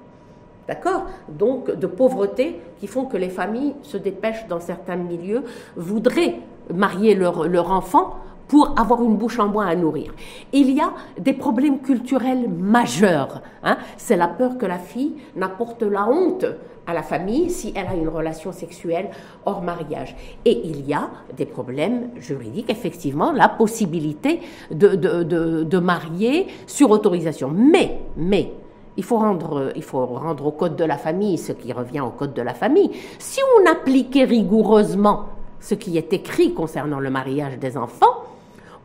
D'accord? 0.67 1.05
Donc, 1.29 1.71
de 1.71 1.87
pauvreté 1.87 2.61
qui 2.81 2.89
font 2.89 3.05
que 3.05 3.17
les 3.17 3.29
familles 3.29 3.75
se 3.83 3.97
dépêchent 3.97 4.49
dans 4.49 4.59
certains 4.59 4.97
milieux, 4.97 5.45
voudraient 5.77 6.41
marier 6.75 7.15
leur, 7.15 7.47
leur 7.47 7.71
enfant 7.71 8.17
pour 8.49 8.75
avoir 8.79 9.03
une 9.03 9.17
bouche 9.17 9.39
en 9.39 9.49
bois 9.49 9.67
à 9.67 9.75
nourrir. 9.75 10.15
Il 10.53 10.71
y 10.71 10.81
a 10.81 10.93
des 11.19 11.33
problèmes 11.33 11.81
culturels 11.81 12.49
majeurs. 12.49 13.43
Hein. 13.63 13.77
C'est 13.97 14.17
la 14.17 14.29
peur 14.29 14.59
que 14.59 14.67
la 14.67 14.79
fille 14.79 15.15
n'apporte 15.35 15.83
la 15.83 16.09
honte 16.09 16.47
à 16.87 16.95
la 16.95 17.03
famille 17.03 17.51
si 17.51 17.73
elle 17.75 17.87
a 17.87 17.95
une 17.95 18.09
relation 18.09 18.53
sexuelle 18.53 19.11
hors 19.45 19.63
mariage. 19.63 20.17
Et 20.45 20.61
il 20.65 20.87
y 20.87 20.95
a 20.95 21.11
des 21.37 21.47
problèmes 21.47 22.11
juridiques, 22.17 22.71
effectivement, 22.71 23.33
la 23.33 23.49
possibilité 23.49 24.41
de, 24.71 24.89
de, 24.95 25.23
de, 25.23 25.65
de 25.65 25.79
marier 25.79 26.47
sur 26.67 26.91
autorisation. 26.91 27.51
Mais, 27.51 28.01
mais, 28.17 28.53
il 28.97 29.05
faut, 29.05 29.19
rendre, 29.19 29.73
il 29.77 29.83
faut 29.83 30.07
rendre 30.07 30.47
au 30.47 30.53
code 30.53 30.77
de 30.77 30.85
la 30.85 30.97
famille 30.97 31.37
ce 31.39 31.53
qui 31.53 31.73
revient 31.73 32.01
au 32.01 32.11
code 32.11 32.33
de 32.33 32.43
la 32.43 32.55
famille. 32.55 32.91
Si 33.19 33.41
on 33.59 33.71
appliquait 33.71 34.25
rigoureusement 34.25 35.27
ce 35.61 35.75
qui 35.75 35.99
est 35.99 36.13
écrit 36.13 36.55
concernant 36.55 37.01
le 37.01 37.11
mariage 37.11 37.59
des 37.59 37.77
enfants, 37.77 38.25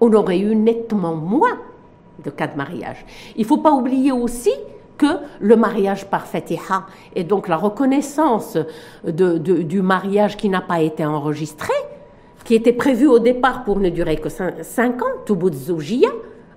on 0.02 0.12
aurait 0.14 0.40
eu 0.40 0.56
nettement 0.56 1.16
moins 1.16 1.60
de 2.24 2.30
cas 2.30 2.48
de 2.48 2.58
mariage. 2.58 3.06
Il 3.36 3.42
ne 3.42 3.48
faut 3.48 3.58
pas 3.58 3.72
oublier 3.72 4.12
aussi 4.12 4.52
que 4.98 5.08
le 5.40 5.56
mariage 5.56 6.06
par 6.06 6.26
fatiha 6.26 6.86
et 7.16 7.24
donc 7.24 7.48
la 7.48 7.58
reconnaissance 7.58 8.58
de, 9.06 9.38
du 9.38 9.82
mariage 9.82 10.38
qui 10.38 10.50
n'a 10.50 10.62
pas 10.62 10.82
été 10.82 11.06
enregistré, 11.06 11.74
qui 12.44 12.56
était 12.56 12.74
prévu 12.74 13.08
au 13.08 13.20
départ 13.20 13.64
pour 13.64 13.80
ne 13.80 13.90
durer 13.90 14.18
que 14.18 14.30
5 14.30 15.02
ans, 15.02 15.06
Tubut 15.26 15.54
Zoujia, 15.54 16.10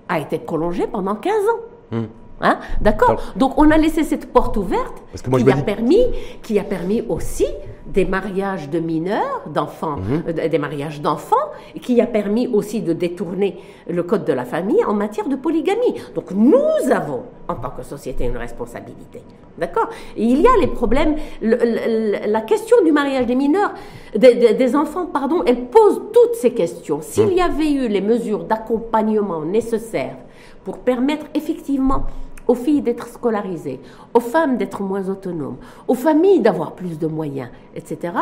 a 0.07 0.19
été 0.19 0.37
prolongé 0.37 0.87
pendant 0.87 1.15
15 1.15 1.33
ans. 1.33 1.95
Hmm. 1.97 2.05
Hein? 2.41 2.59
D'accord? 2.81 3.21
Donc 3.35 3.57
on 3.57 3.71
a 3.71 3.77
laissé 3.77 4.03
cette 4.03 4.31
porte 4.31 4.57
ouverte 4.57 5.01
qui, 5.13 5.51
a 5.51 5.55
permis, 5.57 6.03
qui 6.41 6.59
a 6.59 6.63
permis 6.63 7.01
aussi 7.07 7.45
des 7.85 8.05
mariages 8.05 8.69
de 8.69 8.79
mineurs, 8.79 9.43
d'enfants, 9.53 9.97
mhm. 9.97 10.23
euh, 10.27 10.47
des 10.47 10.57
mariages 10.57 11.01
d'enfants, 11.01 11.35
qui 11.81 12.01
a 12.01 12.07
permis 12.07 12.47
aussi 12.47 12.81
de 12.81 12.93
détourner 12.93 13.57
le 13.87 14.03
code 14.03 14.25
de 14.25 14.33
la 14.33 14.45
famille 14.45 14.83
en 14.85 14.93
matière 14.93 15.27
de 15.27 15.35
polygamie. 15.35 15.95
Donc 16.15 16.31
nous 16.31 16.91
avons, 16.91 17.23
en 17.47 17.55
tant 17.55 17.69
que 17.69 17.83
société, 17.83 18.25
une 18.25 18.37
responsabilité. 18.37 19.21
D'accord? 19.57 19.89
Il 20.17 20.41
y 20.41 20.47
a 20.47 20.57
les 20.59 20.67
problèmes, 20.67 21.15
la 21.41 22.41
question 22.41 22.77
du 22.83 22.91
mariage 22.91 23.25
des 23.25 23.35
mineurs, 23.35 23.73
des, 24.15 24.75
enfants, 24.75 25.05
pardon, 25.05 25.43
elle 25.45 25.65
pose 25.65 26.01
toutes 26.11 26.35
ces 26.35 26.53
questions. 26.53 26.99
S'il 27.01 27.27
mhm. 27.27 27.33
y 27.33 27.41
avait 27.41 27.71
eu 27.71 27.87
les 27.87 28.01
mesures 28.01 28.43
d'accompagnement 28.43 29.41
nécessaires 29.41 30.17
pour 30.63 30.79
permettre 30.79 31.27
effectivement 31.35 32.05
aux 32.47 32.55
filles 32.55 32.81
d'être 32.81 33.07
scolarisées, 33.07 33.79
aux 34.13 34.19
femmes 34.19 34.57
d'être 34.57 34.81
moins 34.81 35.09
autonomes, 35.09 35.57
aux 35.87 35.95
familles 35.95 36.41
d'avoir 36.41 36.73
plus 36.73 36.99
de 36.99 37.07
moyens, 37.07 37.49
etc., 37.75 38.13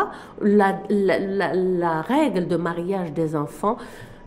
la, 0.42 0.80
la, 0.90 2.02
règle 2.02 2.48
de 2.48 2.56
mariage 2.56 3.14
des 3.14 3.36
enfants 3.36 3.78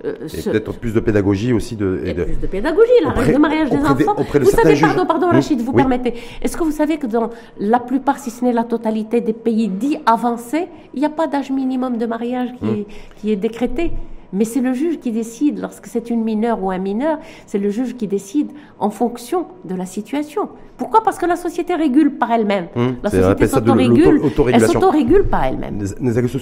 euh, 0.04 0.28
et 0.28 0.42
peut-être 0.42 0.74
plus 0.74 0.92
de 0.92 1.00
pédagogie 1.00 1.52
aussi. 1.54 1.74
De, 1.74 2.02
et, 2.04 2.12
plus 2.12 2.38
de 2.38 2.46
pédagogie, 2.46 2.90
la 3.02 3.10
règle 3.10 3.32
de 3.32 3.38
mariage 3.38 3.70
des 3.70 3.78
enfants. 3.78 4.14
vous 4.16 4.50
savez, 4.50 4.78
pardon, 4.78 5.06
pardon, 5.06 5.28
Rachid, 5.28 5.60
vous 5.60 5.72
permettez. 5.72 6.14
Est-ce 6.42 6.56
que 6.56 6.64
vous 6.64 6.70
savez 6.70 6.98
que 6.98 7.06
dans 7.06 7.30
la 7.58 7.80
plupart, 7.80 8.18
si 8.18 8.30
ce 8.30 8.44
n'est 8.44 8.52
la 8.52 8.64
totalité 8.64 9.20
des 9.22 9.32
pays 9.32 9.68
dits 9.68 9.98
avancés, 10.04 10.68
il 10.92 11.00
n'y 11.00 11.06
a 11.06 11.10
pas 11.10 11.26
d'âge 11.26 11.50
minimum 11.50 11.96
de 11.96 12.06
mariage 12.06 12.50
qui, 12.58 12.64
hmm. 12.64 12.74
est, 12.74 12.86
qui 13.16 13.32
est 13.32 13.36
décrété? 13.36 13.92
Mais 14.32 14.44
c'est 14.44 14.60
le 14.60 14.72
juge 14.72 14.98
qui 14.98 15.12
décide, 15.12 15.60
lorsque 15.60 15.86
c'est 15.86 16.10
une 16.10 16.22
mineure 16.22 16.62
ou 16.62 16.70
un 16.70 16.78
mineur, 16.78 17.18
c'est 17.46 17.58
le 17.58 17.70
juge 17.70 17.96
qui 17.96 18.06
décide 18.06 18.50
en 18.78 18.90
fonction 18.90 19.46
de 19.64 19.74
la 19.74 19.86
situation. 19.86 20.48
Pourquoi? 20.76 21.02
Parce 21.02 21.18
que 21.18 21.26
la 21.26 21.36
société 21.36 21.74
régule 21.74 22.18
par 22.18 22.30
elle-même. 22.32 22.66
Hum, 22.76 22.96
la 23.02 23.10
société 23.10 23.46
s'autorégule, 23.46 24.20
elle 24.52 24.60
s'autorégule 24.60 25.24
par 25.24 25.44
elle-même. 25.44 25.82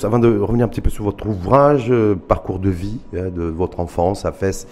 Avant 0.02 0.18
de 0.18 0.38
revenir 0.38 0.66
un 0.66 0.68
petit 0.68 0.80
peu 0.80 0.90
sur 0.90 1.04
votre 1.04 1.26
ouvrage, 1.28 1.86
euh, 1.90 2.14
parcours 2.16 2.58
de 2.58 2.70
vie, 2.70 2.98
hein, 3.16 3.28
de 3.34 3.44
votre 3.44 3.80
enfance 3.80 4.24
à 4.24 4.32
Fès, 4.32 4.66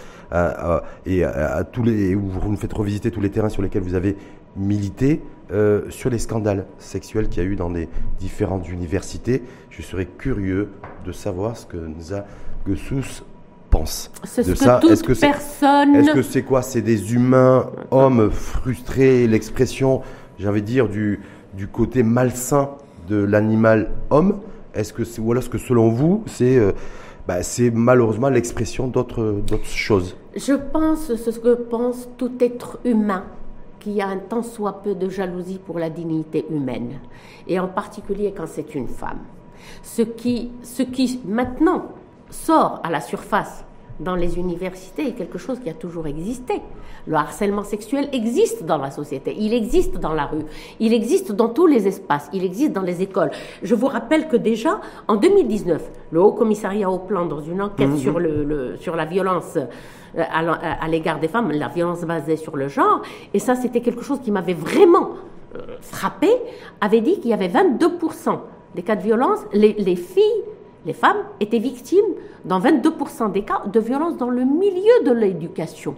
et 1.05 1.23
à, 1.23 1.63
tous 1.63 1.83
les, 1.83 2.15
où 2.15 2.21
vous 2.21 2.49
nous 2.49 2.57
faites 2.57 2.73
revisiter 2.73 3.11
tous 3.11 3.21
les 3.21 3.29
terrains 3.29 3.49
sur 3.49 3.61
lesquels 3.61 3.83
vous 3.83 3.95
avez 3.95 4.17
milité, 4.55 5.21
euh, 5.51 5.89
sur 5.89 6.09
les 6.09 6.19
scandales 6.19 6.65
sexuels 6.79 7.27
qu'il 7.27 7.43
y 7.43 7.45
a 7.45 7.49
eu 7.49 7.55
dans 7.55 7.69
les 7.69 7.87
différentes 8.17 8.69
universités, 8.69 9.43
je 9.69 9.81
serais 9.81 10.05
curieux 10.05 10.69
de 11.05 11.11
savoir 11.11 11.57
ce 11.57 11.65
que 11.65 11.77
nous 11.77 12.13
a 12.13 12.23
Gessous 12.67 13.23
pense 13.69 14.11
de 14.37 14.43
que 14.43 14.55
ça. 14.55 14.79
Est-ce 14.89 15.03
que 15.03 15.13
personne. 15.13 15.95
Est-ce 15.95 16.11
que 16.11 16.21
c'est 16.21 16.43
quoi? 16.43 16.61
C'est 16.61 16.81
des 16.81 17.13
humains, 17.13 17.71
hommes 17.91 18.29
frustrés, 18.29 19.27
l'expression, 19.27 20.01
j'ai 20.37 20.47
envie 20.47 20.61
de 20.61 20.67
dire, 20.67 20.87
du, 20.87 21.21
du 21.53 21.67
côté 21.67 22.03
malsain 22.03 22.69
de 23.07 23.15
l'animal 23.15 23.91
homme 24.11 24.39
Est-ce 24.73 24.93
que 24.93 25.03
c'est, 25.03 25.21
ou 25.21 25.31
alors 25.31 25.41
est-ce 25.41 25.49
que 25.49 25.57
selon 25.57 25.89
vous, 25.89 26.23
c'est, 26.27 26.57
euh, 26.57 26.71
bah, 27.27 27.41
c'est 27.41 27.71
malheureusement 27.71 28.29
l'expression 28.29 28.87
d'autres, 28.87 29.41
d'autres 29.45 29.65
choses? 29.65 30.15
Je 30.35 30.53
pense, 30.53 31.13
c'est 31.15 31.31
ce 31.31 31.39
que 31.39 31.55
pense 31.55 32.07
tout 32.17 32.31
être 32.39 32.79
humain 32.85 33.23
qui 33.79 34.01
a 34.01 34.07
un 34.07 34.17
tant 34.17 34.43
soit 34.43 34.81
peu 34.81 34.95
de 34.95 35.09
jalousie 35.09 35.59
pour 35.63 35.77
la 35.77 35.89
dignité 35.89 36.45
humaine, 36.49 36.99
et 37.47 37.59
en 37.59 37.67
particulier 37.67 38.33
quand 38.35 38.47
c'est 38.47 38.75
une 38.75 38.87
femme. 38.87 39.19
Ce 39.81 40.01
qui, 40.01 40.51
ce 40.61 40.83
qui 40.83 41.21
maintenant 41.25 41.89
sort 42.33 42.81
à 42.83 42.89
la 42.89 43.01
surface 43.01 43.63
dans 43.99 44.15
les 44.15 44.37
universités 44.37 45.07
est 45.07 45.11
quelque 45.13 45.37
chose 45.37 45.59
qui 45.59 45.69
a 45.69 45.73
toujours 45.73 46.07
existé. 46.07 46.61
Le 47.05 47.15
harcèlement 47.15 47.63
sexuel 47.63 48.09
existe 48.11 48.63
dans 48.63 48.77
la 48.77 48.91
société, 48.91 49.35
il 49.37 49.53
existe 49.53 49.97
dans 49.97 50.13
la 50.13 50.25
rue, 50.25 50.45
il 50.79 50.93
existe 50.93 51.31
dans 51.31 51.49
tous 51.49 51.67
les 51.67 51.87
espaces, 51.87 52.29
il 52.33 52.43
existe 52.43 52.71
dans 52.71 52.81
les 52.81 53.01
écoles. 53.01 53.29
Je 53.61 53.75
vous 53.75 53.87
rappelle 53.87 54.27
que 54.27 54.37
déjà 54.37 54.79
en 55.07 55.15
2019, 55.17 55.91
le 56.11 56.21
Haut 56.21 56.31
Commissariat 56.31 56.89
au 56.89 56.99
Plan, 56.99 57.25
dans 57.25 57.41
une 57.41 57.61
enquête 57.61 57.89
mhm. 57.89 57.97
sur, 57.97 58.19
le, 58.19 58.77
sur 58.77 58.95
la 58.95 59.05
violence 59.05 59.57
euh, 59.57 59.65
à 60.15 60.87
l'égard 60.87 61.19
des 61.19 61.27
femmes, 61.27 61.51
la 61.51 61.67
violence 61.67 62.01
basée 62.01 62.37
sur 62.37 62.55
le 62.55 62.67
genre, 62.67 63.01
et 63.33 63.39
ça 63.39 63.55
c'était 63.55 63.81
quelque 63.81 64.03
chose 64.03 64.19
qui 64.21 64.31
m'avait 64.31 64.53
vraiment 64.53 65.09
euh, 65.55 65.77
frappé, 65.81 66.29
avait 66.81 67.01
dit 67.01 67.19
qu'il 67.19 67.31
y 67.31 67.33
avait 67.33 67.47
22% 67.47 68.39
des 68.75 68.81
cas 68.81 68.95
de 68.95 69.03
violence, 69.03 69.39
les, 69.53 69.73
les 69.73 69.95
filles 69.95 70.43
les 70.85 70.93
femmes 70.93 71.17
étaient 71.39 71.59
victimes, 71.59 72.05
dans 72.45 72.59
22% 72.59 73.31
des 73.31 73.43
cas, 73.43 73.61
de 73.71 73.79
violences 73.79 74.17
dans 74.17 74.29
le 74.29 74.43
milieu 74.43 75.03
de 75.05 75.11
l'éducation. 75.11 75.95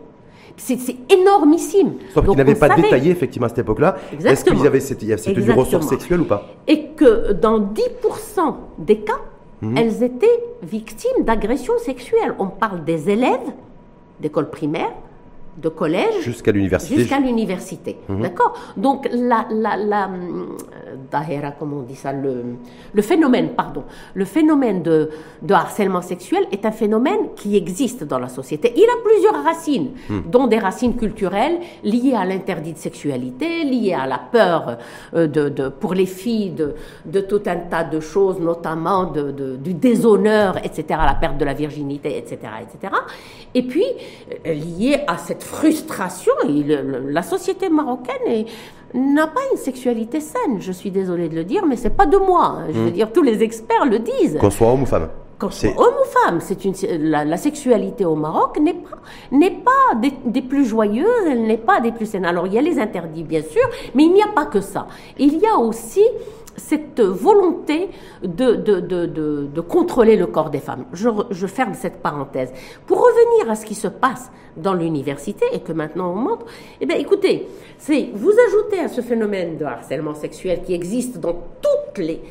C'est 0.58 0.78
énormissime. 1.12 1.96
Sauf 2.14 2.26
qu'ils 2.26 2.38
n'avaient 2.38 2.56
pas 2.56 2.70
détaillé 2.76 3.12
effectivement 3.12 3.48
à 3.48 3.50
cette 3.50 3.60
époque-là. 3.60 3.98
Est-ce 4.24 4.46
qu'il 4.46 4.60
y 4.60 4.68
avait 4.68 4.80
c'était 4.80 5.16
du 5.34 5.52
ressort 5.52 5.84
sexuel 5.84 6.22
ou 6.22 6.26
pas 6.26 6.48
Et 6.68 6.88
que 6.96 7.34
dans 7.34 7.60
10% 7.60 8.56
des 8.78 9.00
cas, 9.00 9.20
mhm. 9.62 9.78
elles 9.78 10.04
étaient 10.04 10.44
victimes 10.64 11.24
d'agressions 11.24 11.78
sexuelles. 11.80 12.36
On 12.40 12.48
parle 12.48 12.86
des 12.86 13.10
élèves 13.10 13.52
d'école 14.22 14.50
primaire, 14.50 14.94
de 15.58 15.70
collège 15.70 16.22
jusqu'à 16.22 16.51
l'université. 16.51 16.95
Jusqu'à 16.95 17.20
l'université. 17.20 17.97
Mhm. 18.10 18.22
D'accord? 18.22 18.53
Donc 18.76 19.08
la, 19.12 19.47
la, 19.51 19.78
la, 19.78 20.10
d'ahera, 21.12 21.51
comme 21.51 21.74
on 21.74 21.82
dit 21.82 21.95
ça, 21.95 22.12
le, 22.12 22.58
le 22.93 23.01
phénomène, 23.01 23.49
pardon, 23.49 23.84
le 24.14 24.26
phénomène 24.26 24.84
de, 24.84 25.10
de, 25.41 25.53
harcèlement 25.53 26.01
sexuel 26.01 26.45
est 26.51 26.66
un 26.66 26.72
phénomène 26.72 27.34
qui 27.36 27.56
existe 27.56 28.03
dans 28.03 28.20
la 28.20 28.28
société. 28.28 28.74
Il 28.76 28.84
a 28.84 29.01
plusieurs 29.03 29.43
racines, 29.43 29.91
hmm. 30.10 30.22
dont 30.30 30.47
des 30.47 30.60
racines 30.60 30.95
culturelles 30.95 31.60
liées 31.84 32.16
à 32.16 32.26
l'interdit 32.26 32.74
de 32.74 32.78
sexualité, 32.78 33.64
liées 33.64 33.93
à 33.93 34.08
la 34.08 34.20
peur 34.20 34.78
euh, 35.14 35.28
de, 35.28 35.49
de 35.49 35.70
pour 35.70 35.93
les 35.93 36.06
filles 36.06 36.51
de, 36.51 36.76
de, 37.06 37.22
tout 37.22 37.41
un 37.45 37.58
tas 37.58 37.84
de 37.84 37.99
choses, 37.99 38.39
notamment 38.39 39.06
de, 39.06 39.56
du 39.58 39.74
déshonneur, 39.74 40.58
etc., 40.58 40.84
la 40.89 41.16
perte 41.16 41.38
de 41.38 41.45
la 41.45 41.53
virginité, 41.53 42.18
etc., 42.18 42.38
etc. 42.62 42.93
Et 43.53 43.64
puis, 43.64 43.86
euh, 44.45 44.53
liées 44.53 44.99
à 45.08 45.18
cette 45.18 45.43
frustration, 45.46 46.34
la 47.08 47.24
société 47.24 47.70
marocaine 47.70 48.46
n'a 48.93 49.28
pas 49.28 49.41
une 49.52 49.58
sexualité 49.58 50.20
saine. 50.20 50.60
Je 50.60 50.72
suis 50.72 50.91
désolée 50.91 51.30
de 51.30 51.36
le 51.36 51.43
dire, 51.43 51.66
mais 51.66 51.76
c'est 51.76 51.89
pas 51.89 52.06
de 52.06 52.18
moi. 52.18 52.60
Je 52.70 52.80
veux 52.80 52.89
hmm. 52.89 52.93
dire, 52.93 53.12
tous 53.12 53.24
les 53.24 53.43
experts 53.43 53.86
le 53.86 54.00
disent. 54.00 54.38
Qu'on 54.39 54.50
soit 54.50 54.72
homme 54.72 54.84
ou 54.84 54.86
femme. 54.86 55.10
Qu'on 55.38 55.50
soit 55.50 55.72
homme 55.78 55.96
ou 56.02 56.06
femme, 56.24 56.39
c'est 56.39 56.64
une 56.64 56.74
la, 57.10 57.36
sexualité 57.36 58.06
au 58.06 58.16
Maroc 58.16 58.58
n'est 58.58 58.74
pas 58.74 58.98
n'est 59.32 59.52
pas 59.52 59.96
des, 60.26 60.41
plus 60.41 60.66
joyeuses, 60.66 61.26
elle 61.30 61.43
n'est 61.43 61.58
pas 61.58 61.82
des 61.82 61.91
plus 61.91 62.06
saines. 62.06 62.26
Alors 62.26 62.48
il 62.48 62.54
y 62.54 62.58
a 62.58 62.62
les 62.62 62.80
interdits 62.80 63.24
bien 63.24 63.41
sûr, 63.41 63.64
mais 63.96 64.04
il 64.04 64.14
n'y 64.14 64.24
a 64.24 64.30
pas 64.34 64.46
que 64.46 64.62
ça. 64.62 64.88
Il 65.18 65.38
y 65.38 65.46
a 65.46 65.58
aussi 65.58 66.06
cette 66.58 67.01
volonté 67.01 67.89
de, 68.24 68.56
de, 68.56 68.80
de, 68.80 69.06
de, 69.06 69.62
contrôler 69.62 70.16
le 70.16 70.28
corps 70.28 70.49
des 70.49 70.60
femmes. 70.60 70.86
Je, 70.93 71.47
ferme 71.47 71.74
cette 71.74 72.01
parenthèse. 72.01 72.51
Pour 72.86 72.99
revenir 72.99 73.51
à 73.51 73.56
ce 73.56 73.66
qui 73.66 73.76
se 73.76 73.88
passe 73.88 74.32
dans 74.58 74.74
l'université 74.74 75.45
et 75.51 75.60
que 75.60 75.74
maintenant 75.74 76.12
on 76.12 76.16
montre, 76.16 76.45
eh 76.80 76.86
bien 76.86 76.97
écoutez, 76.97 77.47
c'est 77.78 78.10
vous 78.14 78.32
ajoutez 78.47 78.80
à 78.80 78.88
ce 78.88 79.01
phénomène 79.01 79.58
de 79.58 79.66
harcèlement 79.66 80.16
sexuel 80.16 80.62
qui 80.66 80.74
existe 80.74 81.20
dans 81.20 81.34
toutes 81.34 81.97
les 81.97 82.22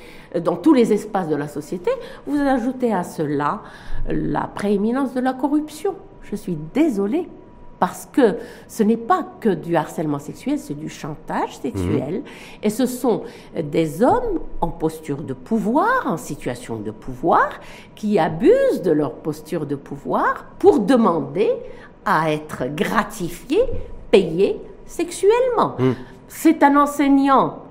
dans 0.40 0.56
tous 0.56 0.72
les 0.72 0.92
espaces 0.92 1.28
de 1.28 1.36
la 1.36 1.46
société, 1.46 1.92
vous 2.26 2.40
ajoutez 2.40 2.92
à 2.92 3.04
cela 3.04 3.62
la 4.08 4.50
prééminence 4.52 5.14
de 5.14 5.20
la 5.20 5.32
corruption. 5.32 5.94
Je 6.22 6.34
suis 6.34 6.58
désolée 6.74 7.28
parce 7.78 8.08
que 8.10 8.36
ce 8.68 8.82
n'est 8.82 8.96
pas 8.96 9.26
que 9.40 9.48
du 9.48 9.76
harcèlement 9.76 10.18
sexuel, 10.18 10.58
c'est 10.58 10.74
du 10.74 10.88
chantage 10.88 11.58
sexuel. 11.58 12.14
Mhm. 12.14 12.22
Et 12.62 12.70
ce 12.70 12.86
sont 12.86 13.22
des 13.60 14.02
hommes 14.02 14.40
en 14.60 14.68
posture 14.68 15.22
de 15.22 15.34
pouvoir, 15.34 16.06
en 16.06 16.16
situation 16.16 16.76
de 16.76 16.90
pouvoir, 16.90 17.48
qui 17.94 18.18
abusent 18.18 18.82
de 18.82 18.90
leur 18.90 19.14
posture 19.14 19.66
de 19.66 19.74
pouvoir 19.74 20.46
pour 20.58 20.80
demander 20.80 21.50
à 22.04 22.32
être 22.32 22.64
gratifiés, 22.74 23.64
payés 24.10 24.60
sexuellement. 24.86 25.74
Mhm. 25.78 25.94
C'est 26.28 26.62
un 26.62 26.76
enseignant, 26.76 27.64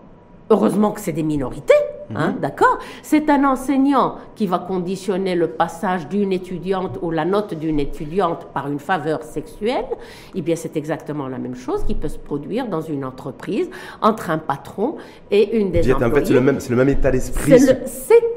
heureusement 0.49 0.91
que 0.91 1.01
c'est 1.01 1.12
des 1.12 1.24
minorités, 1.24 1.74
Hein, 2.16 2.34
mhm. 2.34 2.39
D'accord 2.39 2.80
C'est 3.01 3.30
un 3.30 3.43
enseignant 3.45 4.16
qui 4.36 4.47
va 4.47 4.59
conditionner 4.59 5.36
le 5.36 5.47
passage 5.47 6.07
d'une 6.07 6.32
étudiante 6.32 6.99
ou 7.01 7.11
la 7.11 7.26
note 7.26 7.53
d'une 7.53 7.80
étudiante 7.80 8.47
par 8.53 8.70
une 8.70 8.80
faveur 8.80 9.24
sexuelle. 9.24 9.86
Eh 10.36 10.41
bien, 10.41 10.55
c'est 10.55 10.76
exactement 10.78 11.28
la 11.28 11.38
même 11.38 11.55
chose 11.55 11.84
qui 11.86 11.95
peut 11.95 12.07
se 12.07 12.18
produire 12.18 12.68
dans 12.68 12.82
une 12.82 13.05
entreprise 13.05 13.70
entre 14.01 14.30
un 14.30 14.38
patron 14.38 14.95
et 15.32 15.57
une 15.57 15.72
des 15.72 15.91
employées. 15.91 16.11
En 16.11 16.16
fait, 16.16 16.26
c'est 16.26 16.34
le, 16.34 16.41
même, 16.41 16.59
le 16.70 16.76
même 16.76 16.89
état 16.89 17.11
d'esprit. 17.11 17.53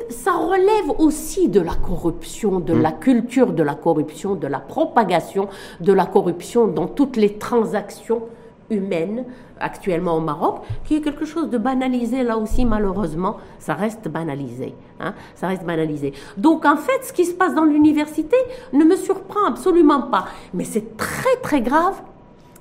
Ça 0.08 0.32
relève 0.32 0.90
aussi 0.98 1.48
de 1.48 1.60
la 1.60 1.74
corruption, 1.74 2.60
de 2.60 2.74
mhm. 2.74 2.82
la 2.82 2.92
culture 2.92 3.52
de 3.52 3.62
la 3.62 3.74
corruption, 3.74 4.36
de 4.36 4.46
la 4.46 4.60
propagation 4.60 5.48
de 5.80 5.92
la 5.92 6.06
corruption 6.06 6.66
dans 6.66 6.86
toutes 6.86 7.16
les 7.16 7.38
transactions 7.38 8.22
humaines 8.70 9.24
actuellement 9.60 10.16
au 10.16 10.20
Maroc, 10.20 10.62
qui 10.84 10.96
est 10.96 11.00
quelque 11.00 11.24
chose 11.24 11.50
de 11.50 11.58
banalisé 11.58 12.22
là 12.22 12.36
aussi 12.36 12.64
malheureusement, 12.64 13.36
ça 13.58 13.74
reste 13.74 14.08
banalisé, 14.08 14.74
hein, 15.00 15.14
ça 15.34 15.48
reste 15.48 15.64
banalisé. 15.64 16.12
Donc 16.36 16.64
en 16.64 16.76
fait, 16.76 17.04
ce 17.04 17.12
qui 17.12 17.24
se 17.24 17.34
passe 17.34 17.54
dans 17.54 17.64
l'université 17.64 18.36
ne 18.72 18.84
me 18.84 18.96
surprend 18.96 19.46
absolument 19.46 20.02
pas, 20.02 20.26
mais 20.54 20.64
c'est 20.64 20.96
très 20.96 21.36
très 21.42 21.60
grave, 21.60 22.00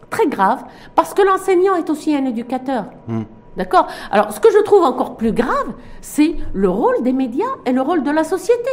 très 0.10 0.28
grave, 0.28 0.64
parce 0.96 1.14
que 1.14 1.22
l'enseignant 1.22 1.76
est 1.76 1.90
aussi 1.90 2.16
un 2.16 2.26
éducateur. 2.26 2.86
Hmm. 3.08 3.24
D'accord? 3.58 3.88
Alors, 4.12 4.34
ce 4.34 4.40
que 4.42 4.52
je 4.52 4.62
trouve 4.64 4.84
encore 4.84 5.16
plus 5.16 5.32
grave, 5.32 5.74
c'est 6.02 6.36
le 6.54 6.70
rôle 6.70 7.04
des 7.04 7.14
médias 7.14 7.46
et 7.66 7.72
le 7.72 7.82
rôle 7.82 8.04
de 8.04 8.12
la 8.12 8.26
société, 8.26 8.70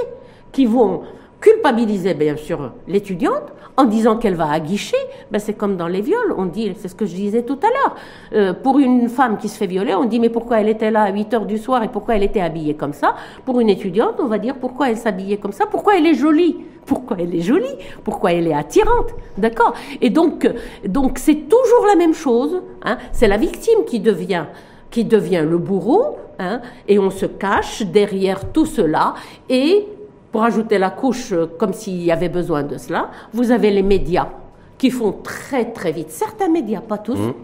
qui 0.51 0.67
vont 0.67 1.03
culpabiliser 1.43 2.15
bien 2.15 2.37
sûr 2.37 2.73
l'étudiante 2.89 3.53
en 3.77 3.85
disant 3.85 4.17
qu'elle 4.17 4.35
va 4.35 4.51
aguicher, 4.51 4.97
ben 5.31 5.39
c'est 5.39 5.55
comme 5.55 5.77
dans 5.77 5.89
les 5.89 6.01
viols, 6.01 6.35
on 6.37 6.47
dit, 6.47 6.73
c'est 6.77 6.89
ce 6.89 6.95
que 6.95 7.05
je 7.05 7.15
disais 7.15 7.43
tout 7.43 7.59
à 7.63 7.67
l'heure, 7.67 7.97
euh, 8.35 8.53
pour 8.53 8.79
une 8.79 9.09
femme 9.09 9.39
qui 9.39 9.49
se 9.49 9.57
fait 9.57 9.67
violer, 9.67 9.95
on 9.95 10.05
dit 10.05 10.21
mais 10.21 10.29
pourquoi 10.29 10.61
elle 10.61 10.69
était 10.69 10.91
là 10.91 11.03
à 11.03 11.13
8 11.13 11.35
heures 11.35 11.47
du 11.47 11.59
soir 11.59 11.83
et 11.83 11.89
pourquoi 11.89 12.17
elle 12.17 12.23
était 12.23 12.41
habillée 12.41 12.75
comme 12.75 12.93
ça? 12.93 13.17
Pour 13.45 13.61
une 13.61 13.69
étudiante, 13.69 14.17
on 14.19 14.27
va 14.27 14.39
dire 14.39 14.57
pourquoi 14.57 14.91
elle 14.91 14.97
s'habillait 14.97 15.39
comme 15.39 15.53
ça, 15.53 15.67
pourquoi 15.67 15.97
elle 15.97 16.07
est 16.07 16.15
jolie? 16.15 16.57
Pourquoi 16.87 17.17
elle 17.21 17.35
est 17.35 17.41
jolie, 17.41 17.77
pourquoi 18.05 18.33
elle 18.33 18.47
est 18.47 18.55
attirante, 18.55 19.11
d'accord? 19.39 19.73
Et 20.01 20.11
donc, 20.11 20.51
donc 20.87 21.19
c'est 21.19 21.49
toujours 21.49 21.87
la 21.87 21.95
même 21.95 22.15
chose. 22.15 22.61
Hein. 22.83 22.99
C'est 23.13 23.29
la 23.29 23.37
victime 23.37 23.85
qui 23.87 24.01
devient 24.01 24.47
qui 24.91 25.05
devient 25.05 25.45
le 25.49 25.59
bourreau, 25.59 26.19
hein, 26.39 26.61
et 26.87 26.99
on 26.99 27.11
se 27.11 27.27
cache 27.27 27.83
derrière 27.83 28.53
tout 28.53 28.67
cela, 28.67 29.15
et 29.49 29.87
pour 30.33 30.43
ajouter 30.43 30.79
la 30.79 30.91
couche 30.91 31.33
euh, 31.33 31.47
comme 31.59 31.75
s'il 31.75 32.03
y 32.03 32.11
avait 32.11 32.31
besoin 32.31 32.63
de 32.63 32.79
cela, 32.79 33.11
vous 33.33 33.51
avez 33.51 33.71
les 33.71 33.83
médias 33.83 34.31
qui 34.79 34.91
font 34.91 35.13
très 35.13 35.73
très 35.73 35.93
vite, 35.93 36.11
certains 36.11 36.49
médias, 36.49 36.81
pas 36.81 36.99
tous, 36.99 37.19
mmh. 37.19 37.35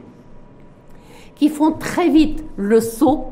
qui 1.36 1.50
font 1.50 1.72
très 1.72 2.08
vite 2.08 2.42
le 2.56 2.80
saut 2.80 3.26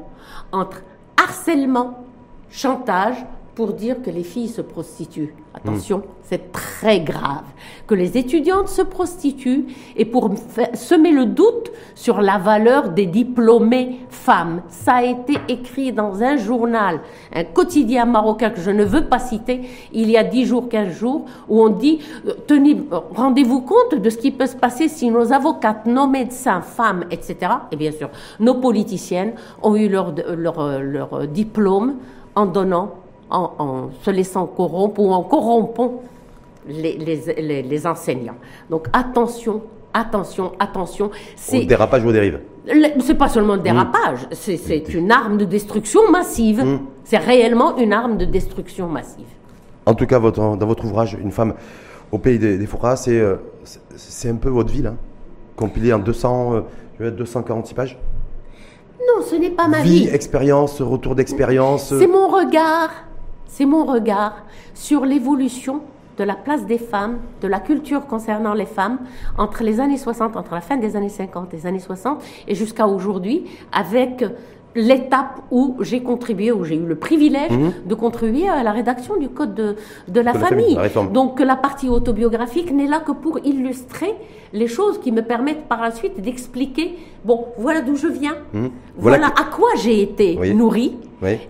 entre 0.52 0.82
harcèlement, 1.16 2.04
chantage, 2.50 3.16
pour 3.56 3.72
dire 3.72 4.02
que 4.02 4.10
les 4.10 4.22
filles 4.22 4.48
se 4.48 4.60
prostituent. 4.60 5.34
Attention, 5.56 6.02
c'est 6.22 6.52
très 6.52 7.00
grave. 7.00 7.44
Que 7.86 7.94
les 7.94 8.18
étudiantes 8.18 8.68
se 8.68 8.82
prostituent 8.82 9.66
et 9.96 10.04
pour 10.04 10.30
semer 10.74 11.12
le 11.12 11.24
doute 11.24 11.72
sur 11.94 12.20
la 12.20 12.36
valeur 12.36 12.90
des 12.90 13.06
diplômées 13.06 14.00
femmes. 14.10 14.60
Ça 14.68 14.96
a 14.96 15.04
été 15.04 15.38
écrit 15.48 15.92
dans 15.92 16.22
un 16.22 16.36
journal, 16.36 17.00
un 17.34 17.44
quotidien 17.44 18.04
marocain 18.04 18.50
que 18.50 18.60
je 18.60 18.70
ne 18.70 18.84
veux 18.84 19.06
pas 19.06 19.18
citer, 19.18 19.62
il 19.92 20.10
y 20.10 20.18
a 20.18 20.24
10 20.24 20.44
jours, 20.44 20.68
15 20.68 20.92
jours, 20.92 21.24
où 21.48 21.62
on 21.62 21.70
dit, 21.70 22.00
euh, 22.26 22.34
tenez, 22.46 22.76
rendez-vous 23.14 23.62
compte 23.62 23.94
de 23.94 24.10
ce 24.10 24.18
qui 24.18 24.32
peut 24.32 24.46
se 24.46 24.56
passer 24.56 24.88
si 24.88 25.10
nos 25.10 25.32
avocates, 25.32 25.86
nos 25.86 26.06
médecins, 26.06 26.60
femmes, 26.60 27.04
etc., 27.10 27.36
et 27.72 27.76
bien 27.76 27.92
sûr, 27.92 28.10
nos 28.40 28.54
politiciennes 28.54 29.32
ont 29.62 29.74
eu 29.74 29.88
leur, 29.88 30.12
leur, 30.36 30.82
leur 30.82 31.26
diplôme 31.26 31.94
en 32.34 32.44
donnant 32.44 33.05
en, 33.30 33.90
se 34.02 34.10
laissant 34.10 34.46
corrompre 34.46 35.00
ou 35.00 35.12
en 35.12 35.22
corrompant 35.22 36.02
les, 36.68 36.96
les, 36.96 37.62
les, 37.62 37.86
enseignants. 37.86 38.36
Donc 38.70 38.88
attention, 38.92 39.62
attention, 39.94 40.52
attention. 40.58 41.10
C'est 41.36 41.62
au 41.62 41.64
dérapage 41.64 42.04
ou 42.04 42.08
aux 42.08 42.12
dérives. 42.12 42.40
C'est 43.00 43.14
pas 43.14 43.28
seulement 43.28 43.54
le 43.54 43.62
dérapage, 43.62 44.26
mmh. 44.30 44.56
c'est 44.56 44.94
une 44.94 45.12
arme 45.12 45.38
de 45.38 45.44
destruction 45.44 46.10
massive. 46.10 46.64
Mmh. 46.64 46.80
C'est 47.04 47.18
réellement 47.18 47.76
une 47.76 47.92
arme 47.92 48.16
de 48.16 48.24
destruction 48.24 48.88
massive. 48.88 49.26
En 49.86 49.94
tout 49.94 50.06
cas, 50.06 50.18
votre, 50.18 50.56
dans 50.56 50.66
votre 50.66 50.84
ouvrage, 50.84 51.16
Une 51.20 51.30
femme 51.30 51.54
au 52.10 52.18
pays 52.18 52.38
des, 52.38 52.58
des 52.58 52.68
euh, 53.08 53.36
c'est 53.96 54.28
un 54.28 54.36
peu 54.36 54.48
votre 54.48 54.72
ville, 54.72 54.86
hein, 54.86 54.96
compilé 55.54 55.92
en 55.92 55.98
200, 55.98 56.64
euh, 57.00 57.10
246 57.10 57.74
pages. 57.74 57.98
Non, 58.98 59.24
ce 59.24 59.36
n'est 59.36 59.50
pas 59.50 59.68
ma 59.68 59.82
vie. 59.82 60.06
Vie, 60.06 60.08
expérience, 60.08 60.80
retour 60.80 61.14
d'expérience. 61.14 61.94
C'est 61.96 62.06
mon 62.06 62.28
regard 62.28 62.90
c'est 63.46 63.66
mon 63.66 63.84
regard 63.84 64.44
sur 64.74 65.04
l'évolution 65.04 65.82
de 66.18 66.24
la 66.24 66.34
place 66.34 66.64
des 66.64 66.78
femmes, 66.78 67.18
de 67.42 67.48
la 67.48 67.60
culture 67.60 68.06
concernant 68.06 68.54
les 68.54 68.66
femmes 68.66 68.98
entre 69.36 69.62
les 69.62 69.80
années 69.80 69.98
60, 69.98 70.36
entre 70.36 70.54
la 70.54 70.60
fin 70.60 70.76
des 70.76 70.96
années 70.96 71.08
50 71.08 71.52
et 71.52 71.56
les 71.58 71.66
années 71.66 71.78
60 71.78 72.22
et 72.48 72.54
jusqu'à 72.54 72.86
aujourd'hui 72.86 73.44
avec 73.72 74.24
l'étape 74.76 75.40
où 75.50 75.76
j'ai 75.80 76.02
contribué, 76.02 76.52
où 76.52 76.64
j'ai 76.64 76.76
eu 76.76 76.86
le 76.86 76.96
privilège 76.96 77.50
mhm. 77.50 77.72
de 77.86 77.94
contribuer 77.94 78.48
à 78.48 78.62
la 78.62 78.72
rédaction 78.72 79.16
du 79.16 79.28
code 79.28 79.54
de, 79.54 79.76
de 80.08 80.20
la 80.20 80.34
famille. 80.34 80.78
Donc 81.12 81.40
la 81.40 81.56
partie 81.56 81.88
autobiographique 81.88 82.70
n'est 82.72 82.86
là 82.86 83.00
que 83.00 83.12
pour 83.12 83.38
illustrer 83.44 84.14
les 84.52 84.68
choses 84.68 85.00
qui 85.00 85.10
me 85.12 85.22
permettent 85.22 85.66
par 85.66 85.82
la 85.82 85.90
suite 85.90 86.20
d'expliquer, 86.20 86.94
bon, 87.24 87.46
voilà 87.58 87.80
d'où 87.80 87.96
je 87.96 88.06
viens, 88.06 88.36
mhm. 88.52 88.70
voilà, 88.96 89.26
à 89.28 89.44
quoi 89.44 89.70
j'ai 89.82 90.02
été 90.02 90.36
nourri, 90.54 90.96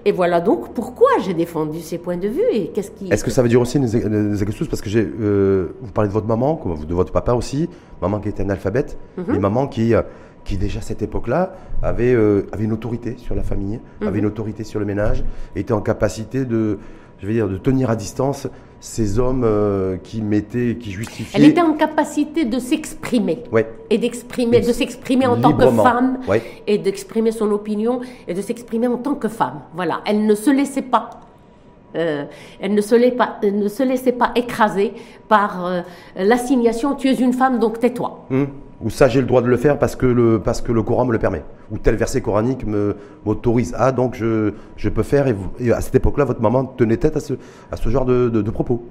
et 0.05 0.13
voilà 0.13 0.41
donc 0.41 0.73
pourquoi 0.75 1.09
j'ai 1.25 1.35
défendu 1.35 1.81
ces 1.81 1.99
points 1.99 2.17
de 2.17 2.29
vue 2.29 2.49
et 2.53 2.69
qu'est-ce 2.69 2.93
qui... 2.93 3.09
Est-ce 3.09 3.25
que 3.25 3.31
ça 3.31 3.43
veut 3.43 3.49
dire 3.49 3.61
aussi 3.61 3.79
des 3.81 4.43
excuses 4.43 4.69
Parce 4.69 4.81
que 4.81 4.89
j'ai, 4.89 5.07
euh, 5.21 5.75
vous 5.83 5.93
parlez 5.93 6.09
de 6.09 6.15
votre 6.15 6.27
maman, 6.27 6.61
de 6.89 6.95
votre 6.95 7.13
papa 7.13 7.33
aussi, 7.33 7.69
maman 8.01 8.21
qui 8.21 8.29
était 8.29 8.43
analphabète, 8.43 8.97
mm 9.17 9.35
et 9.35 9.39
maman 9.39 9.67
qui... 9.67 9.95
Euh, 9.95 10.03
qui 10.47 10.57
déjà 10.57 10.79
à 10.79 10.83
cette 10.83 11.03
époque-là 11.03 11.57
avait, 11.83 12.15
euh, 12.15 12.47
avait 12.53 12.65
une 12.65 12.73
autorité 12.73 13.17
sur 13.19 13.35
la 13.35 13.43
famille, 13.43 13.81
avait 14.01 14.13
mhm. 14.13 14.19
une 14.19 14.27
autorité 14.27 14.65
sur 14.65 14.81
le 14.81 14.87
ménage, 14.87 15.25
était 15.57 15.73
en 15.73 15.81
capacité 15.81 16.45
de, 16.45 16.79
je 17.19 17.27
vais 17.27 17.35
dire, 17.35 17.49
de 17.49 17.59
tenir 17.59 17.91
à 17.91 17.97
distance 17.97 18.49
ces 18.79 19.19
hommes 19.19 19.43
euh, 19.45 19.97
qui 19.97 20.23
mettaient, 20.23 20.77
qui 20.79 20.93
justifiaient. 20.93 21.39
Elle 21.39 21.49
était 21.49 21.61
en 21.61 21.73
capacité 21.73 22.45
de 22.45 22.59
s'exprimer. 22.59 23.43
Ouais. 23.51 23.69
Et 23.91 23.99
d'exprimer, 23.99 24.61
de 24.61 24.73
s'exprimer 24.73 25.27
en 25.27 25.41
tant 25.41 25.53
que 25.53 25.67
femme. 25.67 26.19
Ouais. 26.29 26.43
Et 26.67 26.79
d'exprimer 26.79 27.33
son 27.33 27.51
opinion 27.51 28.01
et 28.29 28.35
de 28.35 28.41
s'exprimer 28.41 28.87
en 28.87 28.99
tant 28.99 29.15
que 29.15 29.29
femme. 29.29 29.63
Voilà. 29.75 30.03
Elle 30.07 30.27
ne 30.27 30.35
se 30.35 30.51
laissait 30.51 30.83
pas. 30.83 31.11
euh, 31.97 32.25
elle 32.61 32.75
ne 32.75 32.81
se, 32.83 32.95
laissait 32.95 33.17
pas, 33.17 33.39
elle 33.43 33.59
ne 33.59 33.69
se 33.69 33.83
laissait 33.83 34.13
pas 34.13 34.33
écraser 34.35 34.93
par 35.29 35.65
euh, 35.65 35.81
l'assignation 36.17 36.95
tu 36.95 37.09
es 37.09 37.15
une 37.15 37.33
femme 37.33 37.59
donc 37.59 37.81
tais-toi. 37.81 38.27
Hum. 38.31 38.49
Ou 38.83 38.91
ça, 38.91 39.09
j'ai 39.09 39.21
le 39.21 39.27
droit 39.27 39.41
de 39.41 39.47
le 39.47 39.57
faire 39.57 39.79
parce 39.79 39.97
que 39.97 40.05
le, 40.05 40.39
parce 40.39 40.61
que 40.61 40.71
le 40.71 40.83
Coran 40.83 41.07
me 41.07 41.13
le 41.13 41.19
permet. 41.19 41.43
Ou 41.73 41.79
tel 41.79 41.97
verset 41.97 42.21
coranique 42.21 42.65
m'autorise. 43.25 43.75
Ah, 43.79 43.91
donc 43.91 44.15
je, 44.15 44.53
je 44.77 44.89
peux 44.91 45.03
faire. 45.03 45.27
Et, 45.59 45.73
à 45.73 45.81
cette 45.81 45.95
époque-là, 45.95 46.25
votre 46.25 46.43
maman 46.43 46.65
tenait 46.65 46.99
tête 46.99 47.17
à 47.17 47.21
ce, 47.21 47.35
à 47.73 47.77
ce 47.77 47.89
genre 47.89 48.05
de, 48.05 48.29
de- 48.29 48.43
de 48.43 48.51
propos. 48.51 48.83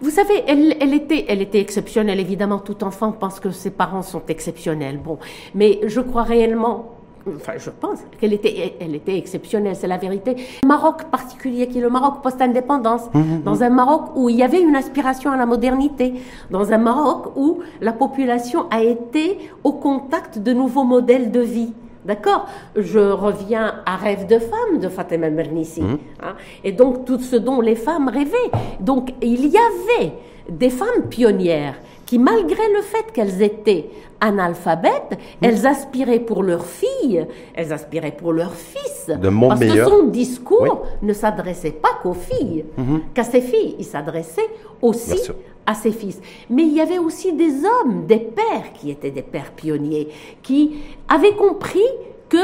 Vous 0.00 0.10
savez, 0.10 0.42
elle, 0.48 0.74
elle 0.80 0.92
était, 0.92 1.24
elle 1.28 1.40
était 1.40 1.60
exceptionnelle, 1.60 2.18
évidemment, 2.18 2.58
tout 2.58 2.82
enfant 2.82 3.12
pense 3.12 3.38
que 3.38 3.50
ses 3.50 3.70
parents 3.70 4.02
sont 4.02 4.22
exceptionnels. 4.28 4.98
Bon, 4.98 5.18
mais 5.54 5.80
je 5.86 6.00
crois 6.00 6.24
réellement, 6.24 6.97
enfin, 7.26 7.52
je 7.56 7.70
pense 7.70 7.98
qu'elle 8.20 8.32
était, 8.32 8.76
elle 8.80 8.94
était 8.94 9.16
exceptionnelle, 9.16 9.76
c'est 9.76 9.86
la 9.86 9.98
vérité. 9.98 10.36
Le 10.62 10.68
Maroc 10.68 11.04
particulier, 11.10 11.66
qui 11.68 11.78
est 11.78 11.82
le 11.82 11.90
Maroc 11.90 12.22
post-indépendance, 12.22 13.08
dans 13.44 13.62
un 13.62 13.70
Maroc 13.70 14.10
où 14.16 14.28
il 14.28 14.36
y 14.36 14.42
avait 14.42 14.60
une 14.60 14.76
aspiration 14.76 15.30
à 15.30 15.36
la 15.36 15.46
modernité, 15.46 16.14
dans 16.50 16.72
un 16.72 16.78
Maroc 16.78 17.32
où 17.36 17.60
la 17.80 17.92
population 17.92 18.66
a 18.70 18.82
été 18.82 19.38
au 19.64 19.72
contact 19.72 20.38
de 20.38 20.52
nouveaux 20.52 20.84
modèles 20.84 21.30
de 21.30 21.40
vie. 21.40 21.72
D'accord? 22.04 22.46
Je 22.74 23.00
reviens 23.00 23.82
à 23.84 23.96
Rêve 23.96 24.26
de 24.26 24.38
femme 24.38 24.78
de 24.80 24.88
Fatima 24.88 25.28
Mernissi. 25.28 25.82
hein, 25.82 26.34
et 26.64 26.72
donc, 26.72 27.04
tout 27.04 27.18
ce 27.18 27.36
dont 27.36 27.60
les 27.60 27.74
femmes 27.74 28.08
rêvaient. 28.08 28.50
Donc, 28.80 29.12
il 29.20 29.46
y 29.46 29.56
avait 29.58 30.12
des 30.48 30.70
femmes 30.70 31.08
pionnières 31.10 31.74
qui, 32.08 32.18
malgré 32.18 32.72
le 32.72 32.80
fait 32.80 33.12
qu'elles 33.12 33.42
étaient 33.42 33.90
analphabètes, 34.18 35.18
elles 35.42 35.66
aspiraient 35.66 36.20
pour 36.20 36.42
leurs 36.42 36.64
filles, 36.64 37.26
elles 37.54 37.70
aspiraient 37.70 38.16
pour 38.16 38.32
leurs 38.32 38.54
fils. 38.54 39.08
D'un 39.08 39.30
monde 39.30 39.50
parce 39.50 39.60
meilleur. 39.60 39.90
que 39.90 39.94
son 39.96 40.02
discours 40.04 40.62
Oui. 40.62 40.70
ne 41.08 41.12
s'adressait 41.12 41.72
pas 41.72 41.90
qu'aux 42.02 42.14
filles, 42.14 42.64
qu'à 43.12 43.24
ses 43.24 43.42
filles. 43.42 43.76
Il 43.78 43.84
s'adressait 43.84 44.48
aussi 44.80 45.20
à 45.66 45.74
ses 45.74 45.92
fils. 45.92 46.18
Mais 46.48 46.62
il 46.62 46.72
y 46.72 46.80
avait 46.80 46.98
aussi 46.98 47.34
des 47.34 47.52
hommes, 47.66 48.06
des 48.06 48.20
pères 48.20 48.72
qui 48.72 48.90
étaient 48.90 49.10
des 49.10 49.20
pères 49.22 49.52
pionniers, 49.52 50.08
qui 50.42 50.78
avaient 51.10 51.36
compris 51.36 51.84
que, 52.30 52.38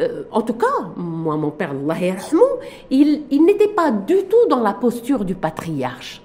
euh, 0.00 0.24
en 0.32 0.42
tout 0.42 0.54
cas, 0.54 0.66
moi, 0.96 1.36
mon 1.36 1.50
père, 1.50 1.70
il, 2.90 3.22
il 3.30 3.44
n'était 3.44 3.68
pas 3.68 3.92
du 3.92 4.16
tout 4.24 4.48
dans 4.50 4.60
la 4.64 4.72
posture 4.72 5.24
du 5.24 5.36
patriarche. 5.36 6.22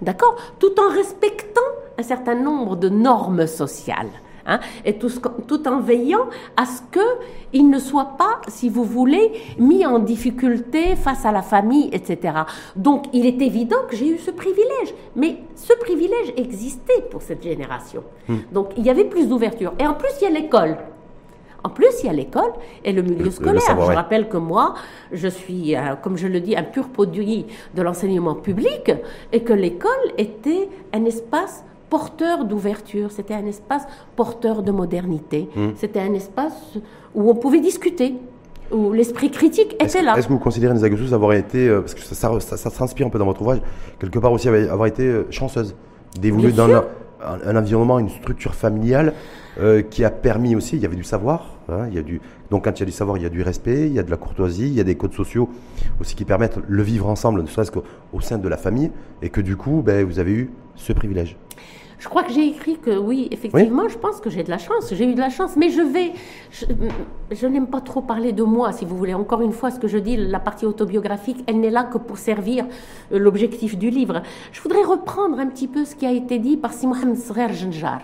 D'accord? 0.00 0.36
Tout 0.58 0.72
en 0.80 0.88
respectant 0.88 1.60
un 1.98 2.02
certain 2.02 2.34
nombre 2.34 2.76
de 2.76 2.88
normes 2.88 3.46
sociales. 3.46 4.10
hein, 4.46 4.60
et 4.84 4.98
tout, 4.98 5.08
ce 5.08 5.18
tout 5.46 5.66
en 5.68 5.80
veillant 5.80 6.26
à 6.56 6.66
ce 6.66 6.80
qu'il 6.92 7.68
ne 7.70 7.78
soit 7.78 8.16
pas, 8.18 8.40
si 8.48 8.68
vous 8.68 8.84
voulez, 8.84 9.32
mis 9.58 9.86
en 9.86 9.98
difficulté 9.98 10.96
face 10.96 11.24
à 11.24 11.32
la 11.32 11.42
famille, 11.42 11.88
etc. 11.92 12.34
Donc, 12.76 13.06
il 13.12 13.26
est 13.26 13.40
évident 13.40 13.78
que 13.88 13.96
j'ai 13.96 14.08
eu 14.08 14.18
ce 14.18 14.30
privilège. 14.30 14.94
Mais 15.16 15.38
ce 15.54 15.72
privilège 15.80 16.32
existait 16.36 17.02
pour 17.10 17.22
cette 17.22 17.42
génération. 17.42 18.02
Donc, 18.52 18.70
il 18.76 18.84
y 18.84 18.90
avait 18.90 19.04
plus 19.04 19.28
d'ouverture. 19.28 19.72
Et 19.78 19.86
en 19.86 19.94
plus, 19.94 20.10
il 20.20 20.24
y 20.24 20.26
a 20.26 20.30
l'école. 20.30 20.76
En 21.66 21.70
plus, 21.70 21.88
il 22.02 22.06
y 22.06 22.08
a 22.10 22.12
l'école 22.12 22.52
et 22.84 22.92
le 22.92 23.00
milieu 23.00 23.24
le 23.24 23.30
scolaire. 23.30 23.62
savoir, 23.62 23.86
je 23.86 23.90
ouais. 23.92 23.96
rappelle 23.96 24.28
que 24.28 24.36
moi, 24.36 24.74
je 25.12 25.28
suis, 25.28 25.74
euh, 25.74 25.94
comme 26.02 26.18
je 26.18 26.26
le 26.28 26.40
dis, 26.40 26.54
un 26.54 26.62
pur 26.62 26.88
produit 26.90 27.46
de 27.74 27.80
l'enseignement 27.80 28.34
public 28.34 28.92
et 29.32 29.42
que 29.42 29.54
l'école 29.54 30.12
était 30.18 30.68
un 30.92 31.06
espace 31.06 31.64
porteur 31.94 32.44
d'ouverture, 32.44 33.12
c'était 33.12 33.34
un 33.34 33.46
espace 33.46 33.84
porteur 34.16 34.64
de 34.64 34.72
modernité, 34.72 35.48
Hmm. 35.54 35.70
c'était 35.76 36.00
un 36.00 36.12
espace 36.14 36.58
où 37.14 37.30
on 37.30 37.36
pouvait 37.36 37.60
discuter, 37.60 38.16
où 38.72 38.92
l'esprit 38.92 39.30
critique 39.30 39.76
était 39.80 40.02
là. 40.02 40.16
est-ce 40.16 40.26
que 40.26 40.32
vous 40.32 40.40
considérez, 40.40 40.74
Nisa 40.74 41.14
avoir 41.14 41.34
été, 41.34 41.68
euh, 41.68 41.82
parce 41.82 41.94
que 41.94 42.00
ça, 42.00 42.16
ça, 42.16 42.40
ça, 42.40 42.56
ça 42.56 42.70
transpire 42.70 43.06
un 43.06 43.10
peu 43.10 43.20
dans 43.20 43.26
votre 43.26 43.42
ouvrage, 43.42 43.60
quelque 44.00 44.18
part 44.18 44.32
aussi 44.32 44.48
avoir 44.48 44.88
été 44.88 45.04
euh, 45.04 45.26
chanceuse, 45.30 45.76
d'évoluer 46.20 46.50
dans 46.50 46.68
un, 46.68 46.84
un 47.46 47.56
environnement, 47.56 48.00
une 48.00 48.08
structure 48.08 48.56
familiale 48.56 49.12
euh, 49.60 49.82
qui 49.82 50.04
a 50.04 50.10
permis 50.10 50.56
aussi, 50.56 50.74
il 50.74 50.82
y 50.82 50.86
avait 50.86 50.96
du 50.96 51.04
savoir, 51.04 51.58
hein, 51.68 51.86
il 51.90 51.94
y 51.94 51.98
a 51.98 52.02
du, 52.02 52.20
donc 52.50 52.64
quand 52.64 52.76
il 52.76 52.80
y 52.80 52.82
a 52.82 52.86
du 52.86 52.92
savoir, 52.92 53.18
il 53.18 53.22
y 53.22 53.26
a 53.26 53.30
du 53.30 53.42
respect, 53.42 53.86
il 53.86 53.92
y 53.92 54.00
a 54.00 54.02
de 54.02 54.10
la 54.10 54.16
courtoisie, 54.16 54.66
il 54.66 54.74
y 54.74 54.80
a 54.80 54.84
des 54.84 54.96
codes 54.96 55.14
sociaux 55.14 55.48
aussi 56.00 56.16
qui 56.16 56.24
permettent 56.24 56.58
le 56.66 56.82
vivre 56.82 57.06
ensemble, 57.08 57.40
ne 57.40 57.46
serait-ce 57.46 57.70
qu'au 57.70 57.84
au 58.12 58.20
sein 58.20 58.38
de 58.38 58.48
la 58.48 58.56
famille, 58.56 58.90
et 59.22 59.28
que 59.30 59.40
du 59.40 59.54
coup, 59.56 59.82
ben, 59.86 60.04
vous 60.04 60.18
avez 60.18 60.32
eu 60.32 60.50
ce 60.74 60.92
privilège. 60.92 61.36
Je 62.04 62.10
crois 62.10 62.22
que 62.22 62.34
j'ai 62.34 62.46
écrit 62.48 62.76
que 62.76 62.98
oui, 62.98 63.28
effectivement, 63.30 63.88
je 63.88 63.96
pense 63.96 64.20
que 64.20 64.28
j'ai 64.28 64.42
de 64.42 64.50
la 64.50 64.58
chance. 64.58 64.92
J'ai 64.92 65.06
eu 65.06 65.14
de 65.14 65.20
la 65.20 65.30
chance, 65.30 65.56
mais 65.56 65.70
je 65.70 65.80
vais. 65.80 66.12
Je, 66.50 66.66
je 67.30 67.46
n'aime 67.46 67.66
pas 67.66 67.80
trop 67.80 68.02
parler 68.02 68.32
de 68.32 68.42
moi, 68.42 68.72
si 68.72 68.84
vous 68.84 68.94
voulez. 68.94 69.14
Encore 69.14 69.40
une 69.40 69.52
fois, 69.52 69.70
ce 69.70 69.80
que 69.80 69.88
je 69.88 69.96
dis, 69.96 70.18
la 70.18 70.38
partie 70.38 70.66
autobiographique, 70.66 71.42
elle 71.46 71.60
n'est 71.60 71.70
là 71.70 71.84
que 71.84 71.96
pour 71.96 72.18
servir 72.18 72.66
euh, 73.10 73.18
l'objectif 73.18 73.78
du 73.78 73.88
livre. 73.88 74.20
Je 74.52 74.60
voudrais 74.60 74.82
reprendre 74.82 75.38
un 75.38 75.46
petit 75.46 75.66
peu 75.66 75.86
ce 75.86 75.96
qui 75.96 76.04
a 76.04 76.12
été 76.12 76.38
dit 76.38 76.58
par 76.58 76.74
Si 76.74 76.86
Mohamed 76.86 77.16
Srer 77.16 77.54
Janjar, 77.54 78.02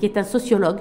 qui 0.00 0.06
est 0.06 0.18
un 0.18 0.24
sociologue 0.24 0.80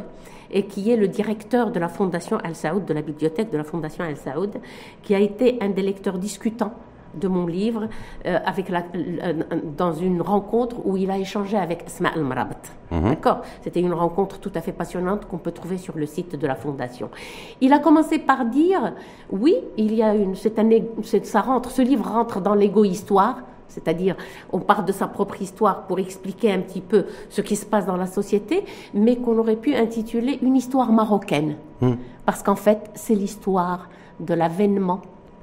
et 0.50 0.66
qui 0.66 0.90
est 0.90 0.98
le 0.98 1.08
directeur 1.08 1.70
de 1.70 1.80
la 1.80 1.88
Fondation 1.88 2.38
Al 2.44 2.56
Saoud, 2.56 2.84
de 2.84 2.94
la 2.96 3.04
bibliothèque 3.04 3.52
de 3.52 3.58
la 3.58 3.64
Fondation 3.64 4.04
Al 4.04 4.18
Saoud, 4.18 4.60
qui 5.04 5.14
a 5.14 5.20
été 5.20 5.60
un 5.62 5.70
des 5.70 5.84
lecteurs 5.84 6.18
discutants 6.18 6.74
de 7.20 7.28
mon 7.28 7.48
livre 7.48 7.88
euh, 8.26 8.40
avec 8.46 8.70
la, 8.70 8.84
euh, 8.96 9.34
dans 9.78 9.94
une 9.94 10.22
rencontre 10.22 10.78
où 10.86 10.98
il 10.98 11.10
a 11.12 11.18
échangé 11.18 11.58
avec 11.58 11.84
Asma 11.88 12.10
Al-Marabat. 12.16 12.56
D'accord? 12.92 13.40
C'était 13.64 13.82
une 13.82 13.94
rencontre 13.94 14.40
tout 14.40 14.52
à 14.56 14.62
fait 14.62 14.72
passionnante 14.72 15.26
qu'on 15.26 15.38
peut 15.40 15.52
trouver 15.52 15.78
sur 15.78 15.98
le 15.98 16.06
site 16.06 16.36
de 16.40 16.48
la 16.48 16.56
Fondation. 16.56 17.10
Il 17.62 17.74
a 17.74 17.80
commencé 17.80 18.20
par 18.20 18.46
dire 18.46 18.94
oui, 19.32 19.56
il 19.78 19.94
y 19.96 20.04
a 20.04 20.14
une. 20.16 20.34
É- 20.72 20.92
c'est- 21.04 21.26
ça 21.26 21.42
rentre, 21.42 21.72
ce 21.72 21.82
livre 21.82 22.08
rentre 22.10 22.42
dans 22.42 22.54
l'égo-histoire. 22.54 23.40
C'est-à-dire, 23.68 24.16
on 24.54 24.60
part 24.60 24.86
de 24.86 24.92
sa 24.92 25.08
propre 25.08 25.42
histoire 25.42 25.88
pour 25.88 25.98
expliquer 26.00 26.52
un 26.54 26.60
petit 26.60 26.82
peu 26.82 27.06
ce 27.30 27.42
qui 27.42 27.56
se 27.56 27.66
passe 27.66 27.86
dans 27.88 27.98
la 27.98 28.06
société, 28.06 28.64
mais 28.94 29.16
qu'on 29.18 29.38
aurait 29.40 29.56
pu 29.58 29.76
intituler 29.76 30.38
une 30.44 30.56
histoire 30.56 30.92
marocaine. 30.92 31.56
Parce 32.26 32.44
qu'en 32.44 32.56
fait, 32.56 32.92
c'est 32.94 33.16
l'histoire 33.16 33.90
de 34.20 34.34
l'avènement 34.36 35.02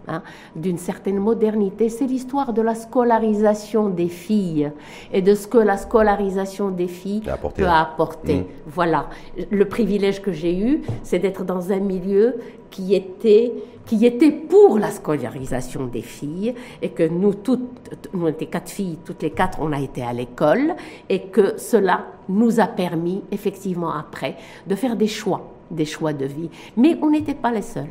hein, 0.09 0.23
d'une 0.57 0.79
certaine 0.79 1.19
modernité. 1.19 1.89
C'est 1.89 2.07
l'histoire 2.07 2.53
de 2.53 2.63
la 2.63 2.75
scolarisation 2.75 3.89
des 3.89 4.09
filles 4.09 4.71
et 5.13 5.23
de 5.23 5.35
ce 5.35 5.47
que 5.47 5.59
la 5.59 5.77
scolarisation 5.77 6.71
des 6.71 6.89
filles 6.89 7.23
apporté. 7.29 7.63
peut 7.63 7.69
apporter. 7.69 8.37
Mm. 8.37 8.45
Voilà. 8.67 9.07
Le 9.51 9.65
privilège 9.65 10.23
que 10.23 10.33
j'ai 10.33 10.59
eu, 10.59 10.83
c'est 11.03 11.19
d'être 11.19 11.45
dans 11.45 11.73
un 11.73 11.81
milieu 11.81 12.37
qui 12.71 12.95
était 12.95 13.53
qui 13.87 14.07
était 14.07 14.31
pour 14.31 14.79
la 14.79 14.91
scolarisation 14.91 15.87
des 15.87 16.03
filles 16.03 16.55
et 16.81 16.91
que 16.91 17.03
nous 17.03 17.35
toutes, 17.35 17.91
nous 18.13 18.29
étions 18.29 18.47
quatre 18.51 18.71
filles, 18.71 18.99
toutes 19.05 19.23
les 19.23 19.31
quatre, 19.31 19.59
on 19.61 19.73
a 19.73 19.81
été 19.81 20.03
à 20.03 20.13
l'école 20.13 20.75
et 21.09 21.23
que 21.23 21.59
cela 21.59 22.07
nous 22.29 22.61
a 22.61 22.67
permis 22.67 23.23
effectivement 23.31 23.93
après 23.93 24.37
de 24.67 24.75
faire 24.75 24.97
des 24.97 25.09
choix, 25.09 25.51
des 25.71 25.85
choix 25.85 26.13
de 26.13 26.27
vie. 26.27 26.51
Mais 26.77 26.97
on 27.03 27.11
n'était 27.11 27.35
pas 27.35 27.51
les 27.51 27.63
seuls. 27.63 27.89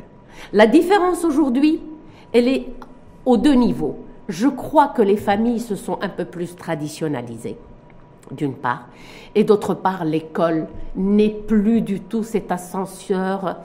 La 0.52 0.66
différence 0.66 1.24
aujourd'hui, 1.24 1.80
elle 2.32 2.48
est 2.48 2.66
aux 3.24 3.36
deux 3.36 3.54
niveaux. 3.54 3.98
Je 4.28 4.48
crois 4.48 4.88
que 4.88 5.02
les 5.02 5.16
familles 5.16 5.60
se 5.60 5.76
sont 5.76 5.98
un 6.00 6.08
peu 6.08 6.24
plus 6.24 6.54
traditionnalisées 6.56 7.56
d'une 8.30 8.54
part, 8.54 8.86
et 9.34 9.44
d'autre 9.44 9.74
part, 9.74 10.04
l'école 10.04 10.66
n'est 10.96 11.28
plus 11.28 11.82
du 11.82 12.00
tout 12.00 12.22
cet 12.22 12.50
ascenseur 12.50 13.56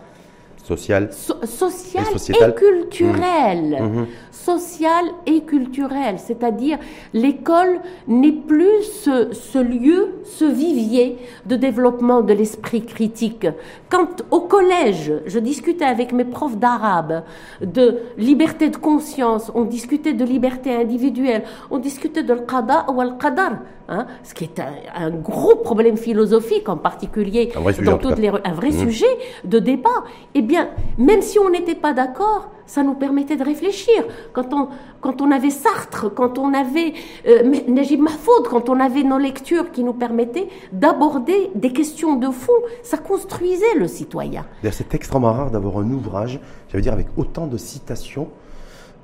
Social. 0.64 1.14
so- 1.14 1.46
social 1.46 2.04
Et 2.30 2.54
culturel. 2.56 3.78
Mhm. 3.82 4.08
Social 4.46 5.06
et 5.26 5.42
culturel, 5.42 6.20
c'est-à-dire 6.20 6.78
l'école 7.14 7.82
n'est 8.08 8.32
plus 8.32 8.84
ce, 9.04 9.34
ce 9.34 9.60
lieu, 9.60 10.22
ce 10.24 10.46
vivier 10.46 11.18
de 11.46 11.56
développement 11.56 12.22
de 12.22 12.34
l'esprit 12.34 12.86
critique. 12.86 13.48
Quand 13.90 14.24
au 14.32 14.42
collège, 14.42 15.14
je 15.26 15.40
discutais 15.40 15.86
avec 15.86 16.14
mes 16.14 16.26
profs 16.26 16.58
d'arabe 16.58 17.24
de 17.62 18.00
liberté 18.18 18.70
de 18.70 18.78
conscience, 18.78 19.52
on 19.54 19.66
discutait 19.66 20.14
de 20.14 20.24
liberté 20.24 20.74
individuelle, 20.74 21.44
on 21.70 21.78
discutait 21.80 22.24
de 22.24 22.34
l'qada 22.34 22.86
ou 22.94 23.02
al-qadar, 23.02 23.60
hein, 23.90 24.08
ce 24.24 24.34
qui 24.34 24.46
est 24.46 24.60
un, 24.60 24.74
un 24.96 25.10
gros 25.12 25.56
problème 25.56 25.98
philosophique 25.98 26.70
en 26.70 26.78
particulier 26.78 27.52
Un 27.56 27.62
vrai 27.62 27.74
sujet, 27.74 27.86
dans 27.86 27.98
tout 27.98 28.10
toutes 28.10 28.20
les 28.20 28.30
un 28.30 28.54
vrai 28.54 28.72
sujet 28.72 29.06
de 29.44 29.60
débat. 29.60 30.04
Eh 30.34 30.42
bien, 30.42 30.70
même 30.98 31.22
si 31.22 31.40
on 31.40 31.50
n'était 31.50 31.76
pas 31.76 31.94
d'accord, 31.94 32.50
ça 32.68 32.84
nous 32.84 32.94
permettait 32.94 33.38
de 33.38 33.44
réfléchir. 33.44 34.04
Quand 34.34 34.54
on, 34.54 34.68
quand 35.02 35.22
on 35.22 35.32
avait 35.32 35.50
Sartre, 35.50 36.14
quand 36.14 36.38
on 36.38 36.54
avait 36.54 36.94
euh, 37.28 37.52
Najib 37.68 38.02
Mahfoud, 38.02 38.48
quand 38.48 38.70
on 38.70 38.80
avait 38.80 39.04
nos 39.04 39.18
lectures 39.18 39.72
qui 39.72 39.84
nous 39.84 39.94
permettaient 39.94 40.50
d'aborder 40.72 41.50
des 41.56 41.72
questions 41.74 42.16
de 42.16 42.30
fond, 42.30 42.52
ça 42.84 42.98
construisait 42.98 43.76
le 43.78 43.88
citoyen. 43.88 44.46
C'est 44.72 44.94
extrêmement 44.94 45.34
rare 45.34 45.50
d'avoir 45.50 45.78
un 45.80 45.90
ouvrage, 45.90 46.40
j'allais 46.70 46.84
dire, 46.84 46.94
avec 46.94 47.08
autant 47.16 47.48
de 47.48 47.58
citations 47.58 48.28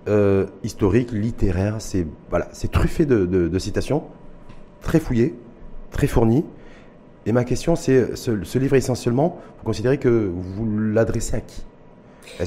euh, 0.09 0.45
historique, 0.63 1.11
littéraire. 1.11 1.77
C'est 1.79 2.05
voilà, 2.29 2.49
truffé 2.71 3.05
de, 3.05 3.59
citations, 3.59 4.03
très 4.81 4.99
fouillé, 4.99 5.35
très 5.91 6.07
fourni. 6.07 6.43
Et 7.25 7.31
ma 7.31 7.45
question, 7.45 7.77
c'est 7.77 8.17
ce, 8.17 8.43
ce, 8.43 8.59
livre 8.59 8.75
essentiellement, 8.75 9.39
vous 9.57 9.63
considérez 9.63 9.97
que 9.97 10.09
vous 10.09 10.67
l'adressez 10.77 11.37
à 11.37 11.39
qui? 11.39 11.63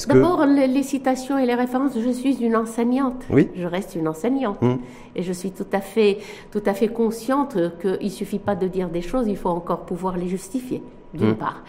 D'abord, 0.08 0.46
les, 0.46 0.82
citations 0.82 1.38
et 1.38 1.46
les 1.46 1.54
références, 1.54 1.92
je 1.98 2.10
suis 2.10 2.36
une 2.42 2.56
enseignante. 2.56 3.24
Oui. 3.30 3.48
Je 3.54 3.66
reste 3.66 3.94
une 3.94 4.08
enseignante. 4.08 4.58
Hum. 4.62 4.78
Et 5.14 5.22
je 5.22 5.32
suis 5.32 5.50
tout 5.50 5.66
à 5.72 5.80
fait, 5.80 6.18
tout 6.50 6.62
à 6.66 6.74
fait 6.74 6.88
consciente 6.88 7.56
qu'il 7.80 7.98
ne 8.02 8.08
suffit 8.08 8.38
pas 8.38 8.54
de 8.54 8.66
dire 8.66 8.88
des 8.88 9.02
choses, 9.02 9.26
il 9.28 9.36
faut 9.36 9.48
encore 9.48 9.86
pouvoir 9.86 10.16
les 10.16 10.28
justifier, 10.28 10.82
d'une 11.14 11.30
hum. 11.30 11.36
part. 11.36 11.62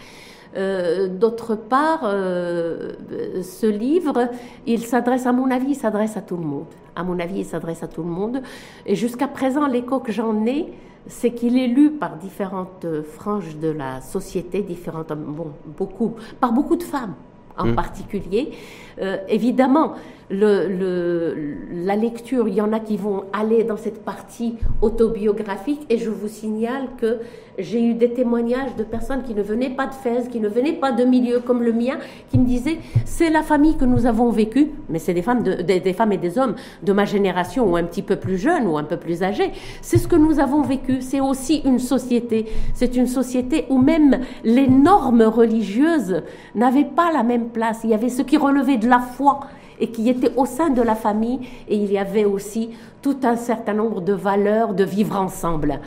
Euh, 0.56 1.08
d'autre 1.08 1.54
part, 1.54 2.00
euh, 2.04 2.94
ce 3.42 3.66
livre, 3.66 4.28
il 4.66 4.84
s'adresse, 4.84 5.26
à 5.26 5.32
mon 5.32 5.50
avis, 5.50 5.70
il 5.70 5.76
s'adresse 5.76 6.16
à 6.16 6.22
tout 6.22 6.36
le 6.36 6.44
monde. 6.44 6.66
À 6.96 7.04
mon 7.04 7.18
avis, 7.20 7.40
il 7.40 7.44
s'adresse 7.44 7.82
à 7.82 7.88
tout 7.88 8.02
le 8.02 8.08
monde. 8.08 8.42
Et 8.86 8.94
jusqu'à 8.94 9.28
présent, 9.28 9.66
l'écho 9.66 10.00
que 10.00 10.10
j'en 10.10 10.46
ai, 10.46 10.72
c'est 11.06 11.32
qu'il 11.32 11.58
est 11.58 11.68
lu 11.68 11.90
par 11.90 12.16
différentes 12.16 12.86
franges 13.04 13.56
de 13.58 13.68
la 13.68 14.00
société, 14.00 14.62
différentes, 14.62 15.12
bon, 15.12 15.52
beaucoup, 15.76 16.16
par 16.40 16.52
beaucoup 16.52 16.76
de 16.76 16.82
femmes 16.82 17.14
en 17.58 17.66
mmh. 17.66 17.74
particulier. 17.74 18.52
Euh, 19.00 19.18
évidemment, 19.28 19.94
le, 20.30 21.56
la 21.72 21.96
lecture, 21.96 22.48
il 22.48 22.54
y 22.54 22.60
en 22.60 22.72
a 22.72 22.80
qui 22.80 22.96
vont 22.96 23.24
aller 23.32 23.64
dans 23.64 23.76
cette 23.76 24.04
partie 24.04 24.56
autobiographique 24.82 25.80
et 25.88 25.98
je 25.98 26.10
vous 26.10 26.28
signale 26.28 26.88
que 27.00 27.18
j'ai 27.58 27.82
eu 27.82 27.94
des 27.94 28.12
témoignages 28.12 28.76
de 28.76 28.84
personnes 28.84 29.22
qui 29.22 29.34
ne 29.34 29.42
venaient 29.42 29.70
pas 29.70 29.86
de 29.86 29.94
Fès, 29.94 30.28
qui 30.28 30.38
ne 30.38 30.48
venaient 30.48 30.74
pas 30.74 30.92
de 30.92 31.04
milieux 31.04 31.40
comme 31.40 31.62
le 31.62 31.72
mien, 31.72 31.98
qui 32.30 32.38
me 32.38 32.44
disaient 32.44 32.78
c'est 33.04 33.30
la 33.30 33.42
famille 33.42 33.76
que 33.76 33.84
nous 33.84 34.06
avons 34.06 34.30
vécue, 34.30 34.70
mais 34.88 34.98
c'est 34.98 35.14
des 35.14 35.22
femmes, 35.22 35.42
des, 35.42 35.92
femmes 35.92 36.12
et 36.12 36.18
des 36.18 36.38
hommes 36.38 36.54
de 36.82 36.92
ma 36.92 37.04
génération 37.04 37.68
ou 37.70 37.76
un 37.76 37.84
petit 37.84 38.02
peu 38.02 38.16
plus 38.16 38.38
jeunes 38.38 38.66
ou 38.66 38.78
un 38.78 38.84
peu 38.84 38.96
plus 38.96 39.22
âgés. 39.22 39.50
C'est 39.82 39.98
ce 39.98 40.06
que 40.06 40.16
nous 40.16 40.38
avons 40.38 40.62
vécu. 40.62 41.00
C'est 41.00 41.20
aussi 41.20 41.62
une 41.64 41.78
société. 41.78 42.46
C'est 42.74 42.96
une 42.96 43.06
société 43.08 43.64
où 43.70 43.78
même 43.78 44.20
les 44.44 44.68
normes 44.68 45.22
religieuses 45.22 46.22
n'avaient 46.54 46.84
pas 46.84 47.10
la 47.12 47.24
même 47.24 47.48
place. 47.48 47.80
Il 47.82 47.90
y 47.90 47.94
avait 47.94 48.08
ce 48.08 48.22
qui 48.22 48.36
relevait 48.36 48.76
de 48.76 48.88
la 48.88 49.00
foi 49.00 49.40
et 49.80 49.90
qui 49.90 50.08
était 50.08 50.32
au 50.36 50.46
sein 50.46 50.70
de 50.70 50.82
la 50.82 50.94
famille 50.94 51.40
et 51.68 51.76
il 51.76 51.92
y 51.92 51.98
avait 51.98 52.24
aussi 52.24 52.70
tout 53.02 53.16
un 53.22 53.36
certain 53.36 53.74
nombre 53.74 54.00
de 54.00 54.12
valeurs 54.12 54.74
de 54.74 54.84
vivre 54.84 55.16
ensemble. 55.16 55.80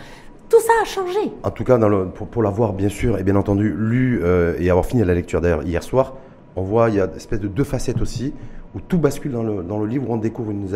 Tout 0.50 0.60
ça 0.60 0.74
a 0.82 0.86
changé. 0.86 1.32
En 1.44 1.52
tout 1.52 1.64
cas, 1.64 1.80
pour, 2.32 2.44
l'avoir 2.44 2.74
bien 2.74 2.90
sûr 2.90 3.18
et 3.18 3.24
bien 3.24 3.36
entendu 3.36 3.74
lu 3.78 4.20
euh, 4.24 4.56
et 4.60 4.70
avoir 4.70 4.86
fini 4.86 5.04
la 5.04 5.14
lecture 5.14 5.40
d'ailleurs 5.40 5.64
hier 5.64 5.82
soir, 5.82 6.16
on 6.56 6.64
voit 6.64 6.90
il 6.90 6.96
y 6.96 7.00
a 7.00 7.06
une 7.06 7.16
espèce 7.16 7.40
de 7.40 7.48
deux 7.48 7.64
facettes 7.64 8.02
aussi 8.02 8.34
où 8.76 8.80
tout 8.82 8.98
bascule 8.98 9.32
dans 9.32 9.44
le, 9.44 9.64
dans 9.64 9.80
le 9.80 9.88
livre 9.88 10.10
où 10.10 10.14
on 10.14 10.18
découvre 10.18 10.52
une 10.52 10.68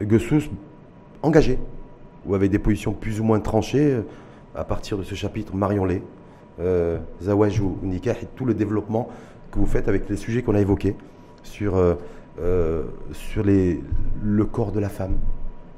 Gessous 0.00 0.50
engagée 1.22 1.58
ou 2.26 2.34
avec 2.34 2.50
des 2.50 2.58
positions 2.58 2.92
plus 2.92 3.20
ou 3.20 3.24
moins 3.24 3.40
tranchées 3.40 3.94
euh, 3.94 4.02
à 4.54 4.64
partir 4.64 4.98
de 4.98 5.02
ce 5.02 5.14
chapitre 5.14 5.54
Marion 5.54 5.84
Lay, 5.84 6.02
euh, 6.60 6.98
Zawaj 7.22 7.60
ou 7.60 7.78
et 7.84 8.26
tout 8.36 8.44
le 8.44 8.54
développement 8.54 9.08
que 9.50 9.58
vous 9.58 9.66
faites 9.66 9.88
avec 9.88 10.08
les 10.08 10.16
sujets 10.16 10.42
qu'on 10.42 10.54
a 10.54 10.60
évoqués 10.60 10.96
sur 11.42 11.76
euh, 11.76 11.94
euh, 12.40 12.84
sur 13.12 13.44
les, 13.44 13.82
le 14.22 14.44
corps 14.44 14.72
de 14.72 14.80
la 14.80 14.88
femme, 14.88 15.16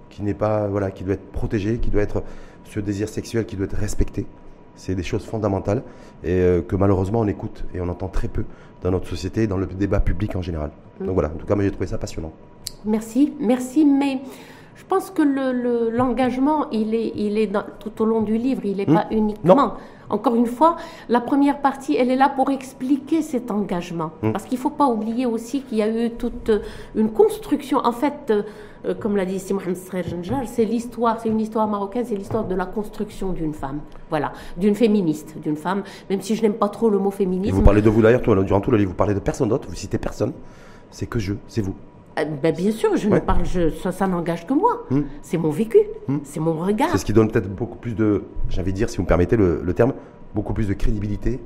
qui 0.09 0.23
n'est 0.23 0.35
pas 0.35 0.69
voilà, 0.69 0.91
qui 0.91 1.05
doit 1.05 1.15
être 1.15 1.31
protégé, 1.33 1.79
qui 1.79 1.91
doit 1.91 2.03
être 2.03 2.23
ce 2.65 2.81
désir 2.81 3.09
sexuel 3.09 3.47
qui 3.47 3.57
doit 3.57 3.67
être 3.67 3.77
respecté. 3.77 4.27
C'est 4.77 4.95
des 4.95 5.03
choses 5.03 5.25
fondamentales 5.25 5.83
et 6.25 6.33
euh, 6.33 6.63
que 6.63 6.77
malheureusement 6.77 7.21
on 7.21 7.27
écoute 7.27 7.65
et 7.75 7.81
on 7.81 7.89
entend 7.89 8.09
très 8.09 8.29
peu 8.29 8.45
dans 8.83 8.91
notre 8.91 9.09
société, 9.09 9.47
dans 9.47 9.59
le 9.59 9.67
débat 9.67 10.01
public 10.01 10.37
en 10.37 10.43
général. 10.43 10.71
Mm. 11.01 11.07
Donc 11.07 11.15
voilà, 11.15 11.29
en 11.29 11.39
tout 11.39 11.47
cas, 11.47 11.55
moi 11.55 11.65
j'ai 11.65 11.71
trouvé 11.71 11.87
ça 11.87 11.99
passionnant. 11.99 12.33
Merci, 12.85 13.35
merci, 13.41 13.85
mais 13.85 14.21
je 14.77 14.85
pense 14.85 15.11
que 15.11 15.23
l'engagement, 15.23 16.61
le, 16.71 16.77
il 16.77 16.95
est, 16.95 17.12
il 17.16 17.39
est 17.39 17.53
tout 17.79 18.03
au 18.03 18.05
long 18.05 18.23
du 18.23 18.37
livre, 18.37 18.62
il 18.64 18.79
n'est 18.79 18.87
mm. 18.87 18.95
pas 18.95 19.07
uniquement. 19.11 19.75
Encore 20.09 20.35
une 20.35 20.47
fois, 20.47 20.77
la 21.09 21.21
première 21.21 21.61
partie, 21.61 21.95
elle 21.95 22.11
est 22.11 22.16
là 22.16 22.29
pour 22.29 22.51
expliquer 22.51 23.23
cet 23.23 23.51
engagement. 23.51 24.11
Mm. 24.23 24.33
Parce 24.33 24.45
qu'il 24.45 24.59
ne 24.59 24.62
faut 24.62 24.71
pas 24.71 24.87
oublier 24.87 25.27
aussi 25.27 25.62
qu'il 25.62 25.79
y 25.79 25.83
a 25.83 25.89
eu 25.89 26.11
toute 26.11 26.51
une 26.97 27.11
construction. 27.12 27.79
En 27.79 27.93
fait, 27.93 28.31
euh, 28.31 28.43
euh, 28.87 28.95
comme 28.95 29.16
l'a 29.16 29.25
dit 29.25 29.39
Si 29.39 29.55
Mohamed 29.55 29.77
c'est 30.47 30.64
l'histoire, 30.64 31.21
c'est 31.21 31.29
une 31.29 31.41
histoire 31.41 31.68
marocaine, 31.68 32.05
c'est 32.05 32.16
l'histoire 32.16 32.45
de 32.45 32.55
la 32.55 32.66
construction 32.66 33.33
d'une 33.33 33.55
femme. 33.55 33.81
Voilà, 34.09 34.33
d'une 34.57 34.75
féministe, 34.75 35.37
d'une 35.43 35.57
femme, 35.57 35.83
même 36.09 36.21
si 36.21 36.35
je 36.35 36.43
n'aime 36.43 36.55
pas 36.55 36.68
trop 36.68 36.91
le 36.91 36.99
mot 36.99 37.11
féminisme. 37.11 37.55
vous 37.55 37.62
parlez 37.62 37.83
de 37.83 37.91
vous 37.91 38.03
d'ailleurs, 38.03 38.23
durant 38.23 38.61
tout 38.61 38.71
le 38.71 38.79
livre, 38.79 38.91
vous 38.91 38.97
parlez 38.97 39.14
de 39.14 39.21
personne 39.21 39.49
d'autre, 39.49 39.68
vous 39.68 39.75
citez 39.75 39.99
personne. 39.99 40.33
C'est 40.91 41.07
que 41.07 41.18
je, 41.18 41.35
c'est 41.47 41.61
vous. 41.61 41.75
Euh, 42.19 42.25
ben, 42.43 42.55
bien 42.55 42.73
sûr, 42.73 42.97
je 42.97 43.09
ne 43.09 43.19
parle, 43.19 43.45
je, 43.45 43.71
ça, 43.71 44.07
n'engage 44.07 44.47
que 44.47 44.55
moi. 44.55 44.85
Hmm. 44.91 45.03
C'est 45.23 45.39
mon 45.39 45.51
vécu, 45.51 45.79
hmm. 46.09 46.19
c'est 46.25 46.41
mon 46.41 46.55
regard. 46.55 46.91
C'est 46.91 46.99
ce 46.99 47.05
qui 47.05 47.13
donne 47.13 47.31
peut-être 47.31 47.49
beaucoup 47.49 47.79
plus 47.79 47.95
de, 47.95 48.25
j'avais 48.49 48.73
dire, 48.73 48.91
si 48.91 48.97
vous 48.97 49.05
me 49.05 49.09
permettez 49.09 49.37
le, 49.37 49.73
terme, 49.75 49.93
beaucoup 50.35 50.53
plus 50.53 50.69
de 50.69 50.75
crédibilité 50.75 51.41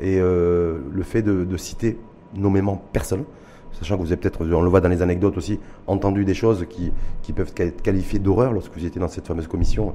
et 0.00 0.18
euh, 0.20 0.78
le 0.92 1.02
fait 1.02 1.22
de, 1.22 1.56
citer 1.56 1.98
nommément 2.34 2.82
personne, 2.92 3.24
sachant 3.72 3.96
que 3.96 4.02
vous 4.02 4.12
avez 4.12 4.16
peut-être, 4.16 4.44
on 4.44 4.62
le 4.62 4.68
voit 4.68 4.80
dans 4.80 4.88
les 4.88 5.02
anecdotes 5.02 5.36
aussi, 5.36 5.58
entendu 5.86 6.24
des 6.24 6.34
choses 6.34 6.64
qui, 6.68 6.92
qui 7.22 7.32
peuvent 7.32 7.52
être 7.56 7.82
qualifiées 7.82 8.20
d'horreur 8.20 8.52
lorsque 8.52 8.72
vous 8.76 8.86
étiez 8.86 9.00
dans 9.00 9.08
cette 9.08 9.26
fameuse 9.26 9.48
commission 9.48 9.94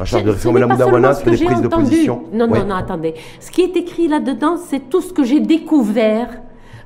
en 0.00 0.04
charge 0.04 0.24
de 0.24 0.30
réformer 0.30 0.60
la 0.60 0.66
Moudawana 0.66 1.14
sur 1.14 1.30
les 1.30 1.44
prises 1.44 1.62
de 1.62 1.68
position. 1.68 2.24
Non, 2.32 2.48
non, 2.48 2.64
non, 2.64 2.74
attendez. 2.74 3.14
Ce 3.38 3.50
qui 3.50 3.62
est 3.62 3.76
écrit 3.76 4.08
là-dedans, 4.08 4.56
c'est 4.56 4.88
tout 4.90 5.00
ce 5.00 5.12
que 5.12 5.22
j'ai 5.22 5.40
découvert 5.40 6.42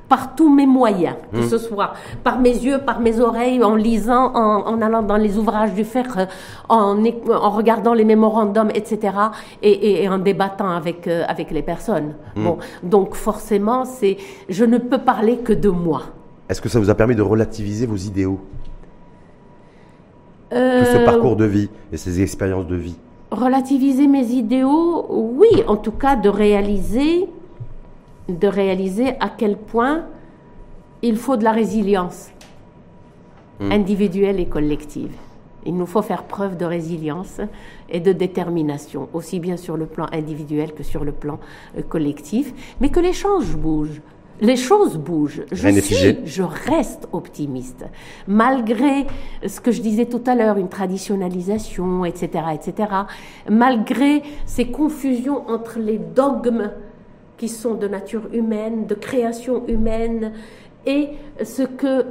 par 0.07 0.35
tous 0.35 0.53
mes 0.53 0.67
moyens, 0.67 1.15
que 1.31 1.39
hmm. 1.39 1.49
ce 1.49 1.57
soit 1.57 1.93
par 2.23 2.39
mes 2.39 2.51
yeux, 2.51 2.79
par 2.79 2.99
mes 2.99 3.19
oreilles, 3.19 3.63
en 3.63 3.75
lisant, 3.75 4.33
en, 4.35 4.81
allant 4.81 5.01
dans 5.01 5.17
les 5.17 5.37
ouvrages 5.37 5.73
du 5.73 5.83
fer, 5.83 6.05
euh, 6.17 6.25
en, 6.69 7.03
en 7.29 7.49
regardant 7.49 7.93
les 7.93 8.05
mémorandums, 8.05 8.69
etc., 8.73 9.13
et, 9.63 10.07
en 10.07 10.19
débattant 10.19 10.69
avec, 10.69 11.07
euh, 11.07 11.23
avec 11.27 11.51
les 11.51 11.63
personnes. 11.63 12.13
Hmm. 12.35 12.43
Bon, 12.43 12.57
donc 12.83 13.15
forcément, 13.15 13.85
c'est, 13.85 14.17
je 14.49 14.65
ne 14.65 14.77
peux 14.77 14.99
parler 14.99 15.37
que 15.37 15.53
de 15.53 15.69
moi. 15.69 16.03
Est-ce 16.49 16.61
que 16.61 16.69
ça 16.69 16.79
vous 16.79 16.89
a 16.89 16.95
permis 16.95 17.15
de 17.15 17.23
relativiser 17.23 17.87
vos 17.87 17.95
idéaux? 17.95 18.39
Euh, 20.53 20.81
de 20.81 20.85
ce 20.85 20.97
parcours 21.03 21.35
de 21.35 21.45
vie 21.45 21.69
et 21.91 21.97
ces 21.97 22.21
expériences 22.21 22.67
de 22.67 22.75
vie 22.75 22.95
Relativiser 23.31 24.07
mes 24.07 24.27
idéaux, 24.27 25.07
oui, 25.09 25.63
en 25.67 25.75
tout 25.75 25.91
cas 25.91 26.15
de 26.15 26.29
réaliser 26.29 27.27
de 28.29 28.47
réaliser 28.47 29.09
à 29.19 29.29
quel 29.29 29.57
point 29.57 30.05
il 31.01 31.17
faut 31.17 31.37
de 31.37 31.43
la 31.43 31.51
résilience 31.51 32.29
hmm. 33.59 33.71
individuelle 33.71 34.39
et 34.39 34.47
collective. 34.47 35.11
Il 35.65 35.75
nous 35.75 35.85
faut 35.85 36.01
faire 36.01 36.23
preuve 36.23 36.57
de 36.57 36.65
résilience 36.65 37.41
et 37.89 37.99
de 37.99 38.11
détermination, 38.11 39.09
aussi 39.13 39.39
bien 39.39 39.57
sur 39.57 39.77
le 39.77 39.87
plan 39.87 40.07
individuel 40.11 40.73
que 40.73 40.83
sur 40.83 41.03
le 41.03 41.11
plan 41.11 41.39
euh, 41.77 41.81
collectif, 41.81 42.53
mais 42.79 42.89
que 42.89 42.99
les 42.99 43.13
choses 43.13 43.55
bougent. 43.55 44.01
Les 44.41 44.57
choses 44.57 44.97
bougent. 44.97 45.43
Je, 45.51 45.79
suis, 45.79 46.17
je 46.25 46.43
reste 46.43 47.07
optimiste. 47.13 47.85
Malgré 48.27 49.07
ce 49.47 49.61
que 49.61 49.71
je 49.71 49.81
disais 49.81 50.07
tout 50.07 50.21
à 50.27 50.35
l'heure, 50.35 50.57
une 50.57 50.67
traditionnalisation, 50.67 52.03
etc., 52.03 52.43
etc., 52.53 52.89
malgré 53.49 54.23
ces 54.45 54.67
confusions 54.67 55.47
entre 55.49 55.79
les 55.79 55.97
dogmes 55.97 56.69
qui 57.37 57.49
sont 57.49 57.75
de 57.75 57.87
nature 57.87 58.23
humaine, 58.33 58.87
de 58.87 58.95
création 58.95 59.67
humaine, 59.67 60.33
et 60.85 61.09
ce, 61.43 61.63
que, 61.63 62.05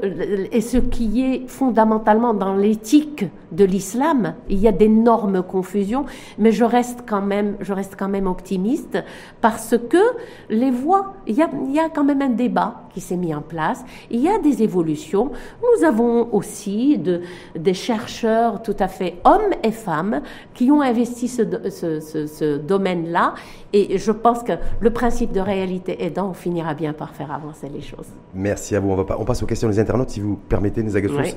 et 0.52 0.60
ce 0.60 0.76
qui 0.76 1.22
est 1.22 1.48
fondamentalement 1.48 2.34
dans 2.34 2.54
l'éthique 2.54 3.24
de 3.52 3.64
l'islam. 3.64 4.34
Il 4.48 4.58
y 4.58 4.68
a 4.68 4.72
d'énormes 4.72 5.42
confusions, 5.42 6.04
mais 6.38 6.52
je 6.52 6.64
reste 6.64 7.04
quand 7.06 7.22
même, 7.22 7.56
je 7.60 7.72
reste 7.72 7.94
quand 7.98 8.08
même 8.08 8.26
optimiste 8.26 8.98
parce 9.40 9.76
que 9.88 10.02
les 10.50 10.70
voix, 10.70 11.14
il 11.26 11.36
y 11.36 11.42
a, 11.42 11.48
il 11.66 11.72
y 11.72 11.78
a 11.78 11.88
quand 11.88 12.04
même 12.04 12.22
un 12.22 12.30
débat 12.30 12.82
qui 12.92 13.00
s'est 13.00 13.16
mis 13.16 13.34
en 13.34 13.40
place. 13.40 13.84
Il 14.10 14.20
y 14.20 14.28
a 14.28 14.38
des 14.38 14.62
évolutions. 14.62 15.32
Nous 15.62 15.84
avons 15.84 16.32
aussi 16.32 16.98
de, 16.98 17.22
des 17.56 17.74
chercheurs 17.74 18.62
tout 18.62 18.76
à 18.78 18.88
fait 18.88 19.16
hommes 19.24 19.54
et 19.62 19.72
femmes 19.72 20.20
qui 20.54 20.70
ont 20.70 20.80
investi 20.80 21.28
ce 21.28 22.56
domaine-là. 22.56 23.34
Et 23.72 23.98
je 23.98 24.12
pense 24.12 24.44
que 24.44 24.52
le 24.78 24.90
principe 24.90 25.32
de 25.32 25.40
réalité 25.40 26.04
aidant, 26.04 26.30
on 26.30 26.34
finira 26.34 26.74
bien 26.74 26.92
par 26.92 27.12
faire 27.12 27.32
avancer 27.32 27.68
les 27.68 27.80
choses. 27.80 28.06
Merci 28.32 28.76
à 28.76 28.80
vous. 28.80 28.90
On, 28.90 28.94
va, 28.94 29.13
on 29.18 29.24
passe 29.24 29.42
aux 29.42 29.46
questions 29.46 29.68
des 29.68 29.78
internautes, 29.78 30.10
si 30.10 30.20
vous 30.20 30.36
permettez, 30.36 30.82
Nisa 30.82 30.98
oui. 30.98 31.34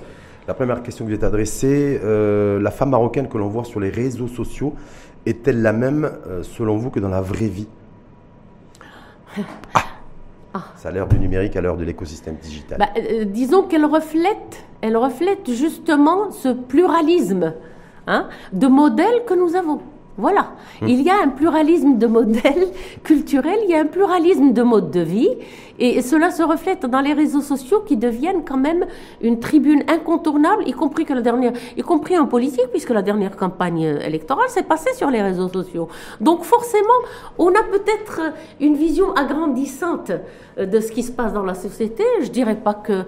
La 0.48 0.54
première 0.54 0.82
question 0.82 1.04
que 1.04 1.12
je 1.12 1.16
vais 1.16 1.22
t'adresser, 1.22 2.00
euh, 2.04 2.60
la 2.62 2.72
femme 2.72 2.92
marocaine 2.92 3.28
que 3.28 3.38
l'on 3.38 3.50
voit 3.50 3.66
sur 3.66 3.82
les 3.82 3.90
réseaux 3.90 4.30
sociaux, 4.30 4.76
est-elle 5.26 5.62
la 5.62 5.74
même, 5.74 6.10
euh, 6.28 6.42
selon 6.42 6.78
vous, 6.78 6.90
que 6.90 7.02
dans 7.02 7.10
la 7.10 7.22
vraie 7.22 7.48
vie? 7.48 7.68
Ah. 9.74 9.84
ah. 10.54 10.64
C'est 10.78 10.88
à 10.88 10.92
l'heure 10.92 11.08
du 11.08 11.20
numérique, 11.20 11.56
à 11.58 11.62
l'heure 11.62 11.76
de 11.78 11.84
l'écosystème 11.84 12.38
digital. 12.42 12.80
Bah, 12.80 12.88
euh, 12.98 13.26
disons 13.26 13.64
qu'elle 13.64 13.86
reflète, 13.86 14.66
elle 14.82 14.96
reflète 14.96 15.52
justement 15.52 16.32
ce 16.32 16.50
pluralisme 16.50 17.54
hein, 18.08 18.30
de 18.54 18.68
modèles 18.68 19.26
que 19.28 19.34
nous 19.34 19.56
avons. 19.56 19.82
Voilà. 20.18 20.54
Il 20.82 21.02
y 21.02 21.12
a 21.12 21.22
un 21.22 21.28
pluralisme 21.28 22.00
de 22.00 22.08
modèles 22.08 22.68
culturels, 23.04 23.60
il 23.66 23.70
y 23.70 23.76
a 23.76 23.82
un 23.82 23.86
pluralisme 23.86 24.52
de 24.52 24.64
modes 24.64 24.90
de 24.90 25.02
vie, 25.02 25.30
et 25.78 26.02
cela 26.02 26.32
se 26.32 26.42
reflète 26.42 26.88
dans 26.88 27.02
les 27.02 27.14
réseaux 27.14 27.42
sociaux 27.42 27.82
qui 27.82 27.98
deviennent 27.98 28.44
quand 28.44 28.58
même 28.58 28.86
une 29.22 29.40
tribune 29.40 29.84
incontournable, 29.88 30.68
y 30.68 30.74
compris 30.74 31.06
que 31.06 31.14
la 31.14 31.22
dernière, 31.22 31.54
y 31.78 31.82
compris 31.84 32.18
en 32.18 32.26
politique, 32.26 32.68
puisque 32.72 32.90
la 32.90 33.04
dernière 33.04 33.36
campagne 33.36 34.00
électorale 34.04 34.50
s'est 34.50 34.64
passée 34.64 34.94
sur 34.96 35.12
les 35.12 35.22
réseaux 35.22 35.50
sociaux. 35.50 35.88
Donc 36.20 36.44
forcément, 36.44 36.88
on 37.38 37.50
a 37.50 37.64
peut-être 37.64 38.34
une 38.60 38.76
vision 38.76 39.14
agrandissante 39.14 40.12
de 40.66 40.80
ce 40.80 40.92
qui 40.92 41.04
se 41.04 41.12
passe 41.12 41.34
dans 41.34 41.44
la 41.44 41.54
société. 41.54 42.04
Je 42.22 42.30
dirais 42.30 42.56
pas 42.56 42.74
que 42.74 43.06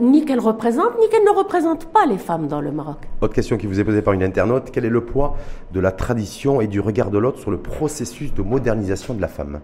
ni 0.00 0.24
qu'elle 0.24 0.40
représente, 0.40 0.98
ni 0.98 1.08
qu'elle 1.08 1.24
ne 1.24 1.36
représente 1.36 1.86
pas 1.86 2.06
les 2.06 2.18
femmes 2.18 2.48
dans 2.48 2.60
le 2.60 2.72
Maroc. 2.72 2.98
Autre 3.20 3.34
question 3.34 3.56
qui 3.56 3.66
vous 3.66 3.80
est 3.80 3.84
posée 3.84 4.02
par 4.02 4.14
une 4.14 4.22
internaute 4.22 4.70
quel 4.72 4.84
est 4.84 4.90
le 4.90 5.04
poids 5.04 5.36
de 5.72 5.80
la 5.80 5.92
tradition 5.92 6.60
et 6.60 6.66
du 6.66 6.80
regard 6.80 7.10
de 7.10 7.18
l'autre 7.18 7.38
sur 7.38 7.50
le 7.50 7.58
processus 7.58 8.32
de 8.34 8.42
modernisation 8.42 9.14
de 9.14 9.20
la 9.20 9.28
femme? 9.28 9.60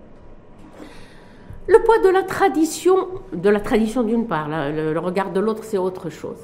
Le 1.66 1.78
poids 1.82 1.98
de 1.98 2.10
la 2.10 2.22
tradition, 2.22 3.08
de 3.32 3.48
la 3.48 3.58
tradition 3.58 4.02
d'une 4.02 4.26
part, 4.26 4.48
le, 4.48 4.98
regard 4.98 5.30
de 5.30 5.40
l'autre 5.40 5.64
c'est 5.64 5.78
autre 5.78 6.10
chose. 6.10 6.36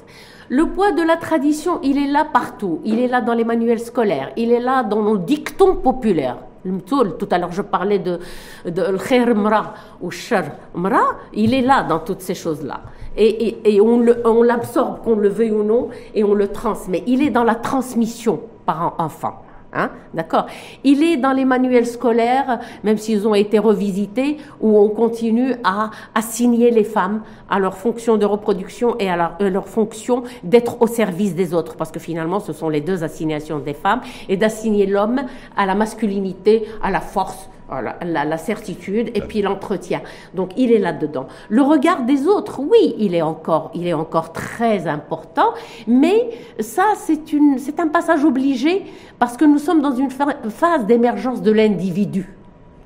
Le 0.49 0.65
poids 0.65 0.91
de 0.93 1.03
la 1.03 1.15
tradition, 1.15 1.79
il 1.83 1.99
est 1.99 2.11
là 2.11 2.25
partout. 2.25 2.81
Il 2.83 2.99
est 2.99 3.07
là 3.07 3.21
dans 3.21 3.35
les 3.35 3.43
manuels 3.43 3.79
scolaires, 3.79 4.31
il 4.35 4.51
est 4.51 4.59
là 4.59 4.83
dans 4.83 5.03
nos 5.03 5.17
dictons 5.17 5.75
populaires. 5.75 6.37
Tout 6.85 7.27
à 7.31 7.37
l'heure, 7.37 7.51
je 7.51 7.61
parlais 7.61 7.99
de, 7.99 8.19
de 8.65 9.33
mra 9.33 9.73
ou 9.99 10.11
shar 10.11 10.43
mra. 10.75 11.01
Il 11.33 11.53
est 11.53 11.61
là 11.61 11.83
dans 11.83 11.99
toutes 11.99 12.21
ces 12.21 12.35
choses-là. 12.35 12.81
Et, 13.17 13.47
et, 13.47 13.75
et 13.75 13.81
on 13.81 14.43
l'absorbe, 14.43 15.01
qu'on 15.03 15.15
le 15.15 15.29
veuille 15.29 15.51
ou 15.51 15.63
non, 15.63 15.89
et 16.13 16.23
on 16.23 16.33
le 16.33 16.47
transmet. 16.47 17.03
Il 17.07 17.21
est 17.21 17.29
dans 17.29 17.43
la 17.43 17.55
transmission 17.55 18.41
par 18.65 18.95
enfant. 18.99 19.41
Hein, 19.73 19.91
D'accord. 20.13 20.47
Il 20.83 21.01
est 21.01 21.15
dans 21.15 21.31
les 21.31 21.45
manuels 21.45 21.85
scolaires, 21.85 22.59
même 22.83 22.97
s'ils 22.97 23.25
ont 23.25 23.35
été 23.35 23.57
revisités, 23.57 24.37
où 24.59 24.77
on 24.77 24.89
continue 24.89 25.53
à 25.63 25.91
assigner 26.13 26.71
les 26.71 26.83
femmes 26.83 27.21
à 27.49 27.57
leur 27.57 27.77
fonction 27.77 28.17
de 28.17 28.25
reproduction 28.25 28.97
et 28.99 29.09
à 29.09 29.15
leur, 29.15 29.35
à 29.39 29.49
leur 29.49 29.69
fonction 29.69 30.23
d'être 30.43 30.81
au 30.81 30.87
service 30.87 31.35
des 31.35 31.53
autres, 31.53 31.77
parce 31.77 31.91
que 31.91 31.99
finalement, 31.99 32.41
ce 32.41 32.51
sont 32.51 32.67
les 32.67 32.81
deux 32.81 33.03
assignations 33.05 33.59
des 33.59 33.73
femmes, 33.73 34.01
et 34.27 34.35
d'assigner 34.35 34.85
l'homme 34.85 35.21
à 35.55 35.65
la 35.65 35.75
masculinité, 35.75 36.65
à 36.83 36.91
la 36.91 36.99
force, 36.99 37.49
la, 37.79 38.37
certitude 38.37 39.11
et 39.13 39.21
puis 39.21 39.41
l'entretien. 39.41 40.01
Donc 40.33 40.51
il 40.57 40.71
est 40.71 40.79
là-dedans. 40.79 41.27
Le 41.49 41.61
regard 41.61 42.03
des 42.03 42.27
autres, 42.27 42.59
oui, 42.59 42.95
il 42.97 43.15
est 43.15 43.21
encore, 43.21 43.71
il 43.73 43.87
est 43.87 43.93
encore 43.93 44.33
très 44.33 44.87
important, 44.87 45.53
mais 45.87 46.29
ça 46.59 46.83
c'est 46.97 47.79
un 47.79 47.87
passage 47.87 48.25
obligé 48.25 48.83
parce 49.19 49.37
que 49.37 49.45
nous 49.45 49.59
sommes 49.59 49.81
dans 49.81 49.95
une 49.95 50.09
phase 50.09 50.85
d'émergence 50.85 51.41
de 51.41 51.51
l'individu 51.51 52.40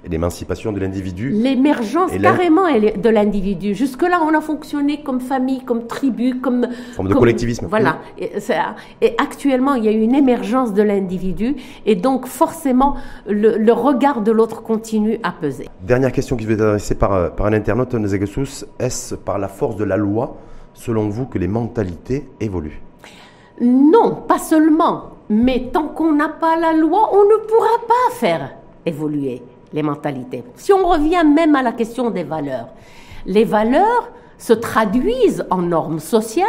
l'émancipation 0.10 0.72
de 0.72 0.80
l'individu. 0.80 1.30
L'émergence 1.30 2.12
carrément 2.22 2.66
de 2.66 3.10
l'individu. 3.10 3.74
Jusque-là, 3.74 4.22
on 4.24 4.34
a 4.34 4.42
fonctionné 4.42 5.02
comme 5.04 5.20
famille, 5.20 5.64
comme 5.64 5.88
tribu, 5.88 6.40
comme... 6.40 6.68
Forme 6.96 7.10
de 7.10 7.14
collectivisme. 7.14 7.68
Voilà. 7.70 8.00
Et, 8.18 8.32
et, 9.02 9.16
actuellement, 9.18 9.76
il 9.76 9.86
y 9.86 9.88
a 9.88 9.92
eu 9.92 10.02
une 10.02 10.16
émergence 10.16 10.74
de 10.74 10.82
l'individu 10.82 11.56
et 11.86 11.96
donc 11.96 12.26
forcément, 12.28 12.96
le, 13.28 13.72
regard 13.72 14.22
de 14.22 14.32
l'autre 14.32 14.62
continue 14.64 15.20
à 15.24 15.32
peser. 15.32 15.68
Dernière 15.82 16.12
question 16.12 16.36
qui 16.36 16.46
vous 16.46 16.52
est 16.52 16.62
adressée 16.62 16.96
par, 16.96 17.14
euh, 17.14 17.30
par 17.30 17.48
un 17.48 17.54
internaute, 17.54 17.94
Nezegesous. 17.94 18.66
Est-ce 18.80 19.16
par 19.16 19.38
la 19.38 19.48
force 19.48 19.76
de 19.76 19.84
la 19.84 19.98
loi, 19.98 20.38
selon 20.74 21.10
vous, 21.10 21.26
que 21.26 21.38
les 21.38 21.48
mentalités 21.48 22.30
évoluent? 22.40 22.82
Non, 23.62 24.16
pas 24.28 24.40
seulement. 24.40 25.12
Mais 25.30 25.70
tant 25.74 25.88
qu'on 25.88 26.14
n'a 26.14 26.30
pas 26.30 26.56
la 26.56 26.74
loi, 26.74 27.10
on 27.14 27.24
ne 27.24 27.38
pourra 27.48 27.88
pas 27.88 28.16
faire 28.16 28.56
évoluer 28.86 29.42
les 29.74 29.84
mentalités. 29.84 30.44
Si 30.56 30.72
on 30.74 30.88
revient 30.88 31.24
même 31.26 31.56
à 31.56 31.62
la 31.62 31.72
question 31.72 32.10
des 32.10 32.24
valeurs, 32.24 32.70
les 33.26 33.44
valeurs 33.44 34.10
se 34.38 34.54
traduisent 34.54 35.46
en 35.50 35.62
normes 35.62 36.00
sociales 36.00 36.48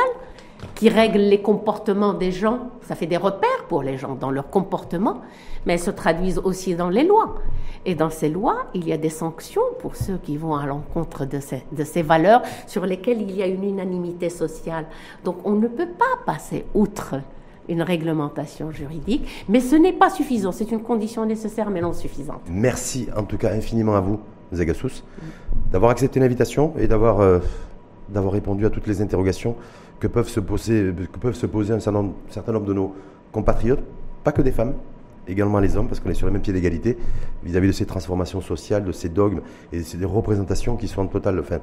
qui 0.75 0.89
règlent 0.89 1.21
les 1.21 1.41
comportements 1.41 2.13
des 2.13 2.33
gens. 2.33 2.71
Ça 2.83 2.95
fait 2.95 3.07
des 3.07 3.17
repères 3.17 3.65
pour 3.69 3.83
les 3.83 3.97
gens 3.97 4.15
dans 4.15 4.31
leur 4.31 4.51
comportement, 4.51 5.23
mais 5.65 5.75
elles 5.75 5.81
se 5.81 5.91
traduisent 5.91 6.41
aussi 6.43 6.75
dans 6.75 6.89
les 6.89 7.05
lois. 7.05 7.37
Et 7.85 7.95
dans 7.95 8.11
ces 8.11 8.29
lois, 8.29 8.67
il 8.75 8.87
y 8.89 8.93
a 8.93 8.97
des 8.97 9.11
sanctions 9.11 9.63
pour 9.81 9.97
ceux 9.97 10.19
qui 10.19 10.37
vont 10.37 10.57
à 10.57 10.67
l'encontre 10.67 11.25
de 11.25 11.41
ces, 11.41 11.65
de 11.73 11.85
ces 11.85 12.03
valeurs 12.03 12.43
sur 12.67 12.85
lesquelles 12.85 13.23
il 13.23 13.35
y 13.35 13.43
a 13.43 13.47
une 13.47 13.65
unanimité 13.65 14.29
sociale. 14.29 14.87
Donc 15.25 15.37
on 15.45 15.53
ne 15.53 15.69
peut 15.69 15.89
pas 15.89 16.05
passer 16.25 16.67
outre 16.75 17.17
une 17.69 17.83
réglementation 17.83 18.71
juridique, 18.71 19.45
mais 19.49 19.61
ce 19.61 19.77
n'est 19.77 19.93
pas 19.93 20.11
suffisant. 20.11 20.53
C'est 20.53 20.71
une 20.71 20.83
condition 20.83 21.25
nécessaire, 21.27 21.71
mais 21.71 21.81
non 21.81 21.93
suffisante. 21.93 22.43
Merci 22.51 23.09
en 23.17 23.23
tout 23.25 23.39
cas 23.39 23.53
infiniment 23.53 23.97
à 23.97 24.01
vous, 24.01 24.21
Zagassous, 24.53 25.03
d'avoir 25.73 25.91
accepté 25.91 26.21
l'invitation 26.21 26.73
et 26.79 26.87
d'avoir 26.87 27.21
euh, 27.21 27.39
d'avoir 28.09 28.33
répondu 28.33 28.67
à 28.67 28.71
toutes 28.71 28.87
les 28.87 29.03
interrogations 29.03 29.57
que 29.99 30.07
peuvent 30.07 30.29
se 30.29 30.41
poser, 30.41 30.93
que 31.13 31.19
peuvent 31.19 31.35
se 31.35 31.47
poser 31.47 31.73
un 31.75 31.81
certain, 31.81 32.03
nombre, 32.03 32.15
certain 32.31 32.53
nombre 32.53 32.67
de 32.67 32.75
nos 32.75 32.95
compatriotes, 33.33 33.83
pas 34.25 34.33
que 34.33 34.43
des 34.43 34.53
femmes, 34.53 34.75
également 35.27 35.59
les 35.59 35.77
hommes, 35.77 35.89
parce 35.89 36.01
qu'on 36.01 36.11
est 36.11 36.15
sur 36.15 36.27
le 36.27 36.33
même 36.33 36.43
pied 36.43 36.53
d'égalité 36.53 36.97
vis-à-vis 37.45 37.69
de 37.69 37.73
ces 37.73 37.87
transformations 37.87 38.41
sociales, 38.41 38.85
de 38.85 38.93
ces 38.93 39.09
dogmes 39.09 39.41
et 39.73 39.79
de 39.79 39.83
ces 39.83 40.05
représentations 40.05 40.77
qui 40.77 40.89
sont 40.89 41.03
en 41.03 41.07
totale, 41.07 41.41
enfin, 41.41 41.59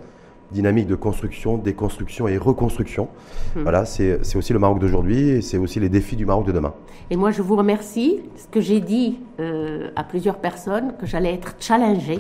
dynamique 0.51 0.87
de 0.87 0.95
construction, 0.95 1.57
déconstruction 1.57 2.27
et 2.27 2.37
reconstruction. 2.37 3.09
Hmm. 3.55 3.63
Voilà, 3.63 3.85
c'est 3.85 4.35
aussi 4.35 4.53
le 4.53 4.59
Maroc 4.59 4.79
d'aujourd'hui 4.79 5.29
et 5.29 5.41
c'est 5.41 5.57
aussi 5.57 5.79
les 5.79 5.89
défis 5.89 6.15
du 6.15 6.25
Maroc 6.25 6.45
de 6.45 6.51
demain. 6.51 6.73
Et 7.09 7.15
moi, 7.15 7.31
je 7.31 7.41
vous 7.41 7.55
remercie. 7.55 8.21
Ce 8.35 8.47
que 8.47 8.61
j'ai 8.61 8.79
dit 8.79 9.19
euh, 9.39 9.89
à 9.95 10.03
plusieurs 10.03 10.37
personnes, 10.37 10.93
que 10.99 11.05
j'allais 11.05 11.33
être 11.33 11.55
challengée 11.59 12.19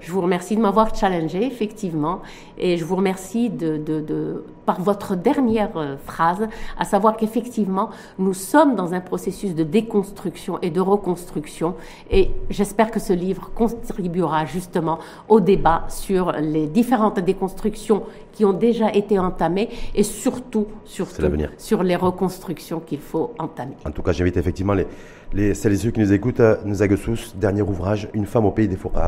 je 0.00 0.12
vous 0.12 0.20
remercie 0.20 0.56
de 0.56 0.60
m'avoir 0.60 0.94
challengé, 0.94 1.44
effectivement, 1.44 2.20
et 2.58 2.76
je 2.76 2.84
vous 2.84 2.96
remercie 2.96 3.50
de, 3.50 3.76
de, 3.76 4.44
par 4.66 4.80
votre 4.80 5.16
dernière 5.16 5.76
euh, 5.76 5.96
phrase, 6.04 6.48
à 6.78 6.84
savoir 6.84 7.16
qu'effectivement, 7.16 7.90
nous 8.18 8.34
sommes 8.34 8.76
dans 8.76 8.94
un 8.94 9.00
processus 9.00 9.54
de 9.54 9.64
déconstruction 9.64 10.58
et 10.60 10.70
de 10.70 10.80
reconstruction, 10.80 11.74
et 12.10 12.30
j'espère 12.50 12.90
que 12.90 13.00
ce 13.00 13.12
livre 13.12 13.50
contribuera 13.54 14.44
justement 14.44 14.98
au 15.28 15.40
débat 15.40 15.84
sur 15.88 16.32
les 16.32 16.66
différentes 16.66 17.20
déconstructions 17.20 18.02
qui 18.32 18.44
ont 18.44 18.52
déjà 18.52 18.92
été 18.92 19.18
entamées 19.18 19.68
et 19.94 20.02
surtout, 20.02 20.66
surtout 20.84 21.22
sur 21.58 21.82
les 21.82 21.96
reconstructions 21.96 22.80
qu'il 22.80 23.00
faut 23.00 23.34
entamer. 23.38 23.76
En 23.84 23.90
tout 23.90 24.02
cas, 24.02 24.12
j'invite 24.12 24.36
effectivement 24.36 24.74
les, 24.74 24.86
les, 25.32 25.54
celles 25.54 25.72
et 25.72 25.76
ceux 25.76 25.90
qui 25.90 26.00
nous 26.00 26.12
écoutent, 26.12 26.40
à 26.40 26.58
nous 26.64 26.76
dernier 27.34 27.62
ouvrage, 27.62 28.08
Une 28.14 28.26
femme 28.26 28.46
au 28.46 28.50
pays 28.50 28.68
des 28.68 28.76
forêts. 28.76 29.00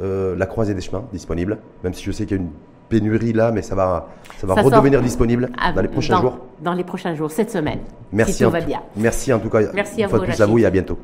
Euh, 0.00 0.36
la 0.36 0.46
croisée 0.46 0.74
des 0.74 0.80
chemins 0.80 1.04
disponible, 1.12 1.58
même 1.82 1.92
si 1.92 2.04
je 2.04 2.12
sais 2.12 2.24
qu'il 2.24 2.36
y 2.36 2.40
a 2.40 2.42
une 2.42 2.50
pénurie 2.88 3.32
là, 3.32 3.50
mais 3.50 3.62
ça 3.62 3.74
va, 3.74 4.08
ça 4.38 4.46
va 4.46 4.54
redevenir 4.54 5.02
disponible 5.02 5.50
dans 5.74 5.82
les 5.82 5.88
prochains 5.88 6.20
jours. 6.20 6.38
Dans 6.62 6.72
les 6.72 6.84
prochains 6.84 7.14
jours, 7.14 7.30
cette 7.30 7.50
semaine. 7.50 7.80
Merci. 8.12 8.34
Si 8.34 8.44
tout 8.44 8.50
va 8.50 8.60
bien. 8.60 8.80
Merci 8.96 9.32
en 9.32 9.38
tout 9.40 9.50
cas. 9.50 9.60
Merci 9.74 10.02
à 10.02 10.06
vous. 10.06 10.16
à 10.16 10.46
vous 10.46 10.58
et 10.58 10.66
à 10.66 10.70
bientôt. 10.70 10.98